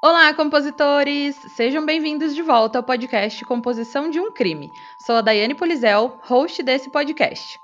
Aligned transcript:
Olá, 0.00 0.32
compositores! 0.32 1.34
Sejam 1.34 1.84
bem-vindos 1.84 2.32
de 2.32 2.40
volta 2.40 2.78
ao 2.78 2.84
podcast 2.84 3.44
Composição 3.44 4.08
de 4.08 4.20
um 4.20 4.30
Crime. 4.30 4.70
Sou 4.96 5.16
a 5.16 5.20
Daiane 5.20 5.56
Polizel, 5.56 6.16
host 6.22 6.62
desse 6.62 6.88
podcast. 6.88 7.58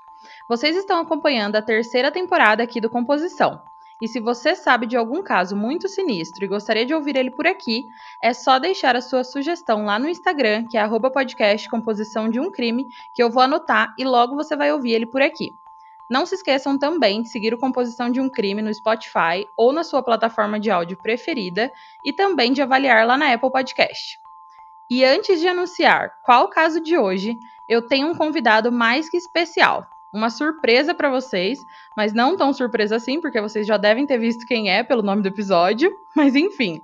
Vocês 0.45 0.75
estão 0.75 0.99
acompanhando 0.99 1.55
a 1.55 1.61
terceira 1.61 2.11
temporada 2.11 2.61
aqui 2.61 2.81
do 2.81 2.89
Composição. 2.89 3.61
E 4.01 4.07
se 4.09 4.19
você 4.19 4.53
sabe 4.53 4.85
de 4.85 4.97
algum 4.97 5.23
caso 5.23 5.55
muito 5.55 5.87
sinistro 5.87 6.43
e 6.43 6.49
gostaria 6.49 6.85
de 6.85 6.93
ouvir 6.93 7.15
ele 7.15 7.31
por 7.31 7.47
aqui, 7.47 7.85
é 8.21 8.33
só 8.33 8.59
deixar 8.59 8.97
a 8.97 9.01
sua 9.01 9.23
sugestão 9.23 9.85
lá 9.85 9.97
no 9.97 10.09
Instagram, 10.09 10.65
que 10.67 10.77
é 10.77 10.85
podcast 11.09 11.69
Composição 11.69 12.27
de 12.27 12.37
um 12.37 12.51
Crime, 12.51 12.85
que 13.13 13.23
eu 13.23 13.31
vou 13.31 13.43
anotar 13.43 13.95
e 13.97 14.03
logo 14.03 14.35
você 14.35 14.57
vai 14.57 14.73
ouvir 14.73 14.91
ele 14.91 15.05
por 15.05 15.21
aqui. 15.21 15.51
Não 16.09 16.25
se 16.25 16.35
esqueçam 16.35 16.77
também 16.77 17.21
de 17.21 17.29
seguir 17.29 17.53
o 17.53 17.57
Composição 17.57 18.11
de 18.11 18.21
um 18.21 18.29
Crime 18.29 18.61
no 18.61 18.73
Spotify 18.73 19.47
ou 19.57 19.73
na 19.73 19.83
sua 19.83 20.03
plataforma 20.03 20.59
de 20.59 20.69
áudio 20.69 20.97
preferida 20.97 21.71
e 22.05 22.13
também 22.13 22.53
de 22.53 22.61
avaliar 22.61 23.07
lá 23.07 23.17
na 23.17 23.33
Apple 23.33 23.51
Podcast. 23.51 24.19
E 24.89 25.03
antes 25.03 25.39
de 25.39 25.47
anunciar 25.47 26.13
qual 26.23 26.45
o 26.45 26.49
caso 26.49 26.79
de 26.79 26.95
hoje, 26.95 27.37
eu 27.67 27.81
tenho 27.81 28.07
um 28.07 28.15
convidado 28.15 28.71
mais 28.71 29.09
que 29.09 29.17
especial. 29.17 29.87
Uma 30.13 30.29
surpresa 30.29 30.93
para 30.93 31.09
vocês, 31.09 31.59
mas 31.97 32.13
não 32.13 32.37
tão 32.37 32.53
surpresa 32.53 32.95
assim, 32.95 33.19
porque 33.19 33.41
vocês 33.41 33.65
já 33.65 33.77
devem 33.77 34.05
ter 34.05 34.19
visto 34.19 34.45
quem 34.45 34.69
é 34.69 34.83
pelo 34.83 35.01
nome 35.01 35.23
do 35.23 35.27
episódio. 35.27 35.91
Mas 36.15 36.35
enfim, 36.35 36.81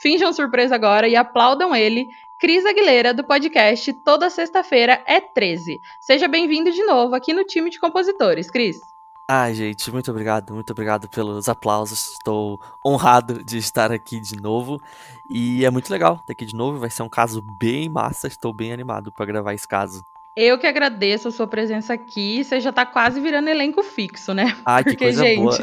finjam 0.00 0.32
surpresa 0.32 0.76
agora 0.76 1.08
e 1.08 1.16
aplaudam 1.16 1.74
ele, 1.74 2.08
Cris 2.40 2.64
Aguilera, 2.64 3.12
do 3.12 3.22
podcast 3.22 3.92
Toda 3.92 4.30
Sexta-feira 4.30 5.04
é 5.06 5.20
13. 5.20 5.78
Seja 6.00 6.26
bem-vindo 6.26 6.72
de 6.72 6.82
novo 6.84 7.14
aqui 7.14 7.34
no 7.34 7.44
time 7.44 7.68
de 7.68 7.78
compositores, 7.78 8.50
Cris. 8.50 8.80
Ai, 9.28 9.52
gente, 9.52 9.92
muito 9.92 10.10
obrigado, 10.10 10.54
muito 10.54 10.70
obrigado 10.70 11.06
pelos 11.06 11.50
aplausos. 11.50 12.12
Estou 12.12 12.58
honrado 12.84 13.44
de 13.44 13.58
estar 13.58 13.92
aqui 13.92 14.18
de 14.18 14.40
novo. 14.40 14.80
E 15.28 15.66
é 15.66 15.70
muito 15.70 15.90
legal 15.90 16.14
estar 16.14 16.32
aqui 16.32 16.46
de 16.46 16.56
novo. 16.56 16.78
Vai 16.78 16.88
ser 16.88 17.02
um 17.02 17.10
caso 17.10 17.42
bem 17.42 17.90
massa. 17.90 18.26
Estou 18.26 18.54
bem 18.54 18.72
animado 18.72 19.12
para 19.12 19.26
gravar 19.26 19.52
esse 19.52 19.68
caso. 19.68 20.02
Eu 20.34 20.58
que 20.58 20.66
agradeço 20.66 21.28
a 21.28 21.32
sua 21.32 21.46
presença 21.46 21.92
aqui. 21.92 22.42
Você 22.42 22.58
já 22.58 22.72
tá 22.72 22.86
quase 22.86 23.20
virando 23.20 23.50
elenco 23.50 23.82
fixo, 23.82 24.32
né? 24.32 24.56
Ai, 24.64 24.82
Porque, 24.82 24.96
que 24.96 25.04
coisa 25.04 25.22
gente... 25.22 25.42
boa. 25.42 25.58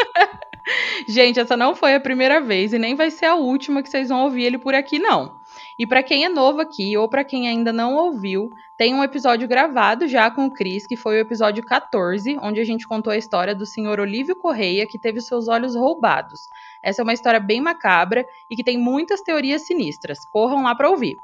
gente, 1.06 1.38
essa 1.38 1.58
não 1.58 1.74
foi 1.74 1.94
a 1.94 2.00
primeira 2.00 2.40
vez 2.40 2.72
e 2.72 2.78
nem 2.78 2.94
vai 2.94 3.10
ser 3.10 3.26
a 3.26 3.34
última 3.34 3.82
que 3.82 3.90
vocês 3.90 4.08
vão 4.08 4.22
ouvir 4.22 4.44
ele 4.44 4.56
por 4.56 4.74
aqui, 4.74 4.98
não. 4.98 5.43
E 5.78 5.86
para 5.86 6.02
quem 6.02 6.24
é 6.24 6.28
novo 6.28 6.60
aqui 6.60 6.96
ou 6.96 7.08
para 7.08 7.24
quem 7.24 7.48
ainda 7.48 7.72
não 7.72 7.94
ouviu, 7.94 8.50
tem 8.76 8.94
um 8.94 9.02
episódio 9.02 9.48
gravado 9.48 10.06
já 10.06 10.30
com 10.30 10.46
o 10.46 10.50
Cris, 10.50 10.86
que 10.86 10.96
foi 10.96 11.16
o 11.16 11.20
episódio 11.20 11.64
14, 11.64 12.38
onde 12.40 12.60
a 12.60 12.64
gente 12.64 12.86
contou 12.86 13.12
a 13.12 13.16
história 13.16 13.54
do 13.54 13.66
senhor 13.66 13.98
Olívio 13.98 14.36
Correia, 14.36 14.86
que 14.86 14.98
teve 14.98 15.20
seus 15.20 15.48
olhos 15.48 15.74
roubados. 15.74 16.40
Essa 16.82 17.02
é 17.02 17.04
uma 17.04 17.12
história 17.12 17.40
bem 17.40 17.60
macabra 17.60 18.24
e 18.50 18.56
que 18.56 18.64
tem 18.64 18.78
muitas 18.78 19.20
teorias 19.20 19.66
sinistras. 19.66 20.18
Corram 20.32 20.62
lá 20.62 20.74
para 20.74 20.90
ouvir. 20.90 21.16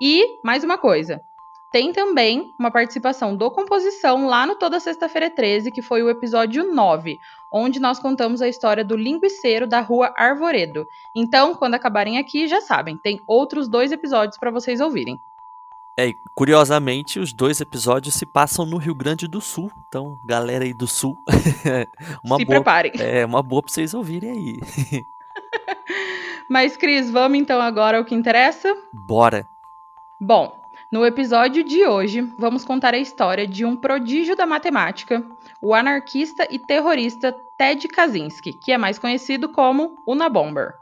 E 0.00 0.40
mais 0.44 0.64
uma 0.64 0.76
coisa, 0.76 1.22
tem 1.72 1.90
também 1.90 2.52
uma 2.58 2.70
participação 2.70 3.34
do 3.34 3.50
Composição 3.50 4.26
lá 4.26 4.46
no 4.46 4.54
Toda 4.54 4.78
Sexta-feira 4.78 5.30
13, 5.30 5.72
que 5.72 5.80
foi 5.80 6.02
o 6.02 6.10
episódio 6.10 6.70
9, 6.70 7.18
onde 7.50 7.80
nós 7.80 7.98
contamos 7.98 8.42
a 8.42 8.48
história 8.48 8.84
do 8.84 8.94
linguiceiro 8.94 9.66
da 9.66 9.80
rua 9.80 10.12
Arvoredo. 10.14 10.86
Então, 11.16 11.54
quando 11.54 11.74
acabarem 11.74 12.18
aqui, 12.18 12.46
já 12.46 12.60
sabem, 12.60 12.98
tem 12.98 13.20
outros 13.26 13.68
dois 13.68 13.90
episódios 13.90 14.36
para 14.38 14.50
vocês 14.50 14.80
ouvirem. 14.80 15.18
É, 15.96 16.14
curiosamente, 16.34 17.18
os 17.18 17.32
dois 17.32 17.60
episódios 17.60 18.14
se 18.14 18.26
passam 18.26 18.66
no 18.66 18.76
Rio 18.76 18.94
Grande 18.94 19.26
do 19.26 19.40
Sul. 19.40 19.70
Então, 19.88 20.18
galera 20.22 20.64
aí 20.64 20.74
do 20.74 20.86
Sul, 20.86 21.16
uma 22.22 22.36
se 22.36 22.44
boa, 22.44 22.56
preparem. 22.56 22.92
É 22.98 23.24
uma 23.24 23.42
boa 23.42 23.62
para 23.62 23.72
vocês 23.72 23.94
ouvirem 23.94 24.30
aí. 24.30 25.04
Mas, 26.48 26.76
Cris, 26.76 27.10
vamos 27.10 27.38
então 27.38 27.60
agora 27.62 27.96
ao 27.96 28.04
que 28.04 28.14
interessa? 28.14 28.74
Bora! 28.92 29.46
Bom, 30.20 30.61
no 30.92 31.06
episódio 31.06 31.64
de 31.64 31.86
hoje, 31.86 32.20
vamos 32.36 32.66
contar 32.66 32.92
a 32.92 32.98
história 32.98 33.46
de 33.46 33.64
um 33.64 33.74
prodígio 33.74 34.36
da 34.36 34.44
matemática, 34.44 35.24
o 35.58 35.72
anarquista 35.72 36.46
e 36.50 36.58
terrorista 36.58 37.34
Ted 37.56 37.88
Kaczynski, 37.88 38.52
que 38.52 38.70
é 38.70 38.76
mais 38.76 38.98
conhecido 38.98 39.48
como 39.48 39.96
Unabomber. 40.06 40.81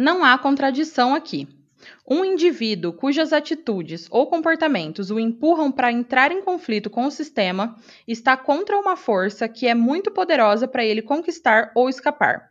Não 0.00 0.24
há 0.24 0.38
contradição 0.38 1.14
aqui. 1.14 1.46
Um 2.08 2.24
indivíduo 2.24 2.90
cujas 2.90 3.34
atitudes 3.34 4.08
ou 4.10 4.26
comportamentos 4.26 5.10
o 5.10 5.20
empurram 5.20 5.70
para 5.70 5.92
entrar 5.92 6.32
em 6.32 6.40
conflito 6.40 6.88
com 6.88 7.04
o 7.04 7.10
sistema 7.10 7.76
está 8.08 8.34
contra 8.34 8.78
uma 8.78 8.96
força 8.96 9.46
que 9.46 9.66
é 9.66 9.74
muito 9.74 10.10
poderosa 10.10 10.66
para 10.66 10.82
ele 10.82 11.02
conquistar 11.02 11.70
ou 11.74 11.86
escapar. 11.86 12.48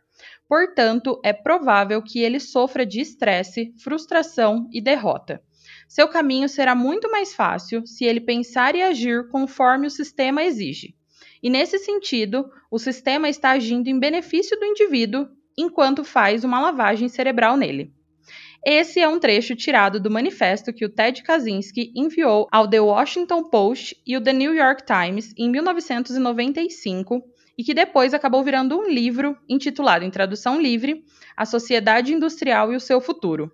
Portanto, 0.48 1.20
é 1.24 1.32
provável 1.32 2.00
que 2.00 2.20
ele 2.20 2.38
sofra 2.38 2.86
de 2.86 3.00
estresse, 3.00 3.74
frustração 3.82 4.68
e 4.72 4.80
derrota. 4.80 5.42
Seu 5.88 6.06
caminho 6.06 6.48
será 6.48 6.76
muito 6.76 7.10
mais 7.10 7.34
fácil 7.34 7.84
se 7.84 8.04
ele 8.04 8.20
pensar 8.20 8.76
e 8.76 8.82
agir 8.82 9.28
conforme 9.28 9.88
o 9.88 9.90
sistema 9.90 10.44
exige. 10.44 10.94
E 11.42 11.50
nesse 11.50 11.80
sentido, 11.80 12.48
o 12.70 12.78
sistema 12.78 13.28
está 13.28 13.50
agindo 13.50 13.88
em 13.88 13.98
benefício 13.98 14.56
do 14.56 14.66
indivíduo 14.66 15.28
enquanto 15.60 16.04
faz 16.04 16.44
uma 16.44 16.60
lavagem 16.60 17.08
cerebral 17.08 17.56
nele. 17.56 17.92
Esse 18.64 19.00
é 19.00 19.08
um 19.08 19.18
trecho 19.18 19.56
tirado 19.56 19.98
do 19.98 20.10
manifesto 20.10 20.72
que 20.72 20.84
o 20.84 20.88
Ted 20.88 21.22
Kaczynski 21.22 21.92
enviou 21.96 22.46
ao 22.52 22.68
The 22.68 22.80
Washington 22.80 23.44
Post 23.44 23.96
e 24.06 24.16
o 24.16 24.20
The 24.20 24.34
New 24.34 24.54
York 24.54 24.84
Times 24.84 25.32
em 25.36 25.48
1995 25.50 27.22
e 27.56 27.64
que 27.64 27.72
depois 27.72 28.12
acabou 28.12 28.44
virando 28.44 28.78
um 28.78 28.86
livro 28.86 29.36
intitulado 29.48 30.04
em 30.04 30.10
tradução 30.10 30.60
livre 30.60 31.04
A 31.34 31.46
Sociedade 31.46 32.12
Industrial 32.12 32.70
e 32.72 32.76
o 32.76 32.80
Seu 32.80 33.00
Futuro. 33.00 33.50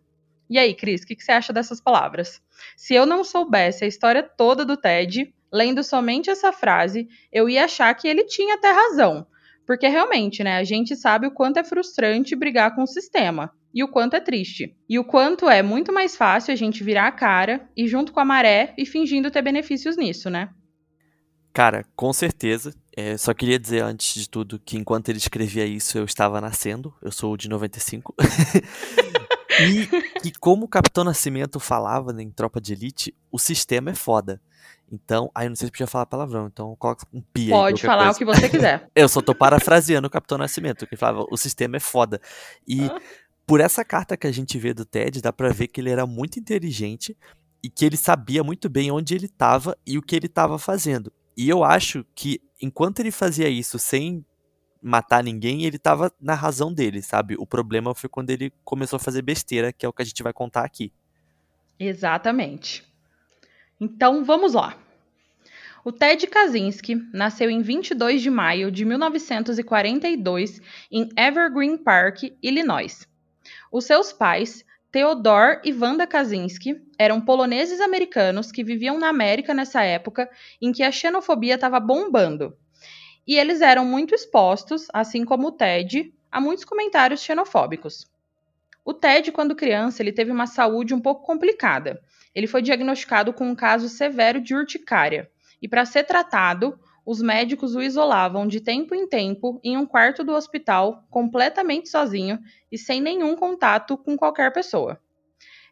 E 0.50 0.58
aí, 0.58 0.74
Cris, 0.74 1.02
o 1.02 1.06
que, 1.06 1.16
que 1.16 1.24
você 1.24 1.32
acha 1.32 1.52
dessas 1.52 1.80
palavras? 1.80 2.40
Se 2.76 2.94
eu 2.94 3.06
não 3.06 3.22
soubesse 3.24 3.84
a 3.84 3.88
história 3.88 4.22
toda 4.22 4.64
do 4.64 4.76
Ted, 4.76 5.32
lendo 5.52 5.82
somente 5.84 6.30
essa 6.30 6.52
frase, 6.52 7.08
eu 7.32 7.48
ia 7.48 7.64
achar 7.64 7.92
que 7.94 8.08
ele 8.08 8.24
tinha 8.24 8.54
até 8.54 8.70
razão, 8.70 9.26
porque 9.66 9.88
realmente, 9.88 10.44
né, 10.44 10.56
a 10.56 10.64
gente 10.64 10.94
sabe 10.94 11.26
o 11.26 11.30
quanto 11.32 11.58
é 11.58 11.64
frustrante 11.64 12.36
brigar 12.36 12.74
com 12.74 12.82
o 12.82 12.86
sistema 12.86 13.52
e 13.74 13.82
o 13.82 13.88
quanto 13.88 14.14
é 14.14 14.20
triste. 14.20 14.74
E 14.88 14.98
o 14.98 15.04
quanto 15.04 15.50
é 15.50 15.62
muito 15.62 15.92
mais 15.92 16.16
fácil 16.16 16.52
a 16.52 16.56
gente 16.56 16.84
virar 16.84 17.08
a 17.08 17.12
cara 17.12 17.68
e 17.76 17.86
junto 17.86 18.12
com 18.12 18.20
a 18.20 18.24
maré 18.24 18.72
e 18.78 18.86
fingindo 18.86 19.30
ter 19.30 19.42
benefícios 19.42 19.96
nisso, 19.96 20.30
né? 20.30 20.48
Cara, 21.52 21.84
com 21.96 22.12
certeza. 22.12 22.74
É, 22.96 23.16
só 23.16 23.34
queria 23.34 23.58
dizer 23.58 23.82
antes 23.82 24.14
de 24.14 24.28
tudo 24.30 24.58
que 24.58 24.76
enquanto 24.76 25.08
ele 25.08 25.18
escrevia 25.18 25.66
isso 25.66 25.98
eu 25.98 26.04
estava 26.04 26.40
nascendo. 26.40 26.94
Eu 27.02 27.10
sou 27.10 27.36
de 27.36 27.48
95. 27.48 28.14
e 29.60 29.86
que 30.20 30.32
como 30.40 30.64
o 30.66 30.68
Capitão 30.68 31.02
Nascimento 31.02 31.58
falava 31.58 32.14
em 32.22 32.30
Tropa 32.30 32.60
de 32.60 32.72
Elite, 32.72 33.14
o 33.32 33.38
sistema 33.38 33.90
é 33.90 33.94
foda. 33.94 34.40
Então, 34.90 35.30
aí 35.34 35.48
não 35.48 35.56
sei 35.56 35.66
se 35.66 35.72
podia 35.72 35.86
falar 35.86 36.06
palavrão, 36.06 36.46
então 36.46 36.76
coloca 36.76 37.04
um 37.12 37.20
pi 37.20 37.48
Pode 37.48 37.82
falar 37.82 38.04
coisa. 38.04 38.16
o 38.16 38.18
que 38.18 38.24
você 38.24 38.48
quiser. 38.48 38.88
eu 38.94 39.08
só 39.08 39.20
tô 39.20 39.34
parafraseando 39.34 40.06
o 40.06 40.10
Capitão 40.10 40.38
Nascimento, 40.38 40.86
que 40.86 40.96
falava, 40.96 41.26
o 41.30 41.36
sistema 41.36 41.76
é 41.76 41.80
foda. 41.80 42.20
E 42.66 42.84
ah. 42.84 43.00
por 43.44 43.60
essa 43.60 43.84
carta 43.84 44.16
que 44.16 44.26
a 44.26 44.32
gente 44.32 44.58
vê 44.58 44.72
do 44.72 44.84
Ted, 44.84 45.20
dá 45.20 45.32
pra 45.32 45.48
ver 45.48 45.66
que 45.66 45.80
ele 45.80 45.90
era 45.90 46.06
muito 46.06 46.38
inteligente 46.38 47.16
e 47.62 47.68
que 47.68 47.84
ele 47.84 47.96
sabia 47.96 48.44
muito 48.44 48.68
bem 48.68 48.92
onde 48.92 49.14
ele 49.14 49.28
tava 49.28 49.76
e 49.84 49.98
o 49.98 50.02
que 50.02 50.14
ele 50.14 50.28
tava 50.28 50.58
fazendo. 50.58 51.12
E 51.36 51.48
eu 51.48 51.64
acho 51.64 52.06
que 52.14 52.40
enquanto 52.62 53.00
ele 53.00 53.10
fazia 53.10 53.48
isso 53.48 53.78
sem 53.78 54.24
matar 54.80 55.24
ninguém 55.24 55.64
ele 55.64 55.78
tava 55.78 56.12
na 56.20 56.34
razão 56.34 56.72
dele, 56.72 57.02
sabe? 57.02 57.34
O 57.38 57.46
problema 57.46 57.92
foi 57.92 58.08
quando 58.08 58.30
ele 58.30 58.52
começou 58.64 58.98
a 58.98 59.00
fazer 59.00 59.20
besteira, 59.20 59.72
que 59.72 59.84
é 59.84 59.88
o 59.88 59.92
que 59.92 60.02
a 60.02 60.04
gente 60.04 60.22
vai 60.22 60.32
contar 60.32 60.64
aqui. 60.64 60.92
Exatamente. 61.76 62.84
Então 63.80 64.24
vamos 64.24 64.54
lá. 64.54 64.76
O 65.84 65.92
Ted 65.92 66.26
Kaczynski 66.26 66.96
nasceu 67.12 67.48
em 67.50 67.60
22 67.60 68.22
de 68.22 68.30
maio 68.30 68.72
de 68.72 68.84
1942 68.84 70.60
em 70.90 71.08
Evergreen 71.16 71.76
Park, 71.76 72.22
Illinois. 72.42 73.06
Os 73.70 73.84
seus 73.84 74.12
pais, 74.12 74.64
Theodore 74.90 75.60
e 75.62 75.72
Wanda 75.72 76.06
Kaczynski, 76.06 76.82
eram 76.98 77.20
poloneses 77.20 77.80
americanos 77.80 78.50
que 78.50 78.64
viviam 78.64 78.98
na 78.98 79.10
América 79.10 79.52
nessa 79.52 79.82
época 79.82 80.28
em 80.60 80.72
que 80.72 80.82
a 80.82 80.90
xenofobia 80.90 81.54
estava 81.54 81.78
bombando. 81.78 82.56
E 83.26 83.36
eles 83.36 83.60
eram 83.60 83.84
muito 83.84 84.14
expostos, 84.14 84.86
assim 84.92 85.24
como 85.24 85.48
o 85.48 85.52
Ted, 85.52 86.14
a 86.32 86.40
muitos 86.40 86.64
comentários 86.64 87.20
xenofóbicos. 87.20 88.10
O 88.84 88.94
Ted, 88.94 89.32
quando 89.32 89.54
criança, 89.54 90.02
ele 90.02 90.12
teve 90.12 90.30
uma 90.30 90.46
saúde 90.46 90.94
um 90.94 91.00
pouco 91.00 91.26
complicada. 91.26 92.00
Ele 92.36 92.46
foi 92.46 92.60
diagnosticado 92.60 93.32
com 93.32 93.48
um 93.48 93.54
caso 93.54 93.88
severo 93.88 94.42
de 94.42 94.54
urticária. 94.54 95.30
E 95.60 95.66
para 95.66 95.86
ser 95.86 96.04
tratado, 96.04 96.78
os 97.06 97.22
médicos 97.22 97.74
o 97.74 97.80
isolavam 97.80 98.46
de 98.46 98.60
tempo 98.60 98.94
em 98.94 99.08
tempo 99.08 99.58
em 99.64 99.74
um 99.78 99.86
quarto 99.86 100.22
do 100.22 100.34
hospital, 100.34 101.06
completamente 101.08 101.88
sozinho 101.88 102.38
e 102.70 102.76
sem 102.76 103.00
nenhum 103.00 103.34
contato 103.36 103.96
com 103.96 104.18
qualquer 104.18 104.52
pessoa. 104.52 105.00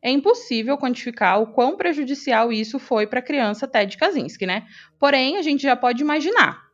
É 0.03 0.11
impossível 0.11 0.79
quantificar 0.79 1.39
o 1.43 1.49
quão 1.49 1.77
prejudicial 1.77 2.51
isso 2.51 2.79
foi 2.79 3.07
para 3.07 3.19
a 3.19 3.23
criança 3.23 3.69
Ted 3.69 3.99
Kaczynski, 3.99 4.47
né? 4.47 4.67
Porém, 4.99 5.37
a 5.37 5.43
gente 5.43 5.63
já 5.63 5.77
pode 5.77 6.03
imaginar. 6.03 6.65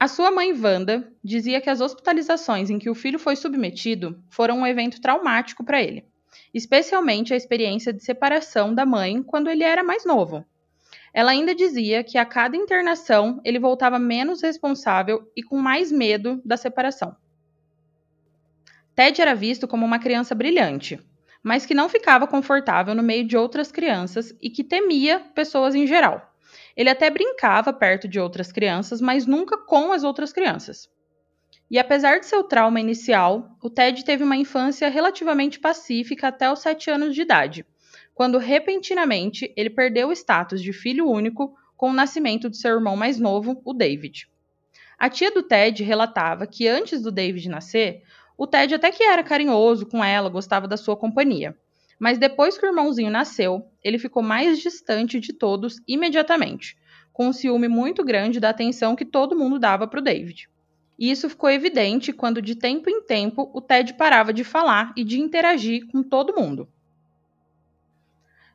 A 0.00 0.08
sua 0.08 0.30
mãe 0.30 0.50
Wanda 0.52 1.12
dizia 1.22 1.60
que 1.60 1.68
as 1.68 1.82
hospitalizações 1.82 2.70
em 2.70 2.78
que 2.78 2.88
o 2.88 2.94
filho 2.94 3.18
foi 3.18 3.36
submetido 3.36 4.22
foram 4.30 4.60
um 4.60 4.66
evento 4.66 4.98
traumático 4.98 5.62
para 5.62 5.82
ele, 5.82 6.06
especialmente 6.52 7.32
a 7.32 7.36
experiência 7.36 7.92
de 7.92 8.02
separação 8.02 8.74
da 8.74 8.86
mãe 8.86 9.22
quando 9.22 9.50
ele 9.50 9.64
era 9.64 9.82
mais 9.82 10.04
novo. 10.04 10.44
Ela 11.12 11.30
ainda 11.32 11.54
dizia 11.54 12.04
que 12.04 12.18
a 12.18 12.24
cada 12.24 12.56
internação 12.56 13.40
ele 13.44 13.58
voltava 13.58 13.98
menos 13.98 14.42
responsável 14.42 15.30
e 15.36 15.42
com 15.42 15.56
mais 15.56 15.90
medo 15.90 16.40
da 16.44 16.56
separação. 16.56 17.16
Ted 18.94 19.20
era 19.22 19.34
visto 19.34 19.68
como 19.68 19.86
uma 19.86 19.98
criança 19.98 20.34
brilhante, 20.34 21.00
mas 21.42 21.64
que 21.64 21.74
não 21.74 21.88
ficava 21.88 22.26
confortável 22.26 22.94
no 22.94 23.02
meio 23.02 23.24
de 23.24 23.36
outras 23.36 23.70
crianças 23.70 24.34
e 24.42 24.50
que 24.50 24.64
temia 24.64 25.20
pessoas 25.34 25.74
em 25.74 25.86
geral. 25.86 26.34
Ele 26.76 26.90
até 26.90 27.10
brincava 27.10 27.72
perto 27.72 28.06
de 28.06 28.20
outras 28.20 28.52
crianças, 28.52 29.00
mas 29.00 29.26
nunca 29.26 29.56
com 29.56 29.92
as 29.92 30.04
outras 30.04 30.32
crianças. 30.32 30.88
E 31.70 31.78
apesar 31.78 32.18
de 32.18 32.26
seu 32.26 32.42
trauma 32.42 32.80
inicial, 32.80 33.56
o 33.62 33.68
Ted 33.68 34.02
teve 34.02 34.24
uma 34.24 34.36
infância 34.36 34.88
relativamente 34.88 35.60
pacífica 35.60 36.28
até 36.28 36.50
os 36.50 36.60
7 36.60 36.90
anos 36.90 37.14
de 37.14 37.20
idade, 37.20 37.66
quando 38.14 38.38
repentinamente 38.38 39.52
ele 39.54 39.68
perdeu 39.68 40.08
o 40.08 40.12
status 40.12 40.62
de 40.62 40.72
filho 40.72 41.06
único 41.06 41.54
com 41.76 41.90
o 41.90 41.94
nascimento 41.94 42.48
de 42.48 42.56
seu 42.56 42.74
irmão 42.74 42.96
mais 42.96 43.18
novo, 43.18 43.60
o 43.64 43.74
David. 43.74 44.28
A 44.98 45.10
tia 45.10 45.30
do 45.30 45.42
Ted 45.42 45.84
relatava 45.84 46.46
que 46.46 46.66
antes 46.66 47.02
do 47.02 47.12
David 47.12 47.48
nascer, 47.48 48.02
o 48.36 48.46
Ted 48.46 48.74
até 48.74 48.90
que 48.90 49.02
era 49.02 49.22
carinhoso 49.22 49.84
com 49.86 50.02
ela, 50.02 50.30
gostava 50.30 50.66
da 50.66 50.76
sua 50.76 50.96
companhia. 50.96 51.56
Mas 51.98 52.18
depois 52.18 52.56
que 52.56 52.64
o 52.64 52.68
irmãozinho 52.68 53.10
nasceu, 53.10 53.66
ele 53.82 53.98
ficou 53.98 54.22
mais 54.22 54.58
distante 54.58 55.20
de 55.20 55.32
todos 55.32 55.80
imediatamente, 55.86 56.78
com 57.12 57.28
um 57.28 57.32
ciúme 57.32 57.68
muito 57.68 58.04
grande 58.04 58.40
da 58.40 58.48
atenção 58.48 58.96
que 58.96 59.04
todo 59.04 59.36
mundo 59.36 59.58
dava 59.58 59.86
para 59.86 60.00
o 60.00 60.02
David. 60.02 60.48
E 60.98 61.10
isso 61.10 61.28
ficou 61.28 61.48
evidente 61.48 62.12
quando, 62.12 62.42
de 62.42 62.56
tempo 62.56 62.90
em 62.90 63.02
tempo, 63.02 63.48
o 63.54 63.60
Ted 63.60 63.94
parava 63.94 64.32
de 64.32 64.42
falar 64.42 64.92
e 64.96 65.04
de 65.04 65.20
interagir 65.20 65.86
com 65.86 66.02
todo 66.02 66.34
mundo. 66.34 66.68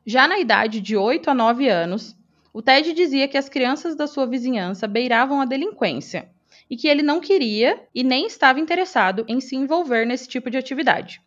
Já 0.04 0.28
na 0.28 0.38
idade 0.38 0.80
de 0.80 0.96
8 0.96 1.30
a 1.30 1.34
9 1.34 1.66
anos, 1.68 2.14
o 2.52 2.60
Ted 2.60 2.92
dizia 2.92 3.26
que 3.26 3.38
as 3.38 3.48
crianças 3.48 3.96
da 3.96 4.06
sua 4.06 4.26
vizinhança 4.26 4.86
beiravam 4.86 5.40
a 5.40 5.46
delinquência 5.46 6.28
e 6.68 6.76
que 6.76 6.86
ele 6.86 7.02
não 7.02 7.20
queria 7.20 7.82
e 7.94 8.04
nem 8.04 8.26
estava 8.26 8.60
interessado 8.60 9.24
em 9.26 9.40
se 9.40 9.56
envolver 9.56 10.04
nesse 10.06 10.28
tipo 10.28 10.50
de 10.50 10.58
atividade. 10.58 11.22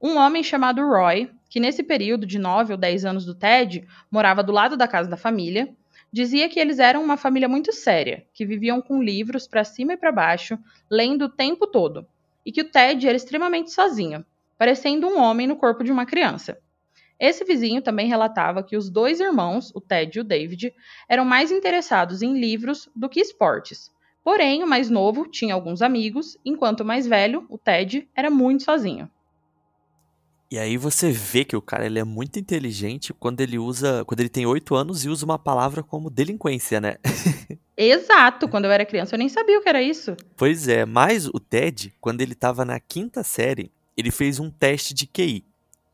Um 0.00 0.16
homem 0.16 0.44
chamado 0.44 0.86
Roy, 0.86 1.28
que 1.50 1.58
nesse 1.58 1.82
período 1.82 2.24
de 2.24 2.38
9 2.38 2.74
ou 2.74 2.78
10 2.78 3.04
anos 3.04 3.24
do 3.24 3.34
Ted 3.34 3.86
morava 4.08 4.44
do 4.44 4.52
lado 4.52 4.76
da 4.76 4.86
casa 4.86 5.10
da 5.10 5.16
família, 5.16 5.74
dizia 6.12 6.48
que 6.48 6.58
eles 6.58 6.78
eram 6.78 7.02
uma 7.02 7.16
família 7.16 7.48
muito 7.48 7.72
séria, 7.72 8.26
que 8.32 8.46
viviam 8.46 8.80
com 8.80 9.02
livros 9.02 9.46
para 9.46 9.64
cima 9.64 9.92
e 9.92 9.96
para 9.96 10.12
baixo, 10.12 10.58
lendo 10.90 11.26
o 11.26 11.28
tempo 11.28 11.66
todo, 11.66 12.06
e 12.44 12.52
que 12.52 12.62
o 12.62 12.70
Ted 12.70 13.06
era 13.06 13.16
extremamente 13.16 13.72
sozinho, 13.72 14.24
parecendo 14.56 15.06
um 15.06 15.18
homem 15.18 15.46
no 15.46 15.56
corpo 15.56 15.84
de 15.84 15.92
uma 15.92 16.06
criança. 16.06 16.58
Esse 17.18 17.44
vizinho 17.44 17.82
também 17.82 18.06
relatava 18.06 18.62
que 18.62 18.76
os 18.76 18.88
dois 18.88 19.18
irmãos, 19.20 19.72
o 19.74 19.80
Ted 19.80 20.16
e 20.16 20.20
o 20.20 20.24
David, 20.24 20.72
eram 21.08 21.24
mais 21.24 21.50
interessados 21.50 22.22
em 22.22 22.38
livros 22.38 22.88
do 22.94 23.08
que 23.08 23.20
esportes. 23.20 23.90
Porém, 24.22 24.62
o 24.62 24.68
mais 24.68 24.88
novo 24.88 25.26
tinha 25.26 25.54
alguns 25.54 25.82
amigos, 25.82 26.36
enquanto 26.44 26.80
o 26.80 26.84
mais 26.84 27.06
velho, 27.06 27.44
o 27.48 27.58
Ted, 27.58 28.08
era 28.14 28.30
muito 28.30 28.62
sozinho. 28.62 29.10
E 30.50 30.58
aí 30.58 30.78
você 30.78 31.10
vê 31.10 31.44
que 31.44 31.54
o 31.54 31.60
cara 31.60 31.84
ele 31.84 31.98
é 31.98 32.04
muito 32.04 32.38
inteligente 32.38 33.12
quando 33.12 33.42
ele 33.42 33.58
usa, 33.58 34.02
quando 34.06 34.20
ele 34.20 34.30
tem 34.30 34.46
oito 34.46 34.74
anos 34.74 35.04
e 35.04 35.08
usa 35.10 35.26
uma 35.26 35.38
palavra 35.38 35.82
como 35.82 36.08
delinquência, 36.08 36.80
né? 36.80 36.96
Exato, 37.76 38.48
quando 38.48 38.64
eu 38.64 38.70
era 38.70 38.86
criança 38.86 39.14
eu 39.14 39.18
nem 39.18 39.28
sabia 39.28 39.58
o 39.58 39.62
que 39.62 39.68
era 39.68 39.82
isso. 39.82 40.16
Pois 40.36 40.66
é, 40.66 40.86
mas 40.86 41.26
o 41.26 41.38
Ted, 41.38 41.92
quando 42.00 42.22
ele 42.22 42.32
estava 42.32 42.64
na 42.64 42.80
quinta 42.80 43.22
série, 43.22 43.70
ele 43.94 44.10
fez 44.10 44.40
um 44.40 44.50
teste 44.50 44.94
de 44.94 45.06
QI. 45.06 45.44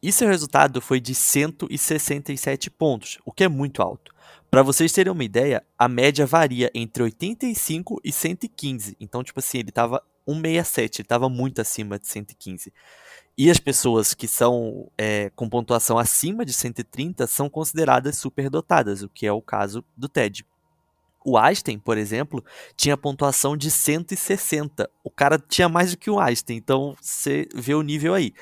E 0.00 0.12
seu 0.12 0.28
resultado 0.28 0.80
foi 0.80 1.00
de 1.00 1.14
167 1.14 2.70
pontos, 2.70 3.18
o 3.24 3.32
que 3.32 3.42
é 3.42 3.48
muito 3.48 3.82
alto. 3.82 4.14
Para 4.50 4.62
vocês 4.62 4.92
terem 4.92 5.12
uma 5.12 5.24
ideia, 5.24 5.64
a 5.76 5.88
média 5.88 6.24
varia 6.26 6.70
entre 6.74 7.02
85 7.02 8.00
e 8.04 8.12
115. 8.12 8.96
Então, 9.00 9.24
tipo 9.24 9.40
assim, 9.40 9.58
ele 9.58 9.70
estava 9.70 10.00
167, 10.28 11.00
ele 11.00 11.06
estava 11.06 11.28
muito 11.28 11.60
acima 11.60 11.98
de 11.98 12.06
115. 12.06 12.72
E 13.36 13.50
as 13.50 13.58
pessoas 13.58 14.14
que 14.14 14.28
são 14.28 14.88
é, 14.96 15.30
com 15.30 15.48
pontuação 15.48 15.98
acima 15.98 16.44
de 16.44 16.52
130 16.52 17.26
são 17.26 17.50
consideradas 17.50 18.16
superdotadas, 18.16 19.02
o 19.02 19.08
que 19.08 19.26
é 19.26 19.32
o 19.32 19.42
caso 19.42 19.84
do 19.96 20.08
TED. 20.08 20.46
O 21.24 21.36
Einstein, 21.36 21.78
por 21.78 21.98
exemplo, 21.98 22.44
tinha 22.76 22.96
pontuação 22.96 23.56
de 23.56 23.70
160. 23.70 24.88
O 25.02 25.10
cara 25.10 25.38
tinha 25.38 25.68
mais 25.68 25.90
do 25.90 25.96
que 25.96 26.10
o 26.10 26.20
Einstein, 26.20 26.56
então 26.56 26.94
você 27.00 27.48
vê 27.54 27.74
o 27.74 27.82
nível 27.82 28.14
aí. 28.14 28.32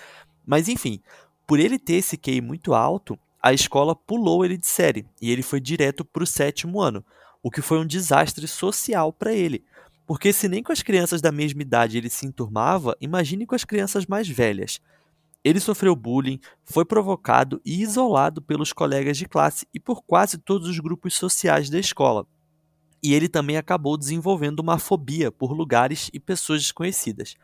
Mas 0.44 0.68
enfim, 0.68 1.00
por 1.46 1.58
ele 1.58 1.78
ter 1.78 1.94
esse 1.94 2.18
QI 2.18 2.40
muito 2.40 2.74
alto, 2.74 3.18
a 3.42 3.52
escola 3.52 3.94
pulou 3.94 4.44
ele 4.44 4.58
de 4.58 4.66
série 4.66 5.06
e 5.20 5.30
ele 5.30 5.42
foi 5.42 5.60
direto 5.60 6.04
para 6.04 6.22
o 6.22 6.26
sétimo 6.26 6.80
ano, 6.80 7.04
o 7.42 7.50
que 7.50 7.62
foi 7.62 7.78
um 7.78 7.86
desastre 7.86 8.46
social 8.46 9.12
para 9.12 9.32
ele. 9.32 9.64
Porque 10.06 10.32
se 10.32 10.48
nem 10.48 10.62
com 10.62 10.72
as 10.72 10.82
crianças 10.82 11.20
da 11.20 11.32
mesma 11.32 11.62
idade 11.62 11.96
ele 11.96 12.10
se 12.10 12.26
enturmava, 12.26 12.96
imagine 13.00 13.46
com 13.46 13.54
as 13.54 13.64
crianças 13.64 14.06
mais 14.06 14.28
velhas. 14.28 14.80
Ele 15.44 15.58
sofreu 15.58 15.96
bullying, 15.96 16.38
foi 16.64 16.84
provocado 16.84 17.60
e 17.64 17.82
isolado 17.82 18.40
pelos 18.40 18.72
colegas 18.72 19.16
de 19.16 19.26
classe 19.26 19.66
e 19.74 19.80
por 19.80 20.02
quase 20.02 20.38
todos 20.38 20.68
os 20.68 20.78
grupos 20.78 21.14
sociais 21.14 21.68
da 21.68 21.78
escola. 21.78 22.26
E 23.02 23.12
ele 23.12 23.28
também 23.28 23.56
acabou 23.56 23.96
desenvolvendo 23.96 24.60
uma 24.60 24.78
fobia 24.78 25.32
por 25.32 25.52
lugares 25.52 26.08
e 26.12 26.20
pessoas 26.20 26.62
desconhecidas. 26.62 27.34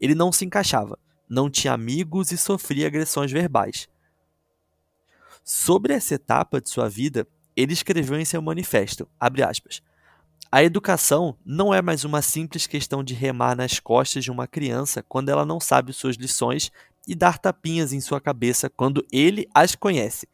Ele 0.00 0.14
não 0.14 0.32
se 0.32 0.44
encaixava, 0.44 0.98
não 1.28 1.48
tinha 1.48 1.72
amigos 1.72 2.32
e 2.32 2.36
sofria 2.36 2.88
agressões 2.88 3.30
verbais. 3.30 3.88
Sobre 5.44 5.92
essa 5.92 6.14
etapa 6.14 6.60
de 6.60 6.68
sua 6.70 6.88
vida, 6.88 7.28
ele 7.54 7.72
escreveu 7.72 8.18
em 8.18 8.24
seu 8.24 8.42
manifesto, 8.42 9.08
aspas, 9.20 9.80
a 10.54 10.62
educação 10.62 11.36
não 11.44 11.74
é 11.74 11.82
mais 11.82 12.04
uma 12.04 12.22
simples 12.22 12.64
questão 12.64 13.02
de 13.02 13.12
remar 13.12 13.56
nas 13.56 13.80
costas 13.80 14.22
de 14.22 14.30
uma 14.30 14.46
criança 14.46 15.02
quando 15.02 15.28
ela 15.28 15.44
não 15.44 15.58
sabe 15.58 15.92
suas 15.92 16.14
lições 16.14 16.70
e 17.08 17.14
dar 17.16 17.38
tapinhas 17.38 17.92
em 17.92 18.00
sua 18.00 18.20
cabeça 18.20 18.70
quando 18.70 19.04
ele 19.10 19.48
as 19.52 19.74
conhece. 19.74 20.28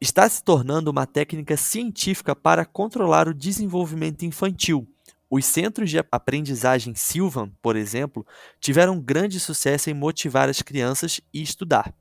Está 0.00 0.28
se 0.28 0.44
tornando 0.44 0.88
uma 0.88 1.04
técnica 1.04 1.56
científica 1.56 2.32
para 2.36 2.64
controlar 2.64 3.26
o 3.26 3.34
desenvolvimento 3.34 4.24
infantil. 4.24 4.86
Os 5.28 5.44
centros 5.44 5.90
de 5.90 5.98
aprendizagem 5.98 6.94
Silvan, 6.94 7.50
por 7.60 7.74
exemplo, 7.74 8.24
tiveram 8.60 9.00
grande 9.00 9.40
sucesso 9.40 9.90
em 9.90 9.94
motivar 9.94 10.48
as 10.48 10.62
crianças 10.62 11.20
e 11.34 11.42
estudar. 11.42 11.92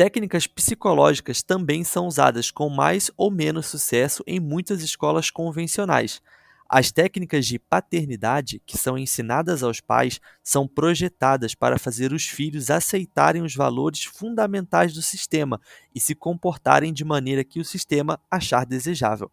Técnicas 0.00 0.46
psicológicas 0.46 1.42
também 1.42 1.84
são 1.84 2.06
usadas 2.06 2.50
com 2.50 2.70
mais 2.70 3.10
ou 3.18 3.30
menos 3.30 3.66
sucesso 3.66 4.24
em 4.26 4.40
muitas 4.40 4.80
escolas 4.82 5.28
convencionais. 5.28 6.22
As 6.66 6.90
técnicas 6.90 7.44
de 7.44 7.58
paternidade 7.58 8.62
que 8.64 8.78
são 8.78 8.96
ensinadas 8.96 9.62
aos 9.62 9.78
pais 9.78 10.18
são 10.42 10.66
projetadas 10.66 11.54
para 11.54 11.78
fazer 11.78 12.14
os 12.14 12.24
filhos 12.24 12.70
aceitarem 12.70 13.42
os 13.42 13.54
valores 13.54 14.04
fundamentais 14.04 14.94
do 14.94 15.02
sistema 15.02 15.60
e 15.94 16.00
se 16.00 16.14
comportarem 16.14 16.94
de 16.94 17.04
maneira 17.04 17.44
que 17.44 17.60
o 17.60 17.64
sistema 17.64 18.18
achar 18.30 18.64
desejável. 18.64 19.30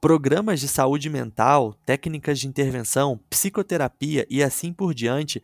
Programas 0.00 0.60
de 0.60 0.68
saúde 0.68 1.10
mental, 1.10 1.74
técnicas 1.84 2.38
de 2.38 2.46
intervenção, 2.46 3.18
psicoterapia 3.28 4.24
e 4.30 4.40
assim 4.40 4.72
por 4.72 4.94
diante 4.94 5.42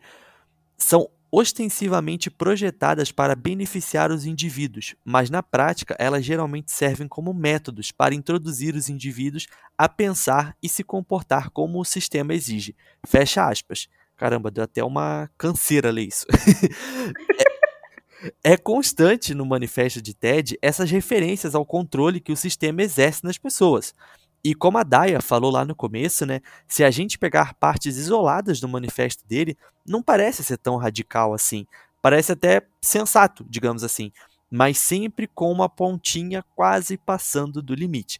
são 0.77 1.09
ostensivamente 1.31 2.29
projetadas 2.29 3.11
para 3.11 3.35
beneficiar 3.35 4.11
os 4.11 4.25
indivíduos, 4.25 4.95
mas 5.05 5.29
na 5.29 5.41
prática 5.41 5.95
elas 5.97 6.25
geralmente 6.25 6.71
servem 6.71 7.07
como 7.07 7.33
métodos 7.33 7.91
para 7.91 8.13
introduzir 8.13 8.75
os 8.75 8.89
indivíduos 8.89 9.47
a 9.77 9.87
pensar 9.87 10.55
e 10.61 10.67
se 10.67 10.83
comportar 10.83 11.49
como 11.49 11.79
o 11.79 11.85
sistema 11.85 12.33
exige. 12.33 12.75
Fecha 13.07 13.47
aspas. 13.47 13.87
Caramba, 14.17 14.51
deu 14.51 14.63
até 14.63 14.83
uma 14.83 15.29
canseira 15.37 15.89
ler 15.89 16.07
isso. 16.07 16.27
é, 18.43 18.53
é 18.53 18.57
constante 18.57 19.33
no 19.33 19.45
manifesto 19.45 20.01
de 20.01 20.13
TED 20.13 20.57
essas 20.61 20.91
referências 20.91 21.55
ao 21.55 21.65
controle 21.65 22.19
que 22.19 22.31
o 22.31 22.37
sistema 22.37 22.83
exerce 22.83 23.23
nas 23.23 23.37
pessoas. 23.37 23.95
E 24.43 24.55
como 24.55 24.77
a 24.77 24.83
Daya 24.83 25.21
falou 25.21 25.51
lá 25.51 25.63
no 25.63 25.75
começo, 25.75 26.25
né, 26.25 26.41
se 26.67 26.83
a 26.83 26.89
gente 26.89 27.19
pegar 27.19 27.53
partes 27.53 27.97
isoladas 27.97 28.59
do 28.59 28.67
manifesto 28.67 29.25
dele, 29.27 29.55
não 29.85 30.01
parece 30.01 30.43
ser 30.43 30.57
tão 30.57 30.77
radical 30.77 31.33
assim. 31.33 31.65
Parece 32.01 32.31
até 32.31 32.65
sensato, 32.81 33.45
digamos 33.47 33.83
assim, 33.83 34.11
mas 34.49 34.79
sempre 34.79 35.27
com 35.27 35.51
uma 35.51 35.69
pontinha 35.69 36.43
quase 36.55 36.97
passando 36.97 37.61
do 37.61 37.75
limite. 37.75 38.19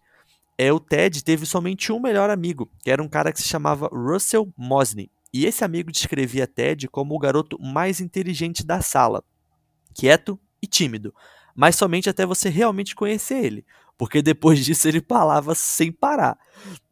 É, 0.57 0.71
o 0.71 0.79
Ted 0.79 1.23
teve 1.23 1.45
somente 1.47 1.91
um 1.91 1.99
melhor 1.99 2.29
amigo, 2.29 2.69
que 2.83 2.91
era 2.91 3.01
um 3.01 3.09
cara 3.09 3.33
que 3.33 3.41
se 3.41 3.47
chamava 3.47 3.87
Russell 3.91 4.53
Mosney. 4.55 5.09
E 5.33 5.45
esse 5.45 5.63
amigo 5.63 5.91
descrevia 5.91 6.45
Ted 6.45 6.87
como 6.87 7.15
o 7.15 7.19
garoto 7.19 7.59
mais 7.59 7.99
inteligente 7.99 8.63
da 8.63 8.79
sala, 8.81 9.23
quieto 9.95 10.39
e 10.61 10.67
tímido, 10.67 11.15
mas 11.55 11.75
somente 11.75 12.09
até 12.09 12.25
você 12.25 12.49
realmente 12.49 12.93
conhecer 12.93 13.43
ele 13.43 13.65
porque 14.01 14.19
depois 14.19 14.65
disso 14.65 14.87
ele 14.87 14.99
falava 14.99 15.53
sem 15.53 15.91
parar. 15.91 16.35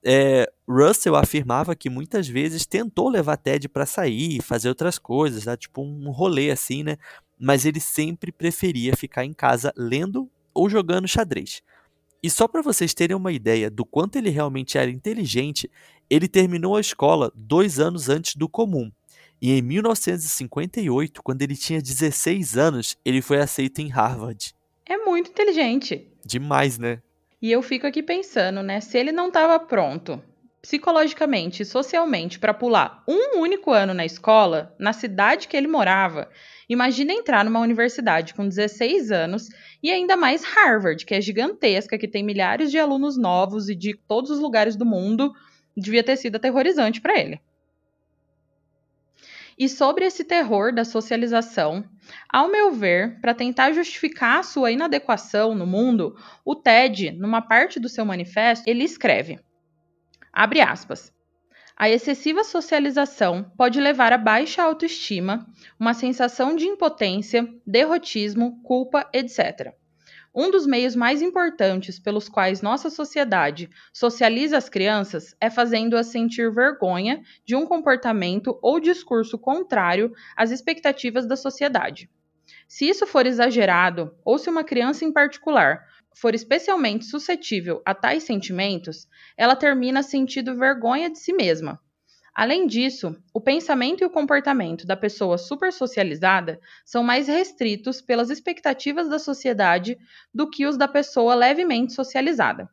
É, 0.06 0.48
Russell 0.68 1.16
afirmava 1.16 1.76
que 1.76 1.90
muitas 1.90 2.28
vezes 2.28 2.68
tentou 2.68 3.10
levar 3.10 3.36
Ted 3.36 3.68
para 3.68 3.88
sair 3.88 4.40
fazer 4.44 4.70
outras 4.70 5.00
coisas, 5.00 5.46
né? 5.46 5.58
tipo 5.58 5.82
um 5.82 6.12
rolê 6.12 6.52
assim, 6.52 6.84
né? 6.84 6.98
Mas 7.40 7.66
ele 7.66 7.80
sempre 7.80 8.32
preferia 8.32 8.96
ficar 8.96 9.26
em 9.26 9.34
casa 9.34 9.74
lendo 9.76 10.30
ou 10.54 10.70
jogando 10.70 11.08
xadrez. 11.08 11.64
E 12.22 12.30
só 12.30 12.48
para 12.48 12.62
vocês 12.62 12.94
terem 12.94 13.18
uma 13.18 13.32
ideia 13.32 13.72
do 13.72 13.84
quanto 13.84 14.18
ele 14.18 14.30
realmente 14.30 14.78
era 14.78 14.92
inteligente, 14.92 15.68
ele 16.12 16.28
terminou 16.28 16.76
a 16.76 16.80
escola 16.80 17.32
dois 17.34 17.80
anos 17.80 18.08
antes 18.08 18.36
do 18.36 18.48
comum. 18.48 18.92
E 19.42 19.52
em 19.52 19.64
1958, 19.64 21.24
quando 21.24 21.42
ele 21.42 21.56
tinha 21.56 21.82
16 21.82 22.56
anos, 22.56 23.00
ele 23.04 23.20
foi 23.20 23.40
aceito 23.40 23.80
em 23.80 23.88
Harvard. 23.88 24.54
É 24.86 24.96
muito 24.98 25.32
inteligente. 25.32 26.09
Demais, 26.26 26.78
né? 26.78 27.02
E 27.42 27.52
eu 27.52 27.62
fico 27.62 27.88
aqui 27.88 28.04
pensando, 28.04 28.62
né? 28.62 28.82
Se 28.82 28.98
ele 28.98 29.12
não 29.12 29.28
estava 29.28 29.58
pronto 29.60 30.22
psicologicamente 30.62 31.64
e 31.64 31.66
socialmente 31.66 32.38
para 32.38 32.54
pular 32.54 33.02
um 33.08 33.40
único 33.40 33.72
ano 33.72 33.94
na 33.94 34.06
escola, 34.06 34.76
na 34.78 34.92
cidade 34.92 35.48
que 35.48 35.56
ele 35.56 35.68
morava, 35.68 36.30
imagina 36.68 37.14
entrar 37.14 37.46
numa 37.46 37.62
universidade 37.62 38.34
com 38.34 38.48
16 38.48 39.12
anos 39.12 39.48
e 39.82 39.90
ainda 39.90 40.18
mais 40.18 40.44
Harvard, 40.44 41.06
que 41.06 41.16
é 41.16 41.22
gigantesca, 41.22 41.98
que 41.98 42.08
tem 42.08 42.24
milhares 42.24 42.72
de 42.72 42.78
alunos 42.78 43.18
novos 43.18 43.70
e 43.70 43.76
de 43.76 43.98
todos 44.08 44.30
os 44.30 44.40
lugares 44.40 44.76
do 44.76 44.86
mundo, 44.86 45.34
devia 45.76 46.04
ter 46.04 46.18
sido 46.18 46.36
aterrorizante 46.36 47.00
para 47.00 47.18
ele. 47.18 47.40
E 49.60 49.68
sobre 49.68 50.06
esse 50.06 50.24
terror 50.24 50.74
da 50.74 50.86
socialização, 50.86 51.84
ao 52.30 52.50
meu 52.50 52.72
ver, 52.72 53.20
para 53.20 53.34
tentar 53.34 53.74
justificar 53.74 54.40
a 54.40 54.44
sua 54.44 54.72
inadequação 54.72 55.54
no 55.54 55.68
mundo, 55.68 56.16
o 56.46 56.56
TED, 56.56 57.12
numa 57.12 57.42
parte 57.42 57.78
do 57.78 57.90
seu 57.90 58.06
manifesto, 58.06 58.70
ele 58.70 58.86
escreve: 58.86 59.38
abre 60.32 60.62
aspas. 60.62 61.14
A 61.76 61.90
excessiva 61.90 62.46
socialização 62.46 63.52
pode 63.58 63.82
levar 63.82 64.14
a 64.14 64.18
baixa 64.18 64.64
autoestima, 64.64 65.46
uma 65.78 65.94
sensação 65.94 66.56
de 66.56 66.66
impotência, 66.66 67.46
derrotismo, 67.68 68.62
culpa, 68.64 69.10
etc. 69.14 69.74
Um 70.34 70.52
dos 70.52 70.68
meios 70.68 70.96
mais 70.96 71.22
importantes 71.22 72.00
pelos 72.00 72.30
quais 72.30 72.62
nossa 72.62 72.90
sociedade 72.90 73.70
socializa 73.92 74.58
as 74.58 74.70
crianças 74.70 75.36
é 75.42 75.50
fazendo-as 75.50 76.08
sentir 76.08 76.52
vergonha 76.52 77.24
de 77.44 77.56
um 77.56 77.66
comportamento 77.66 78.60
ou 78.62 78.80
discurso 78.80 79.40
contrário 79.40 80.14
às 80.38 80.52
expectativas 80.52 81.26
da 81.26 81.36
sociedade. 81.36 82.10
Se 82.68 82.88
isso 82.88 83.08
for 83.08 83.26
exagerado, 83.26 84.16
ou 84.24 84.38
se 84.38 84.50
uma 84.50 84.64
criança 84.64 85.04
em 85.04 85.12
particular 85.12 85.84
for 86.16 86.36
especialmente 86.36 87.06
suscetível 87.06 87.82
a 87.84 87.96
tais 87.96 88.24
sentimentos, 88.24 89.08
ela 89.36 89.56
termina 89.56 90.04
sentindo 90.04 90.56
vergonha 90.56 91.10
de 91.10 91.18
si 91.18 91.34
mesma, 91.34 91.82
Além 92.40 92.68
disso, 92.68 93.22
o 93.34 93.42
pensamento 93.42 94.02
e 94.02 94.06
o 94.06 94.10
comportamento 94.10 94.88
da 94.88 94.96
pessoa 94.96 95.38
supersocializada 95.38 96.58
são 96.86 97.04
mais 97.04 97.28
restritos 97.28 98.02
pelas 98.02 98.30
expectativas 98.30 99.10
da 99.10 99.20
sociedade 99.20 99.98
do 100.34 100.50
que 100.50 100.66
os 100.66 100.78
da 100.78 100.88
pessoa 100.88 101.36
levemente 101.36 101.92
socializada. 101.92 102.70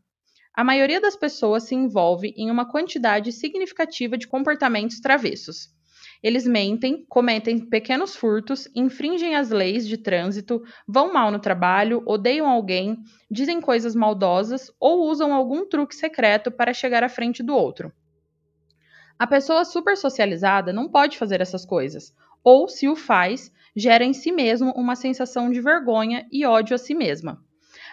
A 0.54 0.62
maioria 0.62 1.00
das 1.00 1.16
pessoas 1.16 1.64
se 1.64 1.74
envolve 1.74 2.32
em 2.36 2.48
uma 2.48 2.70
quantidade 2.70 3.32
significativa 3.32 4.16
de 4.16 4.28
comportamentos 4.28 5.00
travessos. 5.00 5.68
Eles 6.22 6.46
mentem, 6.46 7.04
cometem 7.08 7.58
pequenos 7.58 8.14
furtos, 8.14 8.68
infringem 8.72 9.34
as 9.34 9.50
leis 9.50 9.84
de 9.84 9.96
trânsito, 9.96 10.62
vão 10.86 11.12
mal 11.12 11.32
no 11.32 11.40
trabalho, 11.40 12.04
odeiam 12.06 12.48
alguém, 12.48 12.98
dizem 13.28 13.60
coisas 13.60 13.96
maldosas 13.96 14.70
ou 14.78 15.10
usam 15.10 15.34
algum 15.34 15.68
truque 15.68 15.96
secreto 15.96 16.52
para 16.52 16.72
chegar 16.72 17.02
à 17.02 17.08
frente 17.08 17.42
do 17.42 17.52
outro. 17.52 17.92
A 19.18 19.26
pessoa 19.26 19.64
super 19.64 19.96
socializada 19.96 20.74
não 20.74 20.90
pode 20.90 21.16
fazer 21.16 21.40
essas 21.40 21.64
coisas, 21.64 22.14
ou, 22.44 22.68
se 22.68 22.86
o 22.86 22.94
faz, 22.94 23.50
gera 23.74 24.04
em 24.04 24.12
si 24.12 24.30
mesmo 24.30 24.72
uma 24.76 24.94
sensação 24.94 25.50
de 25.50 25.58
vergonha 25.58 26.26
e 26.30 26.44
ódio 26.44 26.74
a 26.74 26.78
si 26.78 26.94
mesma. 26.94 27.42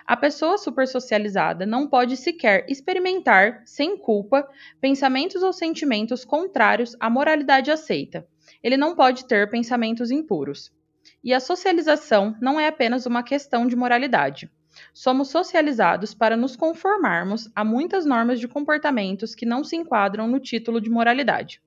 A 0.05 0.17
pessoa 0.17 0.57
super 0.57 0.85
socializada 0.85 1.65
não 1.65 1.87
pode 1.87 2.17
sequer 2.17 2.65
experimentar, 2.67 3.61
sem 3.65 3.97
culpa, 3.97 4.45
pensamentos 4.81 5.43
ou 5.43 5.53
sentimentos 5.53 6.25
contrários 6.25 6.93
à 6.99 7.09
moralidade 7.09 7.71
aceita. 7.71 8.27
Ele 8.61 8.75
não 8.75 8.93
pode 8.93 9.25
ter 9.25 9.49
pensamentos 9.49 10.11
impuros. 10.11 10.73
E 11.23 11.33
a 11.33 11.39
socialização 11.39 12.35
não 12.41 12.59
é 12.59 12.67
apenas 12.67 13.05
uma 13.05 13.23
questão 13.23 13.65
de 13.65 13.77
moralidade. 13.77 14.51
Somos 14.93 15.29
socializados 15.29 16.13
para 16.13 16.37
nos 16.37 16.55
conformarmos 16.55 17.49
a 17.55 17.63
muitas 17.63 18.05
normas 18.05 18.39
de 18.39 18.47
comportamentos 18.47 19.35
que 19.35 19.45
não 19.45 19.63
se 19.63 19.75
enquadram 19.75 20.27
no 20.27 20.39
título 20.39 20.79
de 20.81 20.89
moralidade. 20.89 21.61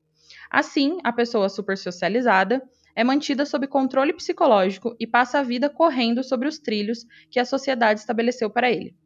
Assim, 0.51 0.99
a 1.05 1.13
pessoa 1.13 1.49
supersocializada 1.49 2.63
é 2.95 3.05
mantida 3.05 3.45
sob 3.45 3.67
controle 3.67 4.13
psicológico 4.13 4.97
e 4.99 5.07
passa 5.07 5.39
a 5.39 5.43
vida 5.43 5.69
correndo 5.69 6.25
sobre 6.25 6.49
os 6.49 6.59
trilhos 6.59 7.05
que 7.31 7.39
a 7.39 7.45
sociedade 7.45 8.01
estabeleceu 8.01 8.49
para 8.49 8.71
ele. 8.71 8.97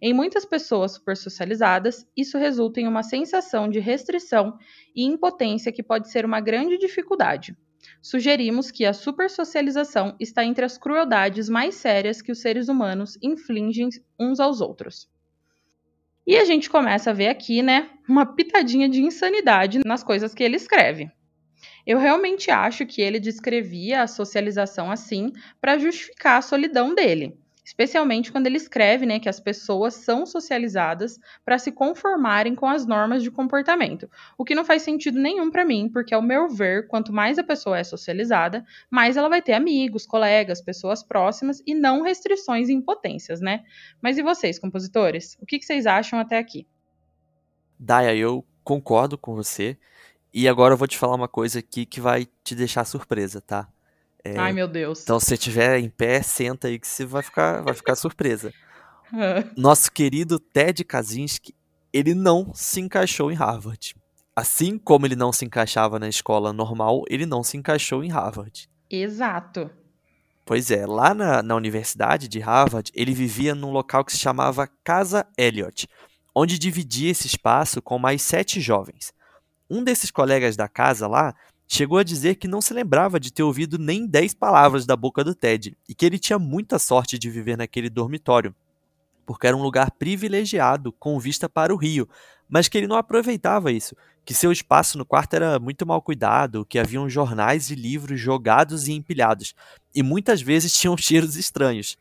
Em 0.00 0.14
muitas 0.14 0.44
pessoas 0.44 0.92
supersocializadas, 0.92 2.06
isso 2.16 2.38
resulta 2.38 2.80
em 2.80 2.88
uma 2.88 3.02
sensação 3.02 3.68
de 3.68 3.80
restrição 3.80 4.56
e 4.94 5.04
impotência 5.04 5.72
que 5.72 5.82
pode 5.82 6.10
ser 6.10 6.24
uma 6.24 6.40
grande 6.40 6.78
dificuldade, 6.78 7.56
Sugerimos 8.04 8.70
que 8.70 8.84
a 8.84 8.92
supersocialização 8.92 10.14
está 10.20 10.44
entre 10.44 10.62
as 10.62 10.76
crueldades 10.76 11.48
mais 11.48 11.76
sérias 11.76 12.20
que 12.20 12.30
os 12.30 12.38
seres 12.38 12.68
humanos 12.68 13.16
infligem 13.22 13.88
uns 14.20 14.38
aos 14.38 14.60
outros. 14.60 15.08
E 16.26 16.36
a 16.36 16.44
gente 16.44 16.68
começa 16.68 17.08
a 17.08 17.14
ver 17.14 17.28
aqui, 17.28 17.62
né, 17.62 17.88
uma 18.06 18.26
pitadinha 18.26 18.90
de 18.90 19.00
insanidade 19.00 19.80
nas 19.86 20.04
coisas 20.04 20.34
que 20.34 20.44
ele 20.44 20.56
escreve. 20.56 21.10
Eu 21.86 21.98
realmente 21.98 22.50
acho 22.50 22.84
que 22.84 23.00
ele 23.00 23.18
descrevia 23.18 24.02
a 24.02 24.06
socialização 24.06 24.90
assim 24.90 25.32
para 25.58 25.78
justificar 25.78 26.36
a 26.36 26.42
solidão 26.42 26.94
dele 26.94 27.38
especialmente 27.64 28.30
quando 28.30 28.46
ele 28.46 28.56
escreve 28.56 29.06
né, 29.06 29.18
que 29.18 29.28
as 29.28 29.40
pessoas 29.40 29.94
são 29.94 30.26
socializadas 30.26 31.18
para 31.44 31.58
se 31.58 31.72
conformarem 31.72 32.54
com 32.54 32.66
as 32.66 32.86
normas 32.86 33.22
de 33.22 33.30
comportamento, 33.30 34.10
o 34.36 34.44
que 34.44 34.54
não 34.54 34.64
faz 34.64 34.82
sentido 34.82 35.18
nenhum 35.18 35.50
para 35.50 35.64
mim, 35.64 35.88
porque 35.88 36.14
ao 36.14 36.22
meu 36.22 36.48
ver, 36.48 36.86
quanto 36.88 37.12
mais 37.12 37.38
a 37.38 37.44
pessoa 37.44 37.78
é 37.78 37.84
socializada, 37.84 38.64
mais 38.90 39.16
ela 39.16 39.28
vai 39.28 39.40
ter 39.40 39.54
amigos, 39.54 40.06
colegas, 40.06 40.60
pessoas 40.60 41.02
próximas 41.02 41.62
e 41.66 41.74
não 41.74 42.02
restrições 42.02 42.68
e 42.68 42.72
impotências, 42.72 43.40
né? 43.40 43.64
Mas 44.02 44.18
e 44.18 44.22
vocês, 44.22 44.58
compositores? 44.58 45.36
O 45.40 45.46
que, 45.46 45.58
que 45.58 45.64
vocês 45.64 45.86
acham 45.86 46.18
até 46.18 46.38
aqui? 46.38 46.66
Daya, 47.78 48.14
eu 48.14 48.44
concordo 48.62 49.16
com 49.18 49.34
você. 49.34 49.76
E 50.32 50.48
agora 50.48 50.74
eu 50.74 50.78
vou 50.78 50.88
te 50.88 50.98
falar 50.98 51.14
uma 51.14 51.28
coisa 51.28 51.60
aqui 51.60 51.86
que 51.86 52.00
vai 52.00 52.26
te 52.42 52.56
deixar 52.56 52.84
surpresa, 52.84 53.40
tá? 53.40 53.68
É, 54.24 54.38
Ai, 54.38 54.52
meu 54.52 54.66
Deus. 54.66 55.02
Então, 55.02 55.20
se 55.20 55.26
você 55.26 55.34
estiver 55.34 55.78
em 55.78 55.90
pé, 55.90 56.22
senta 56.22 56.68
aí 56.68 56.78
que 56.78 56.88
você 56.88 57.04
vai 57.04 57.22
ficar, 57.22 57.60
vai 57.60 57.74
ficar 57.74 57.94
surpresa. 57.94 58.52
Nosso 59.56 59.92
querido 59.92 60.38
Ted 60.38 60.82
Kaczynski, 60.82 61.54
ele 61.92 62.14
não 62.14 62.52
se 62.54 62.80
encaixou 62.80 63.30
em 63.30 63.34
Harvard. 63.34 63.94
Assim 64.34 64.78
como 64.78 65.06
ele 65.06 65.14
não 65.14 65.32
se 65.32 65.44
encaixava 65.44 65.98
na 65.98 66.08
escola 66.08 66.52
normal, 66.52 67.04
ele 67.08 67.26
não 67.26 67.44
se 67.44 67.56
encaixou 67.56 68.02
em 68.02 68.08
Harvard. 68.08 68.68
Exato. 68.90 69.70
Pois 70.44 70.70
é, 70.70 70.86
lá 70.86 71.14
na, 71.14 71.42
na 71.42 71.54
Universidade 71.54 72.26
de 72.26 72.40
Harvard, 72.40 72.90
ele 72.94 73.14
vivia 73.14 73.54
num 73.54 73.70
local 73.70 74.04
que 74.04 74.12
se 74.12 74.18
chamava 74.18 74.68
Casa 74.82 75.26
Elliot, 75.38 75.86
onde 76.34 76.58
dividia 76.58 77.10
esse 77.10 77.26
espaço 77.26 77.80
com 77.80 77.98
mais 77.98 78.22
sete 78.22 78.60
jovens. 78.60 79.12
Um 79.70 79.84
desses 79.84 80.10
colegas 80.10 80.56
da 80.56 80.68
casa 80.68 81.06
lá 81.06 81.34
chegou 81.66 81.98
a 81.98 82.04
dizer 82.04 82.36
que 82.36 82.48
não 82.48 82.60
se 82.60 82.74
lembrava 82.74 83.18
de 83.18 83.32
ter 83.32 83.42
ouvido 83.42 83.78
nem 83.78 84.06
dez 84.06 84.34
palavras 84.34 84.86
da 84.86 84.96
boca 84.96 85.24
do 85.24 85.34
Ted 85.34 85.76
e 85.88 85.94
que 85.94 86.04
ele 86.04 86.18
tinha 86.18 86.38
muita 86.38 86.78
sorte 86.78 87.18
de 87.18 87.30
viver 87.30 87.56
naquele 87.56 87.88
dormitório, 87.88 88.54
porque 89.26 89.46
era 89.46 89.56
um 89.56 89.62
lugar 89.62 89.90
privilegiado 89.92 90.92
com 90.92 91.18
vista 91.18 91.48
para 91.48 91.74
o 91.74 91.76
rio, 91.76 92.08
mas 92.48 92.68
que 92.68 92.78
ele 92.78 92.86
não 92.86 92.96
aproveitava 92.96 93.72
isso, 93.72 93.96
que 94.24 94.34
seu 94.34 94.50
espaço 94.50 94.96
no 94.96 95.04
quarto 95.04 95.34
era 95.34 95.58
muito 95.58 95.86
mal 95.86 96.00
cuidado, 96.00 96.64
que 96.64 96.78
haviam 96.78 97.08
jornais 97.08 97.70
e 97.70 97.74
livros 97.74 98.20
jogados 98.20 98.88
e 98.88 98.92
empilhados, 98.92 99.54
e 99.94 100.02
muitas 100.02 100.40
vezes 100.40 100.72
tinham 100.76 100.96
cheiros 100.96 101.36
estranhos. 101.36 101.96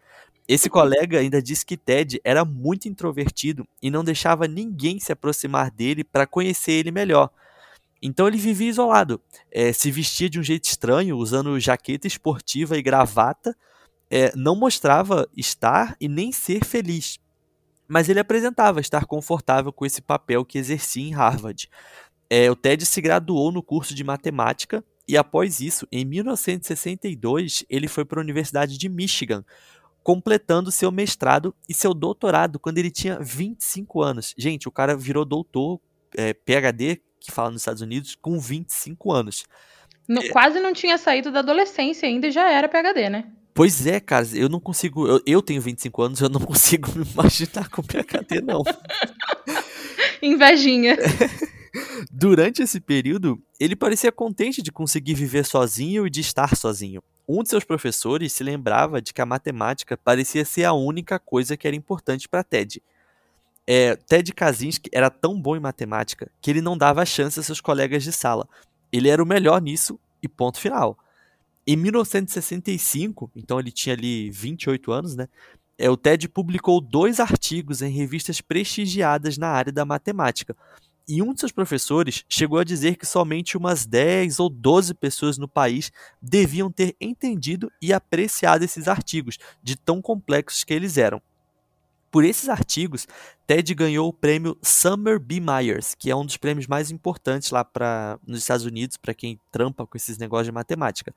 Esse 0.46 0.70
colega 0.70 1.20
ainda 1.20 1.42
disse 1.42 1.66
que 1.66 1.78
Ted 1.78 2.20
era 2.24 2.44
muito 2.44 2.88
introvertido 2.90 3.66
e 3.82 3.90
não 3.90 4.04
deixava 4.04 4.46
ninguém 4.46 5.00
se 5.00 5.12
aproximar 5.12 5.72
dele 5.72 6.04
para 6.04 6.28
conhecer 6.28 6.74
ele 6.74 6.92
melhor. 6.92 7.30
Então 8.06 8.28
ele 8.28 8.38
vivia 8.38 8.70
isolado, 8.70 9.22
é, 9.50 9.72
se 9.72 9.90
vestia 9.90 10.30
de 10.30 10.38
um 10.38 10.44
jeito 10.44 10.66
estranho, 10.66 11.16
usando 11.16 11.58
jaqueta 11.58 12.06
esportiva 12.06 12.78
e 12.78 12.82
gravata, 12.82 13.56
é, 14.12 14.36
não 14.36 14.58
mostrava 14.58 15.26
estar 15.38 15.96
e 16.02 16.10
nem 16.10 16.30
ser 16.30 16.66
feliz. 16.66 17.18
Mas 17.88 18.10
ele 18.10 18.20
apresentava 18.20 18.82
estar 18.82 19.06
confortável 19.06 19.72
com 19.72 19.86
esse 19.86 20.02
papel 20.02 20.44
que 20.44 20.58
exercia 20.58 21.02
em 21.08 21.14
Harvard. 21.14 21.70
É, 22.30 22.52
o 22.52 22.58
Ted 22.58 22.86
se 22.86 23.00
graduou 23.00 23.54
no 23.54 23.64
curso 23.64 23.96
de 23.96 24.04
matemática 24.04 24.84
e, 25.08 25.16
após 25.16 25.62
isso, 25.62 25.88
em 25.90 26.04
1962, 26.04 27.66
ele 27.70 27.88
foi 27.88 28.04
para 28.04 28.20
a 28.20 28.24
Universidade 28.24 28.78
de 28.78 28.90
Michigan, 28.90 29.46
completando 30.04 30.72
seu 30.72 30.92
mestrado 30.92 31.56
e 31.70 31.74
seu 31.74 31.94
doutorado 31.94 32.60
quando 32.60 32.80
ele 32.80 32.92
tinha 32.92 33.18
25 33.18 34.02
anos. 34.02 34.34
Gente, 34.38 34.68
o 34.68 34.72
cara 34.72 34.98
virou 34.98 35.24
doutor, 35.24 35.80
é, 36.18 36.34
PhD, 36.34 37.02
que 37.20 37.32
fala 37.32 37.52
nos 37.52 37.62
Estados 37.62 37.82
Unidos, 37.82 38.16
com 38.16 38.40
25 38.40 39.12
anos. 39.12 39.46
No, 40.08 40.22
é... 40.22 40.30
Quase 40.30 40.60
não 40.60 40.74
tinha 40.74 40.98
saído 40.98 41.32
da 41.32 41.40
adolescência 41.40 42.08
ainda 42.08 42.28
e 42.28 42.32
já 42.32 42.52
era 42.52 42.68
PhD, 42.68 43.10
né? 43.10 43.32
Pois 43.54 43.86
é, 43.86 44.00
cara, 44.00 44.26
eu 44.34 44.50
não 44.50 44.60
consigo. 44.60 45.08
Eu, 45.08 45.22
eu 45.26 45.42
tenho 45.42 45.62
25 45.62 46.02
anos, 46.02 46.20
eu 46.20 46.30
não 46.30 46.42
consigo 46.42 46.90
me 46.98 47.06
imaginar 47.06 47.70
com 47.70 47.84
PhD, 47.84 48.42
não. 48.42 48.64
Invejinha. 50.22 50.98
Durante 52.12 52.62
esse 52.62 52.80
período, 52.80 53.42
ele 53.60 53.76
parecia 53.76 54.12
contente 54.12 54.62
de 54.62 54.72
conseguir 54.72 55.16
viver 55.16 55.46
sozinho 55.46 56.06
e 56.06 56.10
de 56.10 56.22
estar 56.22 56.56
sozinho. 56.56 57.02
Um 57.28 57.42
de 57.42 57.50
seus 57.50 57.64
professores 57.64 58.34
se 58.34 58.44
lembrava 58.44 59.02
de 59.02 59.14
que 59.14 59.22
a 59.22 59.26
matemática 59.26 59.98
parecia 59.98 60.46
ser 60.46 60.66
a 60.66 60.74
única 60.74 61.18
coisa 61.18 61.56
que 61.56 61.68
era 61.68 61.76
importante 61.76 62.28
para 62.28 62.44
Ted. 62.44 62.82
É, 63.66 63.96
Ted 63.96 64.34
Kaczynski 64.34 64.90
era 64.92 65.10
tão 65.10 65.40
bom 65.40 65.56
em 65.56 65.60
matemática 65.60 66.30
que 66.42 66.52
ele 66.52 66.62
não 66.62 66.78
dava 66.78 67.06
chance 67.06 67.40
a 67.40 67.44
seus 67.44 67.62
colegas 67.62 68.04
de 68.04 68.12
sala. 68.12 68.48
Ele 68.92 69.10
era 69.10 69.24
o 69.24 69.26
melhor 69.26 69.62
nisso 69.62 70.00
e 70.22 70.28
ponto 70.28 70.60
final. 70.60 70.98
Em 71.66 71.78
1965, 71.78 73.32
então 73.36 73.60
ele 73.60 73.72
tinha 73.72 73.96
ali 73.96 74.30
28 74.30 74.92
anos, 74.92 75.16
né? 75.16 75.30
É, 75.78 75.90
o 75.90 75.98
Ted 75.98 76.28
publicou 76.30 76.80
dois 76.80 77.20
artigos 77.20 77.82
em 77.82 77.90
revistas 77.90 78.42
prestigiadas 78.42 79.38
na 79.38 79.48
área 79.48 79.72
da 79.72 79.86
matemática, 79.86 80.56
e 81.08 81.22
um 81.22 81.34
de 81.34 81.40
seus 81.42 81.52
professores 81.52 82.24
chegou 82.30 82.60
a 82.60 82.64
dizer 82.64 82.96
que 82.96 83.06
somente 83.06 83.58
umas 83.58 83.86
10 83.86 84.40
ou 84.40 84.50
12 84.50 84.94
pessoas 84.94 85.38
no 85.38 85.48
país 85.48 85.92
deviam 86.22 86.72
ter 86.72 86.96
entendido 87.00 87.70
e 87.82 87.92
apreciado 87.92 88.64
esses 88.64 88.88
artigos, 88.88 89.38
de 89.62 89.76
tão 89.76 90.02
complexos 90.02 90.64
que 90.64 90.74
eles 90.74 90.98
eram. 90.98 91.22
Por 92.14 92.24
esses 92.24 92.48
artigos, 92.48 93.08
Ted 93.48 93.74
ganhou 93.74 94.08
o 94.08 94.14
prêmio 94.14 94.58
Summer 94.62 95.20
B. 95.20 95.42
Myers, 95.42 95.96
que 95.96 96.10
é 96.12 96.16
um 96.16 96.26
dos 96.26 96.38
prêmios 96.38 96.68
mais 96.68 96.92
importantes 96.92 97.52
lá 97.52 97.66
pra, 97.66 98.20
nos 98.26 98.40
Estados 98.40 98.66
Unidos 98.66 98.96
para 98.96 99.14
quem 99.14 99.40
trampa 99.52 99.86
com 99.86 99.98
esses 99.98 100.18
negócios 100.18 100.46
de 100.46 100.52
matemática. 100.52 101.14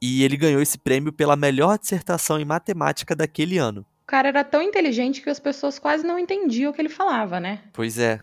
E 0.00 0.22
ele 0.22 0.36
ganhou 0.36 0.60
esse 0.60 0.76
prêmio 0.76 1.12
pela 1.12 1.34
melhor 1.34 1.78
dissertação 1.78 2.38
em 2.38 2.44
matemática 2.44 3.16
daquele 3.16 3.56
ano. 3.56 3.86
O 4.02 4.06
cara 4.06 4.28
era 4.28 4.44
tão 4.44 4.60
inteligente 4.60 5.22
que 5.22 5.30
as 5.30 5.40
pessoas 5.40 5.78
quase 5.78 6.06
não 6.06 6.18
entendiam 6.18 6.70
o 6.70 6.74
que 6.74 6.82
ele 6.82 6.90
falava, 6.90 7.40
né? 7.40 7.62
Pois 7.72 7.98
é, 7.98 8.20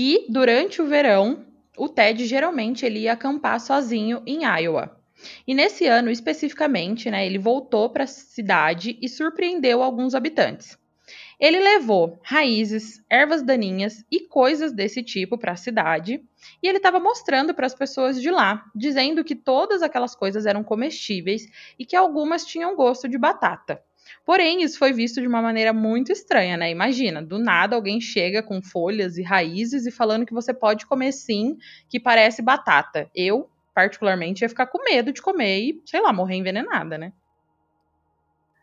e 0.00 0.26
durante 0.28 0.80
o 0.80 0.86
verão, 0.86 1.44
o 1.76 1.88
Ted 1.88 2.24
geralmente 2.24 2.86
ele 2.86 3.00
ia 3.00 3.14
acampar 3.14 3.58
sozinho 3.58 4.22
em 4.24 4.44
Iowa. 4.44 4.96
E 5.46 5.54
nesse 5.54 5.86
ano 5.86 6.10
especificamente, 6.10 7.10
né, 7.10 7.26
ele 7.26 7.38
voltou 7.38 7.90
para 7.90 8.04
a 8.04 8.06
cidade 8.06 8.98
e 9.00 9.08
surpreendeu 9.08 9.82
alguns 9.82 10.14
habitantes. 10.14 10.78
Ele 11.40 11.60
levou 11.60 12.18
raízes, 12.22 13.02
ervas 13.08 13.42
daninhas 13.42 14.04
e 14.10 14.20
coisas 14.20 14.72
desse 14.72 15.02
tipo 15.02 15.38
para 15.38 15.52
a 15.52 15.56
cidade, 15.56 16.20
e 16.62 16.68
ele 16.68 16.78
estava 16.78 16.98
mostrando 16.98 17.54
para 17.54 17.66
as 17.66 17.74
pessoas 17.74 18.20
de 18.20 18.30
lá, 18.30 18.64
dizendo 18.74 19.22
que 19.22 19.36
todas 19.36 19.80
aquelas 19.82 20.16
coisas 20.16 20.46
eram 20.46 20.64
comestíveis 20.64 21.46
e 21.78 21.86
que 21.86 21.94
algumas 21.94 22.44
tinham 22.44 22.74
gosto 22.74 23.08
de 23.08 23.16
batata. 23.16 23.80
Porém, 24.24 24.62
isso 24.62 24.78
foi 24.78 24.92
visto 24.92 25.20
de 25.20 25.26
uma 25.26 25.40
maneira 25.40 25.72
muito 25.72 26.10
estranha, 26.10 26.56
né? 26.56 26.70
Imagina, 26.70 27.22
do 27.22 27.38
nada 27.38 27.76
alguém 27.76 28.00
chega 28.00 28.42
com 28.42 28.60
folhas 28.60 29.16
e 29.16 29.22
raízes 29.22 29.86
e 29.86 29.90
falando 29.90 30.26
que 30.26 30.34
você 30.34 30.52
pode 30.52 30.86
comer 30.86 31.12
sim, 31.12 31.56
que 31.88 32.00
parece 32.00 32.42
batata. 32.42 33.08
Eu, 33.14 33.48
particularmente, 33.78 34.42
ia 34.42 34.48
ficar 34.48 34.66
com 34.66 34.82
medo 34.82 35.12
de 35.12 35.22
comer 35.22 35.60
e, 35.60 35.82
sei 35.86 36.00
lá, 36.00 36.12
morrer 36.12 36.34
envenenada, 36.34 36.98
né? 36.98 37.12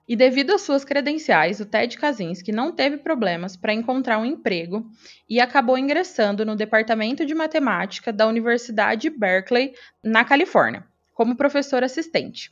E 0.05 0.13
devido 0.13 0.51
às 0.51 0.61
suas 0.61 0.83
credenciais, 0.83 1.61
o 1.61 1.65
Ted 1.65 1.97
Kaczynski 1.97 2.51
não 2.51 2.73
teve 2.73 2.97
problemas 2.97 3.55
para 3.55 3.73
encontrar 3.73 4.19
um 4.19 4.25
emprego 4.25 4.85
e 5.29 5.39
acabou 5.39 5.77
ingressando 5.77 6.45
no 6.45 6.53
departamento 6.53 7.25
de 7.25 7.33
matemática 7.33 8.11
da 8.11 8.27
Universidade 8.27 9.09
Berkeley, 9.09 9.73
na 10.03 10.25
Califórnia, 10.25 10.85
como 11.13 11.37
professor 11.37 11.81
assistente. 11.81 12.51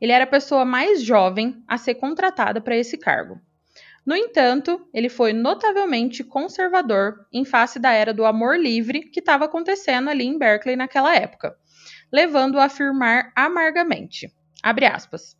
Ele 0.00 0.10
era 0.10 0.24
a 0.24 0.26
pessoa 0.26 0.64
mais 0.64 1.04
jovem 1.04 1.62
a 1.68 1.78
ser 1.78 1.94
contratada 1.94 2.60
para 2.60 2.76
esse 2.76 2.98
cargo. 2.98 3.40
No 4.04 4.16
entanto, 4.16 4.84
ele 4.92 5.08
foi 5.08 5.32
notavelmente 5.32 6.24
conservador 6.24 7.24
em 7.32 7.44
face 7.44 7.78
da 7.78 7.92
era 7.92 8.12
do 8.12 8.24
amor 8.24 8.58
livre 8.58 9.02
que 9.02 9.20
estava 9.20 9.44
acontecendo 9.44 10.10
ali 10.10 10.26
em 10.26 10.36
Berkeley 10.36 10.74
naquela 10.74 11.14
época, 11.14 11.56
levando-o 12.12 12.58
a 12.58 12.64
afirmar 12.64 13.32
amargamente, 13.34 14.32
aspas, 14.62 15.36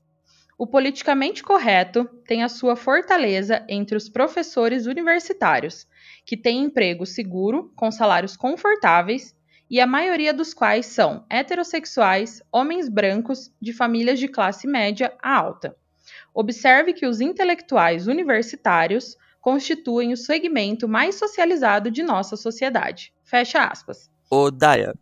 o 0.59 0.67
politicamente 0.67 1.43
correto 1.43 2.05
tem 2.27 2.43
a 2.43 2.49
sua 2.49 2.77
fortaleza 2.77 3.65
entre 3.67 3.97
os 3.97 4.11
professores 4.11 4.85
universitários, 4.85 5.87
que 6.25 6.37
têm 6.37 6.65
emprego 6.65 7.07
seguro, 7.07 7.73
com 7.75 7.91
salários 7.91 8.37
confortáveis 8.37 9.35
e 9.71 9.81
a 9.81 9.87
maioria 9.87 10.35
dos 10.35 10.53
quais 10.53 10.85
são 10.85 11.25
heterossexuais, 11.31 12.43
homens 12.53 12.91
brancos 12.91 13.51
de 13.59 13.73
famílias 13.73 14.19
de 14.19 14.29
classe 14.29 14.67
média 14.67 15.15
a 15.23 15.35
alta. 15.35 15.75
Observe 16.35 16.93
que 16.93 17.07
os 17.07 17.23
intelectuais 17.23 18.07
universitários 18.07 19.17
constituem 19.41 20.13
o 20.13 20.17
segmento 20.17 20.87
mais 20.87 21.15
socializado 21.15 21.91
de 21.91 22.03
nossa 22.03 22.37
sociedade. 22.37 23.15
Fecha 23.25 23.65
aspas. 23.65 24.11
Ô, 24.31 24.51
Daya, 24.51 24.95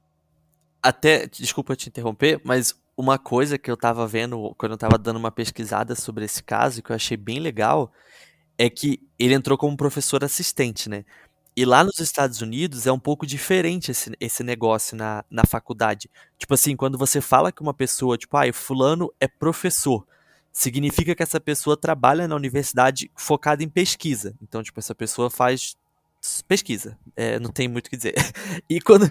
até, 0.89 1.27
desculpa 1.27 1.77
te 1.77 1.89
interromper, 1.89 2.41
mas 2.43 2.75
uma 2.97 3.19
coisa 3.19 3.59
que 3.59 3.71
eu 3.71 3.77
tava 3.77 4.07
vendo 4.07 4.55
quando 4.57 4.73
eu 4.73 4.79
tava 4.79 4.97
dando 4.97 5.19
uma 5.19 5.31
pesquisada 5.31 5.95
sobre 5.95 6.25
esse 6.25 6.43
caso, 6.43 6.83
que 6.83 6.91
eu 6.91 6.97
achei 6.97 7.17
bem 7.17 7.39
legal, 7.39 7.93
é 8.57 8.71
que 8.71 9.01
ele 9.19 9.35
entrou 9.35 9.59
como 9.59 9.77
professor 9.77 10.25
assistente, 10.25 10.89
né? 10.89 11.05
E 11.55 11.65
lá 11.65 11.85
nos 11.85 11.99
Estados 11.99 12.41
Unidos 12.41 12.87
é 12.87 12.93
um 12.93 12.99
pouco 12.99 13.27
diferente 13.27 13.91
esse, 13.91 14.13
esse 14.19 14.43
negócio 14.43 14.97
na, 14.97 15.25
na 15.31 15.45
faculdade. 15.45 16.09
Tipo 16.39 16.55
assim, 16.55 16.75
quando 16.75 16.97
você 16.97 17.21
fala 17.21 17.53
que 17.53 17.61
uma 17.61 17.75
pessoa, 17.75 18.17
tipo, 18.17 18.37
ah, 18.37 18.51
fulano 18.53 19.13
é 19.21 19.29
professor, 19.29 20.07
significa 20.53 21.15
que 21.15 21.23
essa 21.23 21.41
pessoa 21.41 21.77
trabalha 21.77 22.27
na 22.27 22.37
universidade 22.37 23.11
focada 23.15 23.63
em 23.63 23.69
pesquisa. 23.69 24.35
Então, 24.41 24.63
tipo, 24.63 24.79
essa 24.79 24.95
pessoa 24.95 25.29
faz 25.29 25.77
pesquisa. 26.47 26.97
É, 27.17 27.39
não 27.39 27.51
tem 27.51 27.69
muito 27.69 27.89
o 27.89 27.91
que 27.91 27.97
dizer. 27.97 28.15
E 28.71 28.81
quando 28.81 29.11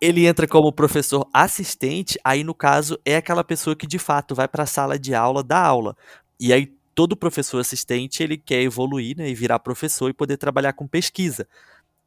ele 0.00 0.26
entra 0.26 0.48
como 0.48 0.72
professor 0.72 1.28
assistente, 1.32 2.18
aí 2.24 2.42
no 2.42 2.54
caso 2.54 2.98
é 3.04 3.16
aquela 3.16 3.44
pessoa 3.44 3.76
que 3.76 3.86
de 3.86 3.98
fato 3.98 4.34
vai 4.34 4.48
para 4.48 4.62
a 4.62 4.66
sala 4.66 4.98
de 4.98 5.14
aula 5.14 5.42
da 5.42 5.60
aula. 5.60 5.96
E 6.38 6.52
aí 6.52 6.72
todo 6.94 7.16
professor 7.16 7.58
assistente 7.60 8.22
ele 8.22 8.38
quer 8.38 8.62
evoluir 8.62 9.16
né, 9.16 9.28
e 9.28 9.34
virar 9.34 9.58
professor 9.58 10.08
e 10.08 10.14
poder 10.14 10.36
trabalhar 10.38 10.72
com 10.72 10.86
pesquisa. 10.86 11.46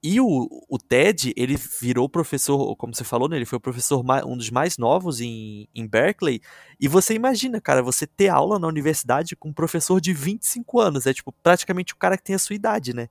E 0.05 0.19
o, 0.19 0.49
o 0.67 0.77
Ted, 0.77 1.33
ele 1.37 1.55
virou 1.55 2.09
professor, 2.09 2.75
como 2.75 2.93
você 2.93 3.05
falou, 3.05 3.29
né? 3.29 3.37
Ele 3.37 3.45
foi 3.45 3.55
o 3.55 3.61
professor 3.61 4.03
um 4.27 4.35
dos 4.35 4.49
mais 4.49 4.77
novos 4.77 5.21
em, 5.21 5.65
em 5.73 5.87
Berkeley. 5.87 6.41
E 6.77 6.89
você 6.89 7.13
imagina, 7.13 7.61
cara, 7.61 7.81
você 7.81 8.05
ter 8.05 8.27
aula 8.27 8.59
na 8.59 8.67
universidade 8.67 9.33
com 9.33 9.47
um 9.47 9.53
professor 9.53 10.01
de 10.01 10.11
25 10.11 10.77
anos. 10.81 11.07
É 11.07 11.13
tipo 11.13 11.31
praticamente 11.41 11.93
o 11.93 11.95
cara 11.95 12.17
que 12.17 12.23
tem 12.23 12.35
a 12.35 12.39
sua 12.39 12.53
idade, 12.53 12.93
né? 12.93 13.07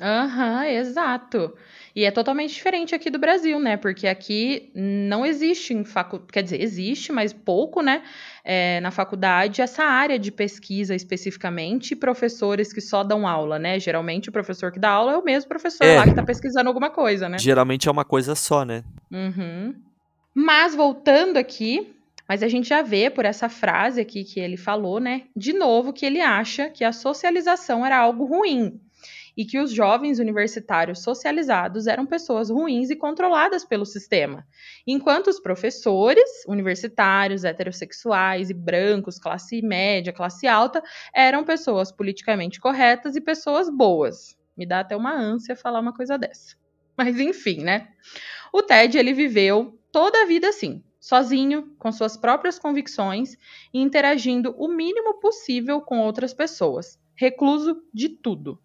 Aham, 0.00 0.64
exato. 0.66 1.54
E 1.94 2.04
é 2.04 2.12
totalmente 2.12 2.54
diferente 2.54 2.94
aqui 2.94 3.10
do 3.10 3.18
Brasil, 3.18 3.58
né? 3.58 3.76
Porque 3.76 4.06
aqui 4.06 4.70
não 4.72 5.26
existe 5.26 5.74
em 5.74 5.84
facu... 5.84 6.20
quer 6.20 6.42
dizer, 6.42 6.62
existe, 6.62 7.10
mas 7.10 7.32
pouco, 7.32 7.82
né? 7.82 8.02
É, 8.44 8.78
na 8.80 8.92
faculdade, 8.92 9.60
essa 9.60 9.82
área 9.82 10.16
de 10.16 10.30
pesquisa 10.30 10.94
especificamente, 10.94 11.96
professores 11.96 12.72
que 12.72 12.80
só 12.80 13.02
dão 13.02 13.26
aula, 13.26 13.58
né? 13.58 13.80
Geralmente 13.80 14.28
o 14.28 14.32
professor 14.32 14.70
que 14.70 14.78
dá 14.78 14.90
aula 14.90 15.14
é 15.14 15.16
o 15.16 15.24
mesmo 15.24 15.48
professor 15.48 15.84
É. 15.84 15.96
lá 15.96 16.04
que 16.04 16.14
tá 16.14 16.22
pesquisando 16.22 16.68
alguma 16.68 16.90
coisa, 16.90 17.28
né? 17.28 17.36
Geralmente 17.38 17.88
é 17.88 17.90
uma 17.90 18.04
coisa 18.04 18.36
só, 18.36 18.64
né? 18.64 18.84
Uhum. 19.10 19.74
Mas 20.32 20.76
voltando 20.76 21.36
aqui, 21.36 21.92
mas 22.28 22.44
a 22.44 22.48
gente 22.48 22.68
já 22.68 22.82
vê 22.82 23.10
por 23.10 23.24
essa 23.24 23.48
frase 23.48 24.00
aqui 24.00 24.22
que 24.22 24.38
ele 24.38 24.56
falou, 24.56 25.00
né? 25.00 25.22
De 25.34 25.52
novo, 25.52 25.92
que 25.92 26.06
ele 26.06 26.20
acha 26.20 26.70
que 26.70 26.84
a 26.84 26.92
socialização 26.92 27.84
era 27.84 27.98
algo 27.98 28.24
ruim 28.24 28.80
e 29.38 29.44
que 29.44 29.60
os 29.60 29.70
jovens 29.70 30.18
universitários 30.18 31.00
socializados 31.00 31.86
eram 31.86 32.04
pessoas 32.04 32.50
ruins 32.50 32.90
e 32.90 32.96
controladas 32.96 33.64
pelo 33.64 33.86
sistema, 33.86 34.44
enquanto 34.84 35.28
os 35.28 35.38
professores 35.38 36.28
universitários, 36.48 37.44
heterossexuais 37.44 38.50
e 38.50 38.54
brancos, 38.54 39.16
classe 39.16 39.62
média, 39.62 40.12
classe 40.12 40.48
alta, 40.48 40.82
eram 41.14 41.44
pessoas 41.44 41.92
politicamente 41.92 42.60
corretas 42.60 43.14
e 43.14 43.20
pessoas 43.20 43.70
boas. 43.70 44.36
Me 44.56 44.66
dá 44.66 44.80
até 44.80 44.96
uma 44.96 45.14
ânsia 45.14 45.54
falar 45.54 45.78
uma 45.78 45.94
coisa 45.94 46.18
dessa. 46.18 46.56
Mas 46.96 47.20
enfim, 47.20 47.62
né? 47.62 47.90
O 48.52 48.60
Ted 48.60 48.98
ele 48.98 49.12
viveu 49.12 49.78
toda 49.92 50.22
a 50.22 50.26
vida 50.26 50.48
assim, 50.48 50.82
sozinho, 50.98 51.76
com 51.78 51.92
suas 51.92 52.16
próprias 52.16 52.58
convicções 52.58 53.36
e 53.72 53.80
interagindo 53.80 54.52
o 54.58 54.66
mínimo 54.66 55.20
possível 55.20 55.80
com 55.80 56.00
outras 56.00 56.34
pessoas, 56.34 56.98
recluso 57.14 57.80
de 57.94 58.08
tudo. 58.08 58.60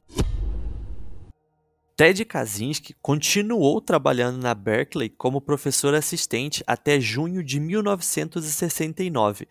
Ted 1.95 2.25
Kaczynski 2.25 2.95
continuou 3.03 3.79
trabalhando 3.79 4.41
na 4.41 4.55
Berkeley 4.55 5.09
como 5.09 5.39
professor 5.39 5.93
assistente 5.93 6.63
até 6.65 6.99
junho 6.99 7.43
de 7.43 7.59
1969, 7.59 9.47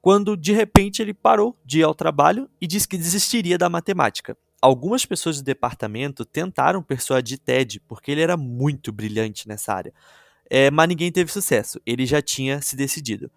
quando 0.00 0.34
de 0.34 0.54
repente 0.54 1.02
ele 1.02 1.12
parou 1.12 1.54
de 1.62 1.80
ir 1.80 1.82
ao 1.82 1.94
trabalho 1.94 2.48
e 2.58 2.66
disse 2.66 2.88
que 2.88 2.96
desistiria 2.96 3.58
da 3.58 3.68
matemática. 3.68 4.34
Algumas 4.62 5.04
pessoas 5.04 5.36
do 5.36 5.44
departamento 5.44 6.24
tentaram 6.24 6.82
persuadir 6.82 7.38
Ted 7.38 7.78
porque 7.80 8.10
ele 8.10 8.22
era 8.22 8.38
muito 8.38 8.90
brilhante 8.90 9.46
nessa 9.46 9.74
área, 9.74 9.92
é, 10.48 10.70
mas 10.70 10.88
ninguém 10.88 11.12
teve 11.12 11.30
sucesso, 11.30 11.78
ele 11.84 12.06
já 12.06 12.22
tinha 12.22 12.62
se 12.62 12.74
decidido. 12.74 13.30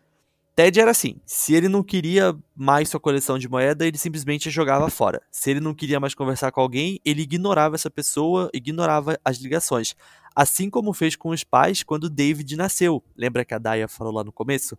Ted 0.56 0.80
era 0.80 0.92
assim: 0.92 1.20
se 1.26 1.54
ele 1.54 1.68
não 1.68 1.84
queria 1.84 2.34
mais 2.56 2.90
sua 2.90 3.00
coleção 3.00 3.38
de 3.38 3.50
moeda, 3.50 3.86
ele 3.86 3.98
simplesmente 3.98 4.50
jogava 4.50 4.90
fora. 4.90 5.22
Se 5.30 5.52
ele 5.52 5.60
não 5.60 5.74
queria 5.74 6.00
mais 6.00 6.16
conversar 6.16 6.52
com 6.52 6.62
alguém, 6.62 7.00
ele 7.04 7.24
ignorava 7.24 7.76
essa 7.76 7.92
pessoa, 7.92 8.50
ignorava 8.54 9.20
as 9.24 9.38
ligações. 9.38 9.96
Assim 10.34 10.70
como 10.70 10.94
fez 10.94 11.16
com 11.16 11.30
os 11.30 11.44
pais 11.44 11.84
quando 11.84 12.10
David 12.10 12.56
nasceu. 12.56 13.04
Lembra 13.18 13.44
que 13.44 13.54
a 13.54 13.58
Daya 13.58 13.88
falou 13.88 14.14
lá 14.14 14.24
no 14.24 14.32
começo? 14.32 14.78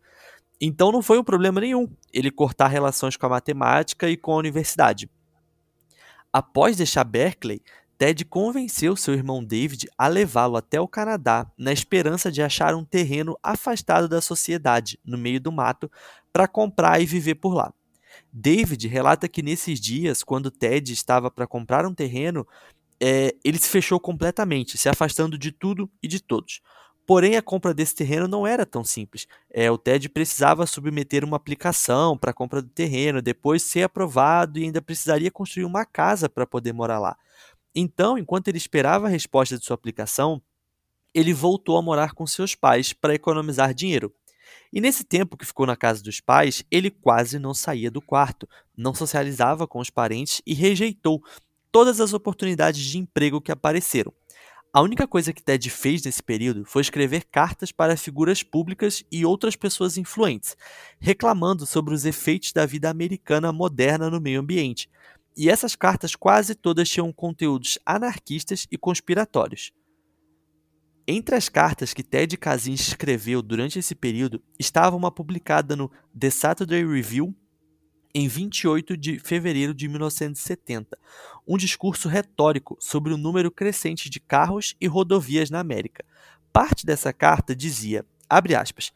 Então 0.59 0.91
não 0.91 1.03
foi 1.03 1.19
um 1.19 1.25
problema 1.25 1.61
nenhum 1.61 1.87
ele 2.11 2.31
cortar 2.31 2.69
relações 2.69 3.17
com 3.17 3.27
a 3.27 3.31
matemática 3.31 4.09
e 4.09 4.17
com 4.17 4.33
a 4.33 4.37
universidade. 4.37 5.11
Após 6.33 6.77
deixar 6.77 7.05
Berkeley, 7.05 7.63
Ted 7.99 8.25
convenceu 8.27 8.95
seu 8.95 9.15
irmão 9.15 9.43
David 9.43 9.89
a 9.97 10.07
levá-lo 10.07 10.57
até 10.57 10.81
o 10.81 10.89
Canadá 10.89 11.51
na 11.57 11.73
esperança 11.73 12.31
de 12.31 12.43
achar 12.43 12.75
um 12.75 12.85
terreno 12.85 13.39
afastado 13.43 14.09
da 14.09 14.21
sociedade, 14.21 14.99
no 15.05 15.17
meio 15.17 15.41
do 15.41 15.51
mato, 15.51 15.91
para 16.33 16.47
comprar 16.47 17.01
e 17.01 17.07
viver 17.07 17.37
por 17.37 17.55
lá. 17.55 17.73
David 18.33 18.87
relata 18.87 19.29
que 19.29 19.43
nesses 19.43 19.81
dias, 19.81 20.23
quando 20.23 20.51
Ted 20.51 20.93
estava 20.93 21.31
para 21.31 21.47
comprar 21.47 21.87
um 21.87 21.95
terreno, 21.95 22.47
é, 23.01 23.35
ele 23.45 23.59
se 23.59 23.69
fechou 23.69 23.99
completamente, 23.99 24.77
se 24.77 24.89
afastando 24.89 25.39
de 25.39 25.51
tudo 25.51 25.91
e 26.03 26.09
de 26.09 26.21
todos. 26.21 26.61
Porém, 27.07 27.37
a 27.37 27.43
compra 27.43 27.73
desse 27.73 27.95
terreno 27.95 28.27
não 28.27 28.45
era 28.45 28.67
tão 28.67 28.83
simples. 28.83 29.29
É, 29.49 29.71
o 29.71 29.79
TED 29.79 30.09
precisava 30.09 30.67
submeter 30.67 31.25
uma 31.25 31.37
aplicação 31.37 32.19
para 32.19 32.33
a 32.33 32.35
compra 32.35 32.61
do 32.61 32.69
terreno, 32.69 33.23
depois 33.23 33.63
ser 33.63 33.85
aprovado 33.85 34.59
e 34.59 34.65
ainda 34.65 34.83
precisaria 34.83 35.31
construir 35.31 35.65
uma 35.65 35.85
casa 35.87 36.29
para 36.29 36.45
poder 36.45 36.73
morar 36.73 36.99
lá. 36.99 37.17
Então, 37.79 38.17
enquanto 38.17 38.49
ele 38.49 38.57
esperava 38.57 39.07
a 39.07 39.11
resposta 39.11 39.59
de 39.59 39.65
sua 39.65 39.75
aplicação, 39.75 40.41
ele 41.13 41.35
voltou 41.35 41.77
a 41.77 41.83
morar 41.83 42.15
com 42.15 42.27
seus 42.27 42.55
pais 42.55 42.95
para 42.95 43.15
economizar 43.15 43.75
dinheiro. 43.75 44.15
E 44.73 44.81
nesse 44.81 45.05
tempo 45.05 45.37
que 45.37 45.45
ficou 45.45 45.67
na 45.67 45.77
casa 45.77 46.03
dos 46.03 46.19
pais, 46.19 46.65
ele 46.71 46.91
quase 46.91 47.39
não 47.39 47.53
saía 47.53 47.91
do 47.91 48.01
quarto, 48.01 48.49
não 48.75 48.95
socializava 48.95 49.67
com 49.67 49.79
os 49.79 49.91
parentes 49.91 50.41
e 50.47 50.55
rejeitou 50.55 51.23
todas 51.71 52.01
as 52.01 52.15
oportunidades 52.15 52.83
de 52.83 52.97
emprego 52.97 53.43
que 53.43 53.53
apareceram. 53.53 54.11
A 54.73 54.81
única 54.81 55.07
coisa 55.07 55.33
que 55.33 55.43
Ted 55.43 55.69
fez 55.71 56.03
nesse 56.03 56.23
período 56.23 56.65
foi 56.65 56.81
escrever 56.83 57.25
cartas 57.31 57.73
para 57.73 57.97
figuras 57.97 58.43
públicas 58.43 59.05
e 59.11 59.25
outras 59.25 59.55
pessoas 59.55 59.99
influentes, 59.99 60.57
reclamando 60.99 61.67
sobre 61.67 61.95
os 61.95 62.07
efeitos 62.07 62.53
da 62.53 62.65
vida 62.65 62.89
americana 62.89 63.53
moderna 63.53 64.09
no 64.11 64.21
meio 64.21 64.41
ambiente. 64.41 64.89
E 65.37 65.51
essas 65.51 65.77
cartas 65.77 66.17
quase 66.17 66.55
todas 66.55 66.89
tinham 66.89 67.13
conteúdos 67.13 67.79
anarquistas 67.85 68.67
e 68.71 68.79
conspiratórios. 68.79 69.73
Entre 71.07 71.37
as 71.37 71.49
cartas 71.49 71.95
que 71.95 72.03
Ted 72.03 72.37
Kaczynski 72.37 72.89
escreveu 72.89 73.41
durante 73.41 73.79
esse 73.79 73.95
período 73.95 74.43
estava 74.59 74.97
uma 74.97 75.13
publicada 75.13 75.77
no 75.77 75.91
The 76.19 76.31
Saturday 76.31 76.85
Review 76.85 77.33
em 78.13 78.27
28 78.27 78.97
de 78.97 79.19
fevereiro 79.19 79.75
de 79.75 79.87
1970, 79.89 80.99
um 81.47 81.59
discurso 81.59 82.09
retórico 82.09 82.77
sobre 82.81 83.13
o 83.13 83.19
número 83.19 83.51
crescente 83.51 84.09
de 84.09 84.19
carros 84.19 84.75
e 84.81 84.87
rodovias 84.87 85.51
na 85.51 85.61
América. 85.61 86.03
Parte 86.51 86.87
dessa 86.87 87.13
carta 87.13 87.55
dizia, 87.55 88.07
abre 88.29 88.55
aspas, 88.55 88.91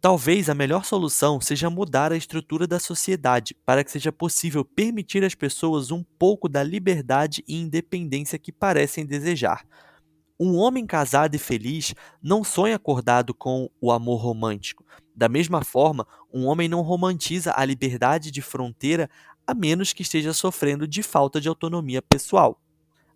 Talvez 0.00 0.48
a 0.48 0.54
melhor 0.54 0.84
solução 0.84 1.40
seja 1.40 1.70
mudar 1.70 2.12
a 2.12 2.16
estrutura 2.16 2.66
da 2.66 2.78
sociedade 2.78 3.56
para 3.64 3.82
que 3.82 3.90
seja 3.90 4.12
possível 4.12 4.64
permitir 4.64 5.24
às 5.24 5.34
pessoas 5.34 5.90
um 5.90 6.02
pouco 6.18 6.48
da 6.48 6.62
liberdade 6.62 7.42
e 7.48 7.60
independência 7.60 8.38
que 8.38 8.52
parecem 8.52 9.06
desejar. 9.06 9.66
Um 10.38 10.56
homem 10.56 10.86
casado 10.86 11.34
e 11.34 11.38
feliz 11.38 11.94
não 12.22 12.44
sonha 12.44 12.76
acordado 12.76 13.32
com 13.32 13.70
o 13.80 13.90
amor 13.90 14.20
romântico. 14.20 14.84
Da 15.14 15.30
mesma 15.30 15.64
forma, 15.64 16.06
um 16.32 16.44
homem 16.46 16.68
não 16.68 16.82
romantiza 16.82 17.54
a 17.56 17.64
liberdade 17.64 18.30
de 18.30 18.42
fronteira 18.42 19.08
a 19.46 19.54
menos 19.54 19.94
que 19.94 20.02
esteja 20.02 20.34
sofrendo 20.34 20.86
de 20.86 21.02
falta 21.02 21.40
de 21.40 21.48
autonomia 21.48 22.02
pessoal. 22.02 22.60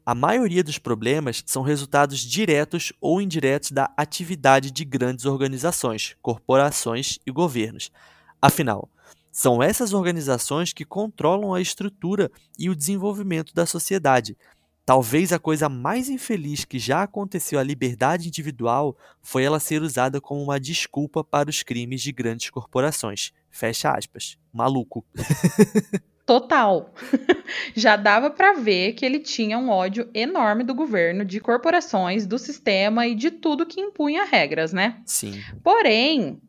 A 0.05 0.15
maioria 0.15 0.65
dos 0.65 0.79
problemas 0.79 1.43
são 1.47 1.63
resultados 1.63 2.21
diretos 2.21 2.93
ou 3.01 3.21
indiretos 3.21 3.71
da 3.71 3.93
atividade 3.97 4.71
de 4.71 4.85
grandes 4.85 5.27
organizações, 5.27 6.17
corporações 6.23 7.19
e 7.27 7.31
governos. 7.31 7.93
Afinal, 8.41 8.89
são 9.31 9.63
essas 9.63 9.93
organizações 9.93 10.73
que 10.73 10.85
controlam 10.85 11.55
a 11.55 11.61
estrutura 11.61 12.31
e 12.59 12.69
o 12.69 12.75
desenvolvimento 12.75 13.55
da 13.55 13.67
sociedade. 13.67 14.37
Talvez 14.85 15.33
a 15.33 15.39
coisa 15.39 15.69
mais 15.69 16.09
infeliz 16.09 16.65
que 16.65 16.79
já 16.79 17.03
aconteceu 17.03 17.59
à 17.61 17.63
liberdade 17.63 18.27
individual 18.27 18.97
foi 19.23 19.45
ela 19.45 19.61
ser 19.61 19.83
usada 19.83 20.21
como 20.21 20.43
uma 20.43 20.59
desculpa 20.59 21.23
para 21.23 21.49
os 21.49 21.63
crimes 21.63 22.03
de 22.03 22.11
grandes 22.11 22.51
corporações. 22.51 23.33
Fecha 23.51 23.93
aspas. 23.93 24.37
Maluco. 24.53 25.05
Total. 26.27 26.93
Já 27.75 27.97
dava 27.97 28.31
para 28.31 28.53
ver 28.53 28.93
que 28.93 29.05
ele 29.05 29.19
tinha 29.19 29.59
um 29.59 29.69
ódio 29.69 30.09
enorme 30.15 30.63
do 30.63 30.75
governo, 30.75 31.25
de 31.25 31.41
corporações, 31.41 32.27
do 32.27 32.39
sistema 32.39 33.07
e 33.07 33.15
de 33.15 33.31
tudo 33.31 33.67
que 33.67 33.81
impunha 33.81 34.25
regras, 34.25 34.73
né? 34.73 35.03
Sim. 35.05 35.41
Porém, 35.63 36.41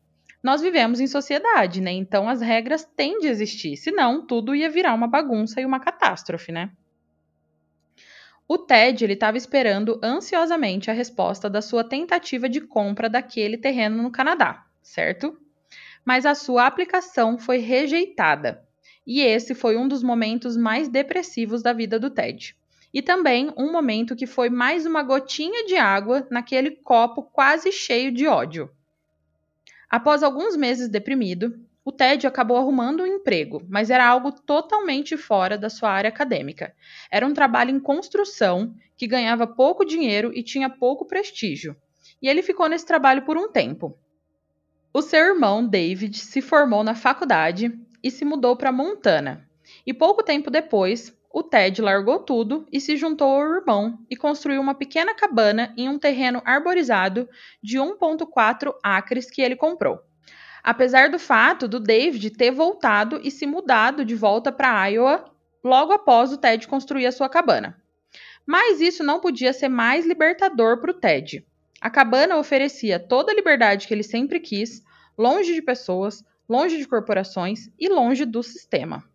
nós 0.44 0.62
vivemos 0.62 1.00
em 1.00 1.08
sociedade, 1.08 1.82
né? 1.82 1.92
Então 1.92 2.28
as 2.28 2.42
regras 2.42 2.84
têm 2.84 3.20
de 3.20 3.28
existir, 3.28 3.78
senão 3.78 4.26
tudo 4.26 4.56
ia 4.56 4.70
virar 4.70 4.94
uma 4.94 5.08
bagunça 5.08 5.62
e 5.62 5.66
uma 5.66 5.80
catástrofe, 5.80 6.52
né? 6.52 6.72
O 8.48 8.58
Ted 8.58 9.04
ele 9.04 9.14
estava 9.14 9.38
esperando 9.38 10.00
ansiosamente 10.04 10.92
a 10.92 10.94
resposta 10.94 11.50
da 11.50 11.62
sua 11.62 11.84
tentativa 11.84 12.50
de 12.50 12.60
compra 12.60 13.10
daquele 13.10 13.58
terreno 13.58 14.04
no 14.04 14.12
Canadá, 14.12 14.66
certo? 14.82 15.38
Mas 16.04 16.26
a 16.26 16.36
sua 16.36 16.66
aplicação 16.66 17.38
foi 17.38 17.60
rejeitada. 17.60 18.68
E 19.06 19.22
esse 19.22 19.56
foi 19.56 19.78
um 19.78 19.88
dos 19.88 20.04
momentos 20.04 20.56
mais 20.56 20.88
depressivos 20.88 21.62
da 21.62 21.74
vida 21.74 22.00
do 22.00 22.10
Ted. 22.10 22.56
E 22.94 23.02
também 23.02 23.52
um 23.58 23.72
momento 23.72 24.16
que 24.16 24.28
foi 24.28 24.50
mais 24.50 24.86
uma 24.86 25.02
gotinha 25.02 25.66
de 25.66 25.76
água 25.76 26.28
naquele 26.30 26.72
copo 26.72 27.24
quase 27.24 27.72
cheio 27.72 28.12
de 28.12 28.28
ódio. 28.28 28.70
Após 29.90 30.24
alguns 30.24 30.56
meses 30.56 30.88
deprimido, 30.88 31.60
o 31.84 31.92
Ted 31.92 32.28
acabou 32.28 32.58
arrumando 32.58 33.02
um 33.02 33.08
emprego, 33.08 33.66
mas 33.68 33.90
era 33.90 34.08
algo 34.08 34.32
totalmente 34.32 35.18
fora 35.18 35.58
da 35.58 35.70
sua 35.70 35.90
área 35.90 36.10
acadêmica. 36.10 36.76
Era 37.10 37.26
um 37.26 37.34
trabalho 37.34 37.72
em 37.72 37.80
construção 37.80 38.76
que 38.96 39.08
ganhava 39.08 39.48
pouco 39.48 39.84
dinheiro 39.84 40.32
e 40.34 40.44
tinha 40.44 40.70
pouco 40.70 41.06
prestígio. 41.06 41.76
E 42.22 42.30
ele 42.30 42.44
ficou 42.44 42.70
nesse 42.70 42.86
trabalho 42.86 43.24
por 43.24 43.36
um 43.36 43.52
tempo. 43.52 43.98
O 44.94 45.02
seu 45.02 45.22
irmão, 45.22 45.66
David, 45.66 46.20
se 46.20 46.42
formou 46.42 46.84
na 46.84 46.94
faculdade 46.94 47.78
e 48.04 48.10
se 48.12 48.26
mudou 48.26 48.56
para 48.56 48.72
Montana. 48.72 49.48
E 49.86 49.94
pouco 49.94 50.24
tempo 50.24 50.50
depois, 50.50 51.16
o 51.34 51.42
Ted 51.42 51.82
largou 51.82 52.20
tudo 52.20 52.68
e 52.72 52.80
se 52.82 52.98
juntou 52.98 53.30
ao 53.30 53.56
irmão 53.56 54.00
e 54.10 54.16
construiu 54.16 54.60
uma 54.60 54.76
pequena 54.76 55.16
cabana 55.16 55.74
em 55.78 55.88
um 55.88 55.98
terreno 55.98 56.42
arborizado 56.44 57.28
de 57.64 57.78
1,4 57.78 58.74
acres 58.84 59.30
que 59.30 59.42
ele 59.42 59.56
comprou. 59.56 60.00
Apesar 60.64 61.10
do 61.10 61.18
fato 61.18 61.68
do 61.68 61.80
David 61.80 62.32
ter 62.32 62.52
voltado 62.52 63.20
e 63.24 63.32
se 63.32 63.48
mudado 63.48 64.06
de 64.06 64.14
volta 64.14 64.52
para 64.52 64.86
Iowa 64.88 65.26
logo 65.64 65.94
após 65.94 66.32
o 66.32 66.38
Ted 66.38 66.68
construir 66.68 67.06
a 67.08 67.12
sua 67.12 67.30
cabana. 67.30 67.78
Mas 68.46 68.82
isso 68.82 69.04
não 69.04 69.20
podia 69.20 69.54
ser 69.54 69.70
mais 69.70 70.06
libertador 70.06 70.80
para 70.80 70.92
o 70.92 70.94
Ted. 70.94 71.46
A 71.80 71.90
cabana 71.90 72.38
oferecia 72.38 73.00
toda 73.00 73.32
a 73.32 73.36
liberdade 73.36 73.88
que 73.88 73.94
ele 73.94 74.04
sempre 74.04 74.40
quis, 74.40 74.84
longe 75.18 75.54
de 75.54 75.62
pessoas, 75.62 76.24
longe 76.52 76.78
de 76.78 76.86
corporações 76.86 77.70
e 77.80 77.88
longe 77.88 78.26
do 78.26 78.44
sistema. 78.44 79.10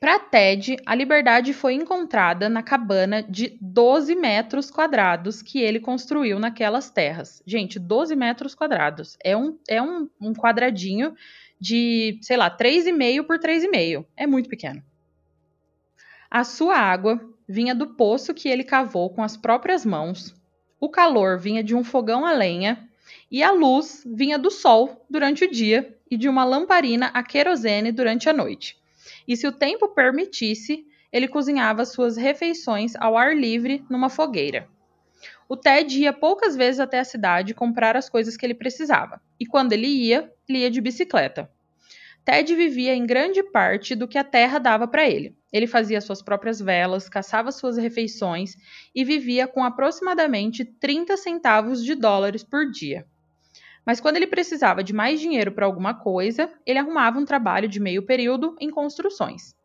Para 0.00 0.18
Ted, 0.18 0.78
a 0.86 0.94
liberdade 0.94 1.52
foi 1.52 1.74
encontrada 1.74 2.48
na 2.48 2.62
cabana 2.62 3.22
de 3.22 3.58
12 3.60 4.14
metros 4.14 4.70
quadrados 4.70 5.42
que 5.42 5.60
ele 5.60 5.78
construiu 5.78 6.38
naquelas 6.38 6.90
terras. 6.90 7.42
Gente, 7.46 7.78
12 7.78 8.16
metros 8.16 8.54
quadrados. 8.54 9.18
É 9.22 9.36
um, 9.36 9.58
é 9.68 9.80
um, 9.82 10.08
um 10.18 10.32
quadradinho 10.32 11.14
de, 11.60 12.18
sei 12.22 12.38
lá, 12.38 12.50
3,5 12.50 13.22
por 13.26 13.38
3,5. 13.38 14.06
É 14.16 14.26
muito 14.26 14.48
pequeno. 14.48 14.82
A 16.30 16.44
sua 16.44 16.78
água 16.78 17.20
vinha 17.46 17.74
do 17.74 17.94
poço 17.94 18.32
que 18.32 18.48
ele 18.48 18.64
cavou 18.64 19.10
com 19.10 19.22
as 19.22 19.36
próprias 19.36 19.84
mãos. 19.84 20.34
O 20.80 20.88
calor 20.88 21.38
vinha 21.38 21.62
de 21.62 21.76
um 21.76 21.84
fogão 21.84 22.24
a 22.24 22.32
lenha 22.32 22.88
e 23.30 23.42
a 23.42 23.50
luz 23.50 24.02
vinha 24.06 24.38
do 24.38 24.50
sol 24.50 25.04
durante 25.08 25.44
o 25.44 25.50
dia 25.50 25.96
e 26.10 26.16
de 26.16 26.28
uma 26.28 26.44
lamparina 26.44 27.06
a 27.14 27.22
querosene 27.22 27.92
durante 27.92 28.28
a 28.28 28.32
noite 28.32 28.80
e, 29.26 29.36
se 29.36 29.46
o 29.46 29.52
tempo 29.52 29.88
permitisse, 29.88 30.86
ele 31.12 31.28
cozinhava 31.28 31.84
suas 31.84 32.16
refeições 32.16 32.94
ao 32.96 33.16
ar 33.16 33.36
livre 33.36 33.84
numa 33.88 34.08
fogueira. 34.08 34.68
O 35.48 35.56
Ted 35.56 36.00
ia 36.00 36.12
poucas 36.12 36.56
vezes 36.56 36.80
até 36.80 36.98
a 36.98 37.04
cidade 37.04 37.54
comprar 37.54 37.96
as 37.96 38.08
coisas 38.08 38.36
que 38.36 38.46
ele 38.46 38.54
precisava, 38.54 39.20
e 39.38 39.46
quando 39.46 39.72
ele 39.72 39.86
ia, 39.86 40.32
ele 40.48 40.58
ia 40.58 40.70
de 40.70 40.80
bicicleta. 40.80 41.50
Ted 42.24 42.54
vivia 42.54 42.94
em 42.94 43.04
grande 43.04 43.42
parte 43.42 43.94
do 43.94 44.06
que 44.06 44.16
a 44.16 44.22
terra 44.22 44.58
dava 44.58 44.86
para 44.86 45.08
ele. 45.08 45.36
Ele 45.52 45.66
fazia 45.66 46.00
suas 46.00 46.22
próprias 46.22 46.60
velas, 46.60 47.08
caçava 47.08 47.50
suas 47.50 47.76
refeições 47.76 48.56
e 48.94 49.04
vivia 49.04 49.46
com 49.48 49.64
aproximadamente 49.64 50.64
30 50.64 51.16
centavos 51.16 51.84
de 51.84 51.94
dólares 51.94 52.44
por 52.44 52.70
dia. 52.70 53.06
Mas 53.84 54.00
quando 54.00 54.16
ele 54.16 54.28
precisava 54.28 54.84
de 54.84 54.92
mais 54.92 55.20
dinheiro 55.20 55.50
para 55.50 55.66
alguma 55.66 55.94
coisa, 55.94 56.52
ele 56.64 56.78
arrumava 56.78 57.18
um 57.18 57.24
trabalho 57.24 57.68
de 57.68 57.80
meio 57.80 58.04
período 58.04 58.56
em 58.60 58.70
construções. 58.70 59.56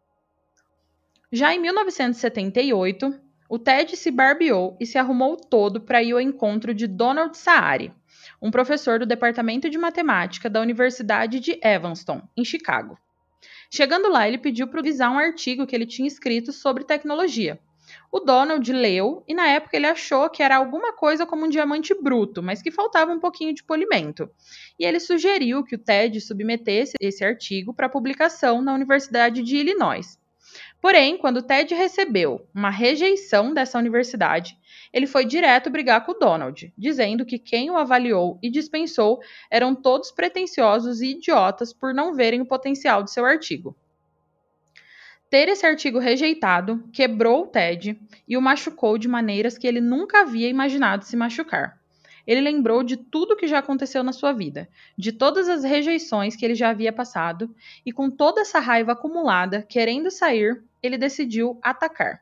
Já 1.32 1.54
em 1.54 1.60
1978, 1.60 3.20
o 3.50 3.60
Ted 3.60 3.96
se 3.96 4.10
barbeou 4.10 4.76
e 4.80 4.86
se 4.86 4.98
arrumou 4.98 5.38
todo 5.38 5.80
para 5.80 6.02
ir 6.02 6.14
ao 6.14 6.22
encontro 6.22 6.74
de 6.74 6.88
Donald 6.88 7.38
Saari, 7.38 7.94
um 8.42 8.52
professor 8.52 9.00
do 9.00 9.06
Departamento 9.06 9.70
de 9.70 9.78
Matemática 9.78 10.50
da 10.50 10.62
Universidade 10.62 11.40
de 11.40 11.60
Evanston, 11.64 12.22
em 12.36 12.46
Chicago. 12.46 12.98
Chegando 13.70 14.10
lá, 14.10 14.28
ele 14.28 14.38
pediu 14.38 14.68
para 14.68 14.82
visar 14.82 15.10
um 15.10 15.18
artigo 15.18 15.68
que 15.68 15.76
ele 15.76 15.86
tinha 15.86 16.08
escrito 16.08 16.52
sobre 16.52 16.84
tecnologia, 16.84 17.60
o 18.12 18.20
Donald 18.20 18.72
leu 18.72 19.24
e 19.28 19.34
na 19.34 19.48
época 19.48 19.76
ele 19.76 19.88
achou 19.88 20.30
que 20.30 20.44
era 20.44 20.56
alguma 20.56 20.94
coisa 20.94 21.26
como 21.26 21.46
um 21.46 21.50
diamante 21.50 21.94
bruto, 21.94 22.42
mas 22.44 22.62
que 22.62 22.72
faltava 22.72 23.12
um 23.12 23.20
pouquinho 23.20 23.54
de 23.54 23.64
polimento. 23.64 24.30
E 24.80 24.86
ele 24.86 25.00
sugeriu 25.00 25.64
que 25.64 25.76
o 25.76 25.80
Ted 25.80 26.20
submetesse 26.20 26.94
esse 27.00 27.24
artigo 27.24 27.74
para 27.74 27.90
publicação 27.90 28.62
na 28.62 28.74
Universidade 28.74 29.42
de 29.42 29.58
Illinois. 29.58 30.18
Porém, 30.80 31.18
quando 31.18 31.42
Ted 31.42 31.74
recebeu 31.74 32.48
uma 32.54 32.70
rejeição 32.70 33.54
dessa 33.54 33.80
universidade, 33.80 34.58
ele 34.94 35.08
foi 35.08 35.26
direto 35.26 35.70
brigar 35.70 36.06
com 36.06 36.18
Donald, 36.18 36.72
dizendo 36.78 37.26
que 37.26 37.40
quem 37.40 37.70
o 37.72 37.78
avaliou 37.78 38.38
e 38.42 38.50
dispensou 38.50 39.20
eram 39.50 39.74
todos 39.76 40.12
pretensiosos 40.12 41.02
e 41.02 41.12
idiotas 41.12 41.74
por 41.74 41.94
não 41.94 42.14
verem 42.14 42.42
o 42.42 42.46
potencial 42.46 43.04
de 43.04 43.12
seu 43.12 43.26
artigo. 43.26 43.76
Ter 45.30 45.50
esse 45.50 45.66
artigo 45.66 46.00
rejeitado 46.00 46.88
quebrou 46.94 47.44
o 47.44 47.48
Ted 47.48 48.00
e 48.28 48.38
o 48.38 48.42
machucou 48.42 48.98
de 48.98 49.10
maneiras 49.10 49.58
que 49.58 49.68
ele 49.68 49.82
nunca 49.82 50.22
havia 50.22 50.48
imaginado 50.48 51.04
se 51.04 51.18
machucar. 51.18 51.78
Ele 52.28 52.42
lembrou 52.42 52.84
de 52.84 52.98
tudo 52.98 53.38
que 53.38 53.48
já 53.48 53.60
aconteceu 53.60 54.04
na 54.04 54.12
sua 54.12 54.34
vida, 54.34 54.68
de 54.98 55.14
todas 55.14 55.48
as 55.48 55.64
rejeições 55.64 56.36
que 56.36 56.44
ele 56.44 56.56
já 56.56 56.70
havia 56.70 56.92
passado, 56.92 57.50
e 57.86 57.94
com 57.94 58.10
toda 58.10 58.42
essa 58.42 58.60
raiva 58.60 58.92
acumulada, 58.92 59.62
querendo 59.62 60.12
sair, 60.12 60.62
ele 60.84 60.98
decidiu 60.98 61.58
atacar. 61.62 62.22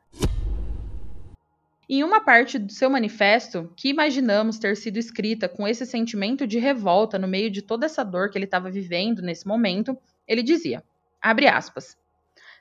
Em 1.90 2.04
uma 2.04 2.22
parte 2.22 2.58
do 2.58 2.72
seu 2.72 2.90
manifesto, 2.90 3.72
que 3.76 3.90
imaginamos 3.90 4.58
ter 4.58 4.78
sido 4.78 4.98
escrita 4.98 5.50
com 5.50 5.68
esse 5.68 5.86
sentimento 5.86 6.46
de 6.48 6.60
revolta 6.60 7.18
no 7.18 7.28
meio 7.28 7.50
de 7.50 7.62
toda 7.62 7.86
essa 7.86 8.04
dor 8.04 8.30
que 8.30 8.38
ele 8.38 8.46
estava 8.46 8.72
vivendo 8.72 9.22
nesse 9.22 9.48
momento, 9.48 9.98
ele 10.28 10.42
dizia: 10.42 10.84
abre 11.22 11.48
aspas. 11.48 11.98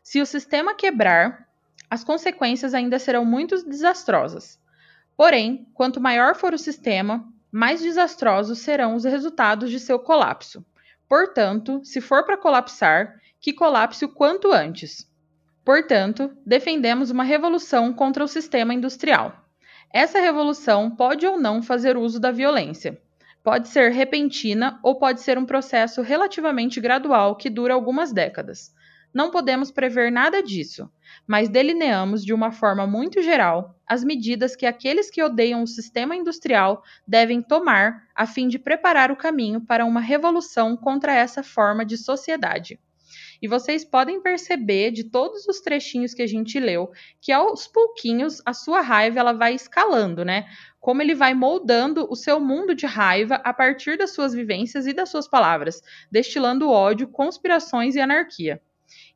Se 0.02 0.20
o 0.20 0.26
sistema 0.26 0.74
quebrar, 0.74 1.48
as 1.88 2.04
consequências 2.04 2.74
ainda 2.74 2.98
serão 2.98 3.24
muito 3.24 3.64
desastrosas. 3.66 4.58
Porém, 5.16 5.66
quanto 5.72 6.00
maior 6.00 6.34
for 6.34 6.52
o 6.52 6.58
sistema, 6.58 7.26
mais 7.54 7.80
desastrosos 7.80 8.58
serão 8.58 8.96
os 8.96 9.04
resultados 9.04 9.70
de 9.70 9.78
seu 9.78 9.96
colapso. 9.96 10.66
Portanto, 11.08 11.80
se 11.84 12.00
for 12.00 12.24
para 12.24 12.36
colapsar, 12.36 13.20
que 13.40 13.52
colapse 13.52 14.04
o 14.04 14.08
quanto 14.08 14.50
antes. 14.50 15.08
Portanto, 15.64 16.36
defendemos 16.44 17.12
uma 17.12 17.22
revolução 17.22 17.92
contra 17.92 18.24
o 18.24 18.26
sistema 18.26 18.74
industrial. 18.74 19.32
Essa 19.92 20.18
revolução 20.18 20.90
pode 20.90 21.24
ou 21.24 21.38
não 21.38 21.62
fazer 21.62 21.96
uso 21.96 22.18
da 22.18 22.32
violência. 22.32 23.00
Pode 23.40 23.68
ser 23.68 23.92
repentina 23.92 24.80
ou 24.82 24.98
pode 24.98 25.20
ser 25.20 25.38
um 25.38 25.46
processo 25.46 26.02
relativamente 26.02 26.80
gradual 26.80 27.36
que 27.36 27.48
dura 27.48 27.72
algumas 27.72 28.12
décadas. 28.12 28.74
Não 29.14 29.30
podemos 29.30 29.70
prever 29.70 30.10
nada 30.10 30.42
disso, 30.42 30.90
mas 31.24 31.48
delineamos 31.48 32.24
de 32.24 32.34
uma 32.34 32.50
forma 32.50 32.84
muito 32.84 33.22
geral 33.22 33.78
as 33.86 34.02
medidas 34.02 34.56
que 34.56 34.66
aqueles 34.66 35.08
que 35.08 35.22
odeiam 35.22 35.62
o 35.62 35.68
sistema 35.68 36.16
industrial 36.16 36.82
devem 37.06 37.40
tomar 37.40 38.08
a 38.12 38.26
fim 38.26 38.48
de 38.48 38.58
preparar 38.58 39.12
o 39.12 39.16
caminho 39.16 39.60
para 39.60 39.84
uma 39.84 40.00
revolução 40.00 40.76
contra 40.76 41.14
essa 41.14 41.44
forma 41.44 41.84
de 41.84 41.96
sociedade. 41.96 42.80
E 43.40 43.46
vocês 43.46 43.84
podem 43.84 44.20
perceber 44.20 44.90
de 44.90 45.04
todos 45.04 45.46
os 45.46 45.60
trechinhos 45.60 46.12
que 46.12 46.22
a 46.22 46.26
gente 46.26 46.58
leu 46.58 46.90
que 47.20 47.30
aos 47.30 47.68
pouquinhos 47.68 48.42
a 48.44 48.52
sua 48.52 48.80
raiva 48.80 49.20
ela 49.20 49.32
vai 49.32 49.54
escalando, 49.54 50.24
né? 50.24 50.46
Como 50.80 51.00
ele 51.00 51.14
vai 51.14 51.34
moldando 51.34 52.04
o 52.10 52.16
seu 52.16 52.40
mundo 52.40 52.74
de 52.74 52.86
raiva 52.86 53.36
a 53.44 53.54
partir 53.54 53.96
das 53.96 54.10
suas 54.10 54.34
vivências 54.34 54.88
e 54.88 54.92
das 54.92 55.08
suas 55.08 55.28
palavras, 55.28 55.80
destilando 56.10 56.68
ódio, 56.68 57.06
conspirações 57.06 57.94
e 57.94 58.00
anarquia. 58.00 58.60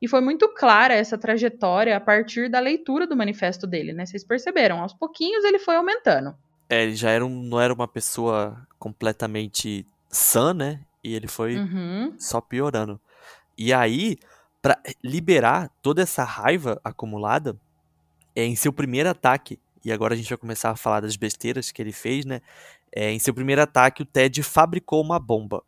E 0.01 0.07
foi 0.07 0.21
muito 0.21 0.47
clara 0.49 0.93
essa 0.93 1.17
trajetória 1.17 1.95
a 1.95 1.99
partir 1.99 2.49
da 2.49 2.59
leitura 2.59 3.05
do 3.05 3.15
manifesto 3.15 3.67
dele, 3.67 3.93
né? 3.93 4.05
Vocês 4.05 4.23
perceberam, 4.23 4.81
aos 4.81 4.93
pouquinhos 4.93 5.43
ele 5.43 5.59
foi 5.59 5.75
aumentando. 5.75 6.35
É, 6.69 6.83
ele 6.83 6.95
já 6.95 7.09
era 7.09 7.25
um, 7.25 7.43
não 7.43 7.59
era 7.59 7.73
uma 7.73 7.87
pessoa 7.87 8.67
completamente 8.77 9.85
sã, 10.09 10.53
né? 10.53 10.81
E 11.03 11.15
ele 11.15 11.27
foi 11.27 11.57
uhum. 11.57 12.13
só 12.17 12.39
piorando. 12.39 12.99
E 13.57 13.73
aí, 13.73 14.17
para 14.61 14.79
liberar 15.03 15.69
toda 15.81 16.01
essa 16.01 16.23
raiva 16.23 16.79
acumulada, 16.83 17.57
é 18.35 18.43
em 18.43 18.55
seu 18.55 18.71
primeiro 18.71 19.09
ataque, 19.09 19.59
e 19.83 19.91
agora 19.91 20.13
a 20.13 20.17
gente 20.17 20.29
vai 20.29 20.37
começar 20.37 20.69
a 20.69 20.75
falar 20.75 21.01
das 21.01 21.15
besteiras 21.15 21.71
que 21.71 21.81
ele 21.81 21.91
fez, 21.91 22.25
né? 22.25 22.41
É, 22.91 23.11
em 23.11 23.19
seu 23.19 23.33
primeiro 23.33 23.61
ataque, 23.61 24.01
o 24.01 24.05
Ted 24.05 24.41
fabricou 24.43 25.01
uma 25.01 25.19
bomba. 25.19 25.63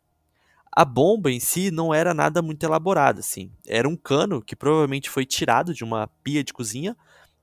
A 0.74 0.84
bomba 0.84 1.30
em 1.30 1.38
si 1.38 1.70
não 1.70 1.92
era 1.92 2.14
nada 2.14 2.40
muito 2.40 2.64
elaborada, 2.64 3.20
assim. 3.20 3.52
Era 3.66 3.88
um 3.88 3.96
cano 3.96 4.40
que 4.40 4.56
provavelmente 4.56 5.10
foi 5.10 5.26
tirado 5.26 5.74
de 5.74 5.84
uma 5.84 6.06
pia 6.24 6.42
de 6.42 6.52
cozinha 6.52 6.96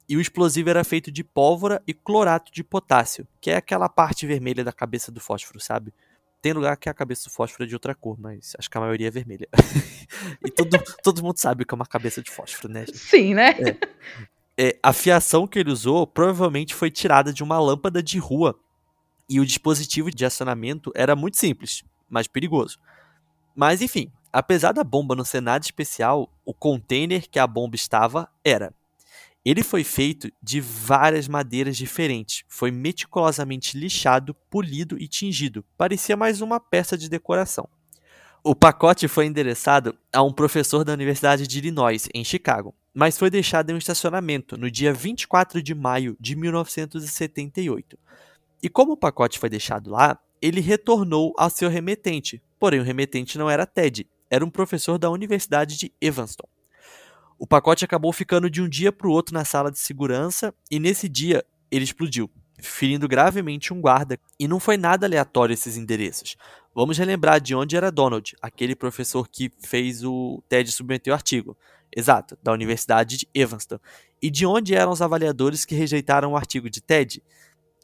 e 0.07 0.17
o 0.17 0.21
explosivo 0.21 0.69
era 0.71 0.83
feito 0.83 1.11
de 1.11 1.23
pólvora 1.23 1.81
e 1.85 1.93
clorato 1.93 2.51
de 2.51 2.63
potássio, 2.63 3.27
que 3.39 3.51
é 3.51 3.57
aquela 3.57 3.87
parte 3.87 4.25
vermelha 4.25 4.63
da 4.63 4.73
cabeça 4.73 5.11
do 5.11 5.19
fósforo, 5.19 5.59
sabe? 5.59 5.93
Tem 6.41 6.53
lugar 6.53 6.75
que 6.77 6.89
a 6.89 6.93
cabeça 6.93 7.29
do 7.29 7.33
fósforo 7.33 7.65
é 7.65 7.67
de 7.67 7.75
outra 7.75 7.93
cor, 7.93 8.17
mas 8.19 8.55
acho 8.57 8.69
que 8.69 8.77
a 8.77 8.81
maioria 8.81 9.07
é 9.07 9.11
vermelha. 9.11 9.47
e 10.43 10.49
todo, 10.49 10.69
todo 11.03 11.21
mundo 11.21 11.37
sabe 11.37 11.61
o 11.61 11.65
que 11.65 11.73
é 11.73 11.75
uma 11.75 11.85
cabeça 11.85 12.23
de 12.23 12.31
fósforo, 12.31 12.73
né? 12.73 12.85
Sim, 12.91 13.35
né? 13.35 13.49
É. 13.51 13.89
É, 14.61 14.77
a 14.83 14.91
fiação 14.91 15.47
que 15.47 15.57
ele 15.57 15.71
usou 15.71 16.05
provavelmente 16.05 16.75
foi 16.75 16.91
tirada 16.91 17.31
de 17.31 17.43
uma 17.43 17.59
lâmpada 17.59 18.03
de 18.03 18.17
rua. 18.17 18.59
E 19.29 19.39
o 19.39 19.45
dispositivo 19.45 20.09
de 20.11 20.25
acionamento 20.25 20.91
era 20.95 21.15
muito 21.15 21.37
simples, 21.37 21.83
mas 22.09 22.27
perigoso. 22.27 22.77
Mas 23.59 23.81
enfim, 23.81 24.09
apesar 24.31 24.71
da 24.71 24.85
bomba 24.85 25.13
não 25.13 25.25
ser 25.25 25.41
nada 25.41 25.65
especial, 25.65 26.31
o 26.45 26.53
container 26.53 27.29
que 27.29 27.37
a 27.37 27.45
bomba 27.45 27.75
estava 27.75 28.29
era. 28.41 28.73
Ele 29.43 29.63
foi 29.63 29.83
feito 29.83 30.31
de 30.41 30.61
várias 30.61 31.27
madeiras 31.27 31.75
diferentes, 31.75 32.45
foi 32.47 32.71
meticulosamente 32.71 33.77
lixado, 33.77 34.33
polido 34.49 34.97
e 34.97 35.09
tingido, 35.09 35.65
parecia 35.77 36.15
mais 36.15 36.39
uma 36.39 36.57
peça 36.57 36.97
de 36.97 37.09
decoração. 37.09 37.67
O 38.41 38.55
pacote 38.55 39.09
foi 39.09 39.25
endereçado 39.25 39.93
a 40.13 40.23
um 40.23 40.31
professor 40.31 40.85
da 40.85 40.93
Universidade 40.93 41.45
de 41.45 41.57
Illinois, 41.57 42.07
em 42.13 42.23
Chicago, 42.23 42.73
mas 42.93 43.17
foi 43.17 43.29
deixado 43.29 43.71
em 43.71 43.73
um 43.73 43.77
estacionamento 43.77 44.57
no 44.57 44.71
dia 44.71 44.93
24 44.93 45.61
de 45.61 45.75
maio 45.75 46.15
de 46.17 46.33
1978. 46.33 47.99
E 48.63 48.69
como 48.69 48.93
o 48.93 48.97
pacote 48.97 49.37
foi 49.37 49.49
deixado 49.49 49.89
lá, 49.89 50.17
ele 50.41 50.61
retornou 50.61 51.33
ao 51.37 51.49
seu 51.49 51.69
remetente. 51.69 52.41
Porém, 52.59 52.79
o 52.79 52.83
remetente 52.83 53.37
não 53.37 53.49
era 53.49 53.65
Ted, 53.65 54.07
era 54.29 54.45
um 54.45 54.49
professor 54.49 54.97
da 54.97 55.09
Universidade 55.09 55.77
de 55.77 55.93
Evanston. 56.01 56.47
O 57.37 57.47
pacote 57.47 57.85
acabou 57.85 58.11
ficando 58.11 58.49
de 58.49 58.61
um 58.61 58.67
dia 58.67 58.91
para 58.91 59.07
o 59.07 59.11
outro 59.11 59.33
na 59.33 59.45
sala 59.45 59.71
de 59.71 59.79
segurança 59.79 60.53
e 60.69 60.77
nesse 60.77 61.07
dia 61.07 61.43
ele 61.71 61.85
explodiu, 61.85 62.29
ferindo 62.59 63.07
gravemente 63.07 63.73
um 63.73 63.79
guarda. 63.79 64.19
E 64.37 64.45
não 64.45 64.59
foi 64.59 64.75
nada 64.75 65.05
aleatório 65.05 65.53
esses 65.53 65.77
endereços. 65.77 66.35
Vamos 66.75 66.97
relembrar 66.97 67.39
de 67.39 67.55
onde 67.55 67.77
era 67.77 67.91
Donald, 67.91 68.35
aquele 68.41 68.75
professor 68.75 69.27
que 69.27 69.51
fez 69.59 70.03
o 70.03 70.43
Ted 70.49 70.69
submeter 70.69 71.11
o 71.11 71.15
artigo. 71.15 71.57
Exato, 71.95 72.37
da 72.43 72.51
Universidade 72.51 73.17
de 73.17 73.27
Evanston. 73.33 73.79
E 74.21 74.29
de 74.29 74.45
onde 74.45 74.75
eram 74.75 74.91
os 74.91 75.01
avaliadores 75.01 75.65
que 75.65 75.73
rejeitaram 75.73 76.33
o 76.33 76.37
artigo 76.37 76.69
de 76.69 76.81
Ted? 76.81 77.23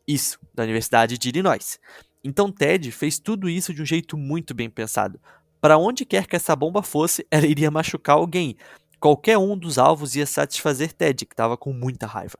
Isso, 0.07 0.37
da 0.53 0.63
Universidade 0.63 1.17
de 1.17 1.29
Illinois. 1.29 1.79
Então 2.27 2.51
Ted 2.51 2.91
fez 2.91 3.19
tudo 3.19 3.47
isso 3.47 3.71
de 3.71 3.83
um 3.83 3.85
jeito 3.85 4.17
muito 4.17 4.55
bem 4.55 4.67
pensado. 4.67 5.21
Para 5.61 5.77
onde 5.77 6.03
quer 6.03 6.25
que 6.25 6.35
essa 6.35 6.55
bomba 6.55 6.81
fosse, 6.81 7.23
ela 7.29 7.45
iria 7.45 7.69
machucar 7.69 8.15
alguém. 8.15 8.57
Qualquer 8.99 9.37
um 9.37 9.55
dos 9.55 9.77
alvos 9.77 10.15
ia 10.15 10.25
satisfazer 10.25 10.91
Ted, 10.91 11.23
que 11.23 11.33
estava 11.33 11.55
com 11.55 11.71
muita 11.71 12.07
raiva. 12.07 12.39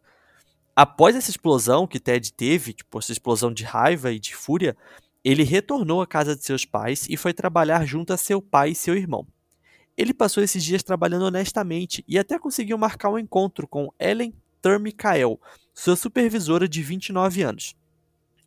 Após 0.75 1.15
essa 1.15 1.29
explosão 1.29 1.85
que 1.85 1.99
Ted 1.99 2.33
teve, 2.33 2.73
tipo, 2.73 2.97
essa 2.97 3.11
explosão 3.11 3.53
de 3.53 3.63
raiva 3.63 4.11
e 4.11 4.19
de 4.19 4.35
fúria, 4.35 4.75
ele 5.23 5.43
retornou 5.43 6.01
à 6.01 6.07
casa 6.07 6.35
de 6.35 6.43
seus 6.43 6.65
pais 6.65 7.05
e 7.07 7.15
foi 7.15 7.31
trabalhar 7.31 7.85
junto 7.85 8.11
a 8.11 8.17
seu 8.17 8.41
pai 8.41 8.71
e 8.71 8.75
seu 8.75 8.97
irmão. 8.97 9.27
Ele 9.95 10.15
passou 10.15 10.43
esses 10.43 10.63
dias 10.63 10.81
trabalhando 10.81 11.25
honestamente 11.25 12.03
e 12.07 12.17
até 12.17 12.39
conseguiu 12.39 12.75
marcar 12.75 13.11
um 13.11 13.19
encontro 13.19 13.67
com 13.67 13.93
Ellen 13.99 14.33
Termichael, 14.63 15.39
sua 15.75 15.95
supervisora 15.95 16.67
de 16.67 16.81
29 16.81 17.43
anos. 17.43 17.75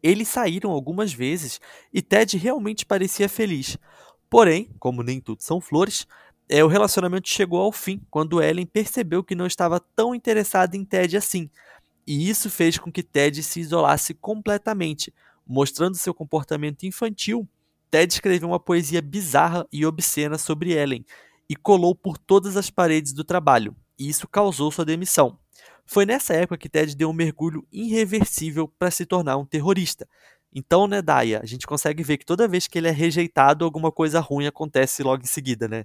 Eles 0.03 0.29
saíram 0.29 0.71
algumas 0.71 1.13
vezes 1.13 1.61
e 1.93 2.01
Ted 2.01 2.37
realmente 2.37 2.87
parecia 2.87 3.29
feliz. 3.29 3.77
Porém, 4.31 4.71
como 4.79 5.03
nem 5.03 5.21
tudo 5.21 5.43
são 5.43 5.61
flores, 5.61 6.07
é, 6.49 6.65
o 6.65 6.69
relacionamento 6.69 7.29
chegou 7.29 7.61
ao 7.61 7.73
fim 7.73 8.01
quando 8.11 8.43
Ellen 8.43 8.67
percebeu 8.67 9.23
que 9.23 9.35
não 9.35 9.47
estava 9.47 9.79
tão 9.79 10.15
interessada 10.15 10.77
em 10.77 10.85
Ted 10.85 11.17
assim. 11.17 11.51
E 12.07 12.29
isso 12.29 12.49
fez 12.49 12.79
com 12.79 12.91
que 12.91 13.03
Ted 13.03 13.43
se 13.43 13.61
isolasse 13.61 14.15
completamente, 14.15 15.13
mostrando 15.47 15.97
seu 15.97 16.15
comportamento 16.15 16.85
infantil. 16.85 17.47
Ted 17.91 18.13
escreveu 18.13 18.49
uma 18.49 18.61
poesia 18.61 19.03
bizarra 19.03 19.67
e 19.71 19.85
obscena 19.85 20.39
sobre 20.39 20.73
Ellen, 20.73 21.05
e 21.49 21.57
colou 21.57 21.95
por 21.95 22.19
todas 22.19 22.57
as 22.57 22.71
paredes 22.71 23.13
do 23.13 23.25
trabalho, 23.25 23.75
e 23.99 24.09
isso 24.09 24.29
causou 24.29 24.71
sua 24.71 24.85
demissão. 24.85 25.39
Foi 25.91 26.05
nessa 26.05 26.35
época 26.35 26.59
que 26.59 26.69
Ted 26.69 26.95
deu 26.95 27.09
um 27.09 27.15
mergulho 27.15 27.67
irreversível 27.73 28.69
para 28.69 28.91
se 28.91 29.07
tornar 29.07 29.39
um 29.39 29.47
terrorista. 29.47 30.07
Então, 30.55 30.87
né, 30.87 31.01
Daya, 31.01 31.41
a 31.43 31.47
gente 31.47 31.67
consegue 31.67 32.03
ver 32.03 32.19
que 32.19 32.27
toda 32.27 32.47
vez 32.47 32.67
que 32.67 32.77
ele 32.77 32.89
é 32.89 32.93
rejeitado, 32.93 33.65
alguma 33.65 33.91
coisa 33.91 34.21
ruim 34.21 34.47
acontece 34.47 35.03
logo 35.03 35.23
em 35.23 35.27
seguida, 35.27 35.67
né? 35.67 35.85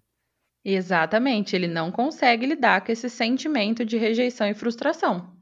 Exatamente, 0.63 1.55
ele 1.55 1.67
não 1.67 1.91
consegue 1.91 2.45
lidar 2.45 2.85
com 2.85 2.91
esse 2.91 3.09
sentimento 3.09 3.85
de 3.85 3.97
rejeição 3.97 4.47
e 4.47 4.53
frustração. 4.53 5.33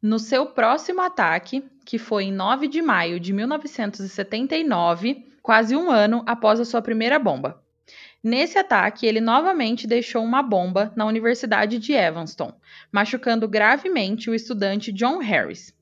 No 0.00 0.18
seu 0.18 0.46
próximo 0.46 1.00
ataque, 1.00 1.64
que 1.84 1.98
foi 1.98 2.24
em 2.24 2.32
9 2.32 2.68
de 2.68 2.82
maio 2.82 3.18
de 3.18 3.32
1979, 3.32 5.32
quase 5.42 5.74
um 5.74 5.90
ano 5.90 6.22
após 6.26 6.60
a 6.60 6.64
sua 6.64 6.82
primeira 6.82 7.18
bomba. 7.18 7.63
Nesse 8.24 8.56
ataque, 8.56 9.04
ele 9.04 9.20
novamente 9.20 9.86
deixou 9.86 10.24
uma 10.24 10.42
bomba 10.42 10.90
na 10.96 11.04
Universidade 11.04 11.78
de 11.78 11.92
Evanston, 11.92 12.54
machucando 12.90 13.46
gravemente 13.46 14.30
o 14.30 14.34
estudante 14.34 14.90
John 14.90 15.18
Harris. 15.18 15.74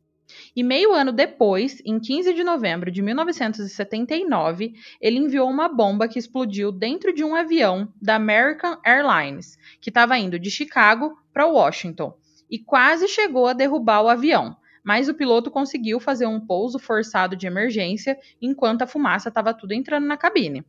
E 0.56 0.60
meio 0.64 0.92
ano 0.92 1.12
depois, 1.12 1.80
em 1.84 2.00
15 2.00 2.34
de 2.34 2.42
novembro 2.42 2.90
de 2.90 3.00
1979, 3.00 4.74
ele 5.00 5.18
enviou 5.18 5.48
uma 5.48 5.68
bomba 5.68 6.08
que 6.08 6.18
explodiu 6.18 6.72
dentro 6.72 7.14
de 7.14 7.22
um 7.22 7.36
avião 7.36 7.92
da 8.02 8.16
American 8.16 8.76
Airlines, 8.84 9.56
que 9.80 9.90
estava 9.90 10.18
indo 10.18 10.36
de 10.36 10.50
Chicago 10.50 11.16
para 11.32 11.46
Washington, 11.46 12.12
e 12.50 12.58
quase 12.58 13.06
chegou 13.06 13.46
a 13.46 13.52
derrubar 13.52 14.02
o 14.02 14.08
avião, 14.08 14.56
mas 14.82 15.08
o 15.08 15.14
piloto 15.14 15.48
conseguiu 15.48 16.00
fazer 16.00 16.26
um 16.26 16.40
pouso 16.40 16.80
forçado 16.80 17.36
de 17.36 17.46
emergência 17.46 18.18
enquanto 18.40 18.82
a 18.82 18.86
fumaça 18.88 19.28
estava 19.28 19.54
tudo 19.54 19.74
entrando 19.74 20.08
na 20.08 20.16
cabine. 20.16 20.64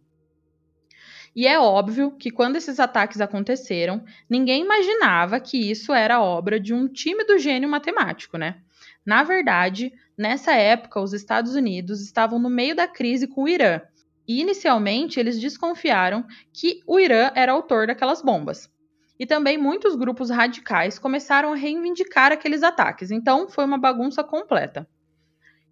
E 1.36 1.48
é 1.48 1.60
óbvio 1.60 2.12
que 2.12 2.30
quando 2.30 2.58
esses 2.58 2.80
ataques 2.80 3.20
aconteceram, 3.20 4.04
ninguém 4.30 4.64
imaginava 4.64 5.40
que 5.40 5.72
isso 5.72 5.92
era 5.92 6.22
obra 6.22 6.60
de 6.60 6.74
um 6.74 6.88
tímido 6.88 7.40
gênio 7.40 7.68
matemático, 7.68 8.38
né? 8.38 8.58
Na 9.06 9.24
verdade, 9.24 9.92
nessa 10.18 10.54
época, 10.54 11.02
os 11.02 11.12
Estados 11.12 11.56
Unidos 11.56 12.02
estavam 12.02 12.38
no 12.38 12.50
meio 12.50 12.76
da 12.76 12.88
crise 12.88 13.28
com 13.28 13.44
o 13.44 13.50
Irã. 13.50 13.82
E 14.28 14.40
inicialmente 14.40 15.20
eles 15.20 15.40
desconfiaram 15.40 16.24
que 16.54 16.82
o 16.88 17.00
Irã 17.00 17.32
era 17.36 17.52
autor 17.52 17.88
daquelas 17.88 18.22
bombas. 18.22 18.72
E 19.20 19.26
também 19.26 19.58
muitos 19.58 19.96
grupos 19.96 20.30
radicais 20.30 20.98
começaram 20.98 21.52
a 21.52 21.56
reivindicar 21.56 22.32
aqueles 22.32 22.64
ataques, 22.64 23.12
então 23.12 23.50
foi 23.50 23.66
uma 23.66 23.78
bagunça 23.78 24.24
completa. 24.24 24.88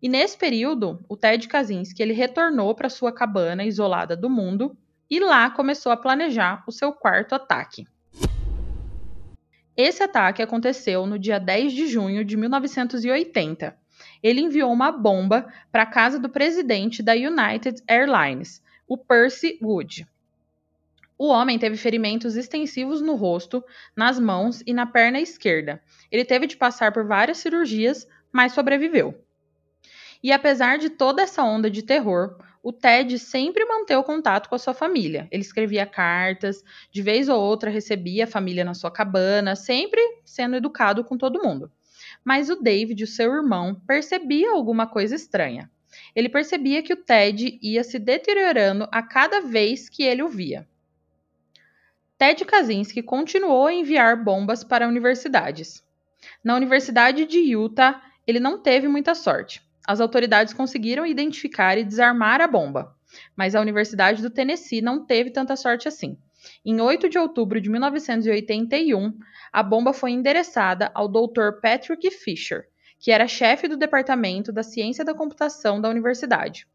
E 0.02 0.10
nesse 0.10 0.38
período, 0.38 1.04
o 1.08 1.16
Ted 1.16 1.48
Kaczynski 1.48 2.02
ele 2.02 2.14
retornou 2.14 2.74
para 2.74 2.90
sua 2.90 3.12
cabana 3.12 3.64
isolada 3.64 4.18
do 4.18 4.30
mundo 4.30 4.76
e 5.12 5.20
lá 5.20 5.50
começou 5.50 5.92
a 5.92 5.98
planejar 5.98 6.64
o 6.66 6.72
seu 6.72 6.94
quarto 6.94 7.36
ataque. 7.36 7.86
Esse 9.76 10.02
ataque 10.02 10.42
aconteceu 10.42 11.06
no 11.06 11.20
dia 11.20 11.38
10 11.38 11.74
de 11.74 11.88
junho 11.88 12.24
de 12.24 12.38
1980. 12.38 13.78
Ele 14.24 14.40
enviou 14.40 14.72
uma 14.72 14.90
bomba 14.90 15.52
para 15.70 15.84
a 15.84 15.88
casa 15.88 16.18
do 16.18 16.30
presidente 16.30 17.04
da 17.04 17.14
United 17.14 17.84
Airlines, 17.88 18.64
o 18.88 18.98
Percy 18.98 19.60
Wood. 19.62 20.08
O 21.18 21.28
homem 21.28 21.60
teve 21.60 21.76
ferimentos 21.76 22.36
extensivos 22.38 23.02
no 23.02 23.16
rosto, 23.16 23.64
nas 23.96 24.18
mãos 24.18 24.64
e 24.66 24.74
na 24.74 24.86
perna 24.86 25.20
esquerda. 25.20 25.82
Ele 26.10 26.24
teve 26.24 26.48
de 26.48 26.56
passar 26.56 26.94
por 26.94 27.06
várias 27.06 27.38
cirurgias, 27.38 28.08
mas 28.32 28.54
sobreviveu. 28.54 29.22
E 30.24 30.32
apesar 30.32 30.78
de 30.78 30.90
toda 30.90 31.22
essa 31.22 31.44
onda 31.44 31.70
de 31.70 31.84
terror, 31.84 32.38
o 32.64 32.72
Ted 32.72 33.18
sempre 33.18 33.66
manteve 33.66 34.04
contato 34.04 34.48
com 34.48 34.56
a 34.56 34.60
sua 34.60 34.74
família. 34.74 35.28
Ele 35.32 35.42
escrevia 35.42 35.86
cartas, 35.86 36.64
de 36.92 37.02
vez 37.02 37.28
ou 37.28 37.40
outra 37.42 37.72
recebia 37.72 38.26
a 38.26 38.28
família 38.28 38.64
na 38.64 38.74
sua 38.74 38.92
cabana, 38.92 39.56
sempre 39.56 40.02
sendo 40.24 40.56
educado 40.56 41.04
com 41.04 41.18
todo 41.18 41.42
mundo. 41.42 41.72
Mas 42.24 42.50
o 42.50 42.62
David, 42.62 43.04
o 43.04 43.08
seu 43.08 43.34
irmão, 43.34 43.74
percebia 43.88 44.52
alguma 44.52 44.86
coisa 44.86 45.16
estranha. 45.16 45.72
Ele 46.16 46.30
percebia 46.30 46.84
que 46.84 46.94
o 46.94 46.98
Ted 47.04 47.58
ia 47.62 47.84
se 47.84 47.98
deteriorando 47.98 48.88
a 48.92 49.02
cada 49.02 49.42
vez 49.42 49.90
que 49.90 50.04
ele 50.04 50.22
o 50.22 50.30
via. 50.30 50.68
Ted 52.18 52.46
Kaczynski 52.46 53.02
continuou 53.02 53.66
a 53.66 53.74
enviar 53.74 54.24
bombas 54.24 54.64
para 54.64 54.88
universidades. 54.88 55.84
Na 56.44 56.56
Universidade 56.56 57.26
de 57.26 57.40
Utah, 57.40 58.00
ele 58.28 58.40
não 58.40 58.62
teve 58.62 58.88
muita 58.88 59.16
sorte 59.16 59.64
as 59.88 60.00
autoridades 60.00 60.54
conseguiram 60.54 61.06
identificar 61.06 61.78
e 61.78 61.84
desarmar 61.84 62.42
a 62.42 62.48
bomba, 62.48 62.96
mas 63.36 63.56
a 63.56 63.62
Universidade 63.62 64.22
do 64.22 64.30
Tennessee 64.30 64.82
não 64.82 65.06
teve 65.06 65.32
tanta 65.32 65.56
sorte 65.56 65.88
assim. 65.88 66.18
Em 66.66 66.80
8 66.82 67.10
de 67.10 67.18
outubro 67.18 67.62
de 67.62 67.70
1981, 67.70 69.18
a 69.52 69.62
bomba 69.62 69.94
foi 69.94 70.12
endereçada 70.12 70.92
ao 70.94 71.08
Dr. 71.08 71.60
Patrick 71.62 72.10
Fisher, 72.10 72.68
que 73.00 73.12
era 73.12 73.28
chefe 73.28 73.68
do 73.68 73.78
Departamento 73.78 74.52
da 74.52 74.64
Ciência 74.64 75.04
da 75.04 75.14
Computação 75.14 75.82
da 75.82 75.90
universidade. 75.90 76.68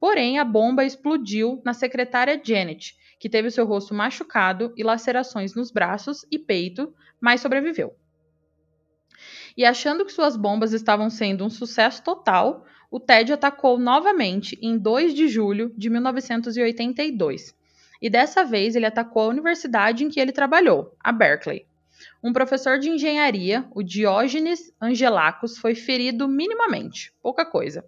Porém, 0.00 0.38
a 0.38 0.44
bomba 0.44 0.84
explodiu 0.84 1.62
na 1.64 1.72
secretária 1.72 2.40
Janet, 2.42 2.96
que 3.18 3.28
teve 3.28 3.50
seu 3.50 3.64
rosto 3.64 3.94
machucado 3.94 4.72
e 4.76 4.82
lacerações 4.82 5.54
nos 5.54 5.70
braços 5.70 6.26
e 6.30 6.38
peito, 6.38 6.92
mas 7.20 7.40
sobreviveu. 7.40 7.96
E 9.56 9.64
achando 9.64 10.04
que 10.04 10.12
suas 10.12 10.36
bombas 10.36 10.72
estavam 10.72 11.08
sendo 11.08 11.44
um 11.44 11.50
sucesso 11.50 12.02
total, 12.02 12.64
o 12.90 12.98
Ted 12.98 13.32
atacou 13.32 13.78
novamente 13.78 14.58
em 14.60 14.78
2 14.78 15.14
de 15.14 15.28
julho 15.28 15.72
de 15.76 15.88
1982. 15.88 17.54
E 18.00 18.10
dessa 18.10 18.44
vez 18.44 18.76
ele 18.76 18.86
atacou 18.86 19.22
a 19.22 19.28
universidade 19.28 20.04
em 20.04 20.08
que 20.08 20.20
ele 20.20 20.32
trabalhou, 20.32 20.94
a 21.02 21.10
Berkeley. 21.10 21.66
Um 22.22 22.32
professor 22.32 22.78
de 22.78 22.90
engenharia, 22.90 23.66
o 23.72 23.82
Diógenes 23.82 24.72
Angelakos, 24.80 25.56
foi 25.56 25.74
ferido 25.74 26.28
minimamente, 26.28 27.12
pouca 27.22 27.44
coisa. 27.44 27.84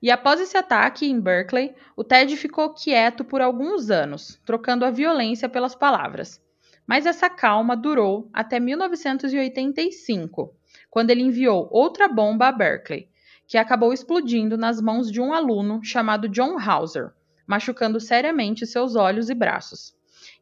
E 0.00 0.10
após 0.10 0.40
esse 0.40 0.56
ataque 0.56 1.06
em 1.06 1.20
Berkeley, 1.20 1.74
o 1.96 2.04
Ted 2.04 2.36
ficou 2.36 2.72
quieto 2.72 3.24
por 3.24 3.40
alguns 3.40 3.90
anos, 3.90 4.40
trocando 4.44 4.84
a 4.84 4.90
violência 4.90 5.48
pelas 5.48 5.74
palavras. 5.74 6.40
Mas 6.86 7.06
essa 7.06 7.28
calma 7.28 7.76
durou 7.76 8.30
até 8.32 8.60
1985, 8.60 10.54
quando 10.98 11.10
ele 11.10 11.22
enviou 11.22 11.68
outra 11.70 12.08
bomba 12.08 12.48
a 12.48 12.50
Berkeley, 12.50 13.08
que 13.46 13.56
acabou 13.56 13.92
explodindo 13.92 14.58
nas 14.58 14.80
mãos 14.80 15.12
de 15.12 15.20
um 15.20 15.32
aluno 15.32 15.78
chamado 15.80 16.28
John 16.28 16.58
Hauser, 16.58 17.12
machucando 17.46 18.00
seriamente 18.00 18.66
seus 18.66 18.96
olhos 18.96 19.30
e 19.30 19.34
braços. 19.34 19.94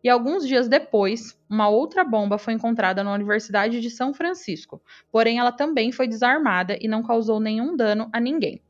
e 0.02 0.08
alguns 0.08 0.48
dias 0.48 0.66
depois, 0.66 1.38
uma 1.46 1.68
outra 1.68 2.02
bomba 2.02 2.38
foi 2.38 2.54
encontrada 2.54 3.04
na 3.04 3.12
Universidade 3.12 3.82
de 3.82 3.90
São 3.90 4.14
Francisco, 4.14 4.80
porém 5.12 5.38
ela 5.38 5.52
também 5.52 5.92
foi 5.92 6.08
desarmada 6.08 6.78
e 6.80 6.88
não 6.88 7.02
causou 7.02 7.38
nenhum 7.38 7.76
dano 7.76 8.08
a 8.10 8.18
ninguém. 8.18 8.62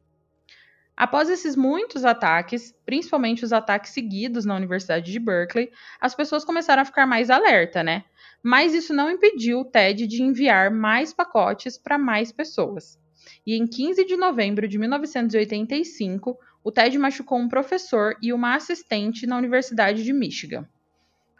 Após 0.96 1.28
esses 1.28 1.54
muitos 1.54 2.06
ataques, 2.06 2.74
principalmente 2.86 3.44
os 3.44 3.52
ataques 3.52 3.92
seguidos 3.92 4.46
na 4.46 4.56
Universidade 4.56 5.12
de 5.12 5.18
Berkeley, 5.18 5.70
as 6.00 6.14
pessoas 6.14 6.42
começaram 6.42 6.80
a 6.80 6.86
ficar 6.86 7.06
mais 7.06 7.28
alerta, 7.28 7.82
né? 7.82 8.04
Mas 8.42 8.72
isso 8.72 8.94
não 8.94 9.10
impediu 9.10 9.60
o 9.60 9.64
TED 9.64 10.06
de 10.06 10.22
enviar 10.22 10.70
mais 10.70 11.12
pacotes 11.12 11.76
para 11.76 11.98
mais 11.98 12.32
pessoas. 12.32 12.98
E 13.46 13.54
em 13.54 13.66
15 13.66 14.06
de 14.06 14.16
novembro 14.16 14.66
de 14.66 14.78
1985, 14.78 16.38
o 16.64 16.72
TED 16.72 16.98
machucou 16.98 17.38
um 17.38 17.48
professor 17.48 18.16
e 18.22 18.32
uma 18.32 18.54
assistente 18.54 19.26
na 19.26 19.36
Universidade 19.36 20.02
de 20.02 20.12
Michigan. 20.14 20.66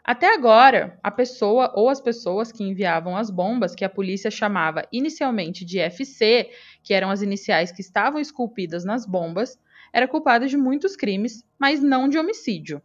Até 0.07 0.32
agora, 0.32 0.96
a 1.02 1.11
pessoa 1.11 1.72
ou 1.74 1.88
as 1.88 2.00
pessoas 2.00 2.52
que 2.52 2.62
enviavam 2.62 3.16
as 3.16 3.28
bombas, 3.28 3.74
que 3.74 3.84
a 3.84 3.90
polícia 3.90 4.30
chamava 4.30 4.86
inicialmente 4.92 5.64
de 5.64 5.80
FC, 5.80 6.48
que 6.80 6.94
eram 6.94 7.11
as 7.11 7.22
iniciais 7.22 7.72
que 7.72 7.80
estavam 7.80 8.20
esculpidas 8.20 8.84
nas 8.84 9.04
bombas, 9.04 9.59
era 9.92 10.07
culpada 10.07 10.46
de 10.46 10.57
muitos 10.57 10.94
crimes, 10.94 11.44
mas 11.59 11.82
não 11.82 12.09
de 12.09 12.18
homicídio. 12.18 12.80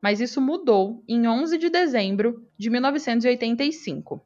Mas 0.00 0.20
isso 0.20 0.40
mudou 0.40 1.02
em 1.08 1.26
11 1.26 1.58
de 1.58 1.68
dezembro 1.68 2.46
de 2.56 2.70
1985. 2.70 4.24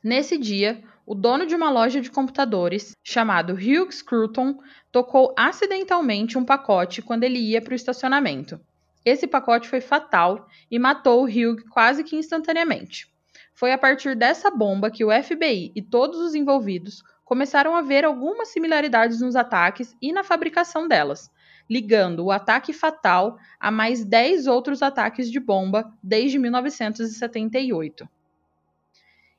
Nesse 0.00 0.38
dia, 0.38 0.80
o 1.04 1.12
dono 1.12 1.44
de 1.44 1.56
uma 1.56 1.70
loja 1.70 2.00
de 2.00 2.08
computadores, 2.08 2.92
chamado 3.02 3.54
Hugh 3.54 3.90
Scruton, 3.90 4.60
tocou 4.92 5.34
acidentalmente 5.36 6.38
um 6.38 6.44
pacote 6.44 7.02
quando 7.02 7.24
ele 7.24 7.40
ia 7.40 7.60
para 7.60 7.72
o 7.72 7.74
estacionamento. 7.74 8.60
Esse 9.04 9.26
pacote 9.26 9.68
foi 9.68 9.80
fatal 9.80 10.48
e 10.70 10.78
matou 10.78 11.22
o 11.22 11.26
Hugh 11.26 11.64
quase 11.70 12.04
que 12.04 12.16
instantaneamente. 12.16 13.10
Foi 13.54 13.72
a 13.72 13.78
partir 13.78 14.16
dessa 14.16 14.50
bomba 14.50 14.90
que 14.90 15.04
o 15.04 15.10
FBI 15.10 15.72
e 15.74 15.82
todos 15.82 16.18
os 16.20 16.34
envolvidos 16.34 17.02
começaram 17.24 17.74
a 17.74 17.82
ver 17.82 18.04
algumas 18.04 18.48
similaridades 18.48 19.20
nos 19.20 19.36
ataques 19.36 19.96
e 20.00 20.12
na 20.12 20.22
fabricação 20.22 20.86
delas, 20.86 21.30
ligando 21.68 22.24
o 22.24 22.30
ataque 22.30 22.72
fatal 22.72 23.38
a 23.58 23.70
mais 23.70 24.04
10 24.04 24.46
outros 24.46 24.82
ataques 24.82 25.30
de 25.30 25.40
bomba 25.40 25.92
desde 26.02 26.38
1978. 26.38 28.08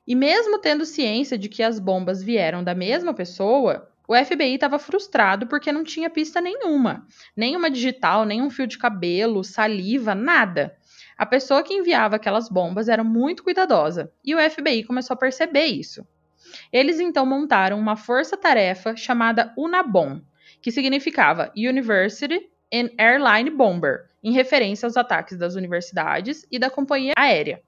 E 0.06 0.14
mesmo 0.14 0.58
tendo 0.58 0.84
ciência 0.84 1.38
de 1.38 1.48
que 1.48 1.62
as 1.62 1.78
bombas 1.78 2.22
vieram 2.22 2.62
da 2.62 2.74
mesma 2.74 3.14
pessoa, 3.14 3.90
o 4.06 4.14
FBI 4.14 4.54
estava 4.54 4.78
frustrado 4.78 5.46
porque 5.46 5.72
não 5.72 5.82
tinha 5.82 6.10
pista 6.10 6.40
nenhuma, 6.40 7.06
nenhuma 7.34 7.70
digital, 7.70 8.24
nenhum 8.24 8.50
fio 8.50 8.66
de 8.66 8.76
cabelo, 8.76 9.42
saliva, 9.42 10.14
nada. 10.14 10.76
A 11.16 11.24
pessoa 11.24 11.62
que 11.62 11.72
enviava 11.72 12.16
aquelas 12.16 12.48
bombas 12.48 12.88
era 12.88 13.02
muito 13.02 13.42
cuidadosa 13.42 14.12
e 14.24 14.34
o 14.34 14.50
FBI 14.50 14.84
começou 14.84 15.14
a 15.14 15.18
perceber 15.18 15.66
isso. 15.66 16.06
Eles 16.72 17.00
então 17.00 17.24
montaram 17.24 17.78
uma 17.78 17.96
força-tarefa 17.96 18.94
chamada 18.94 19.52
UNABOM, 19.56 20.20
que 20.60 20.70
significava 20.70 21.52
University 21.56 22.48
and 22.72 22.90
Airline 22.98 23.50
Bomber, 23.50 24.10
em 24.22 24.32
referência 24.32 24.86
aos 24.86 24.96
ataques 24.96 25.38
das 25.38 25.54
universidades 25.54 26.46
e 26.50 26.58
da 26.58 26.68
companhia 26.68 27.12
aérea. 27.16 27.62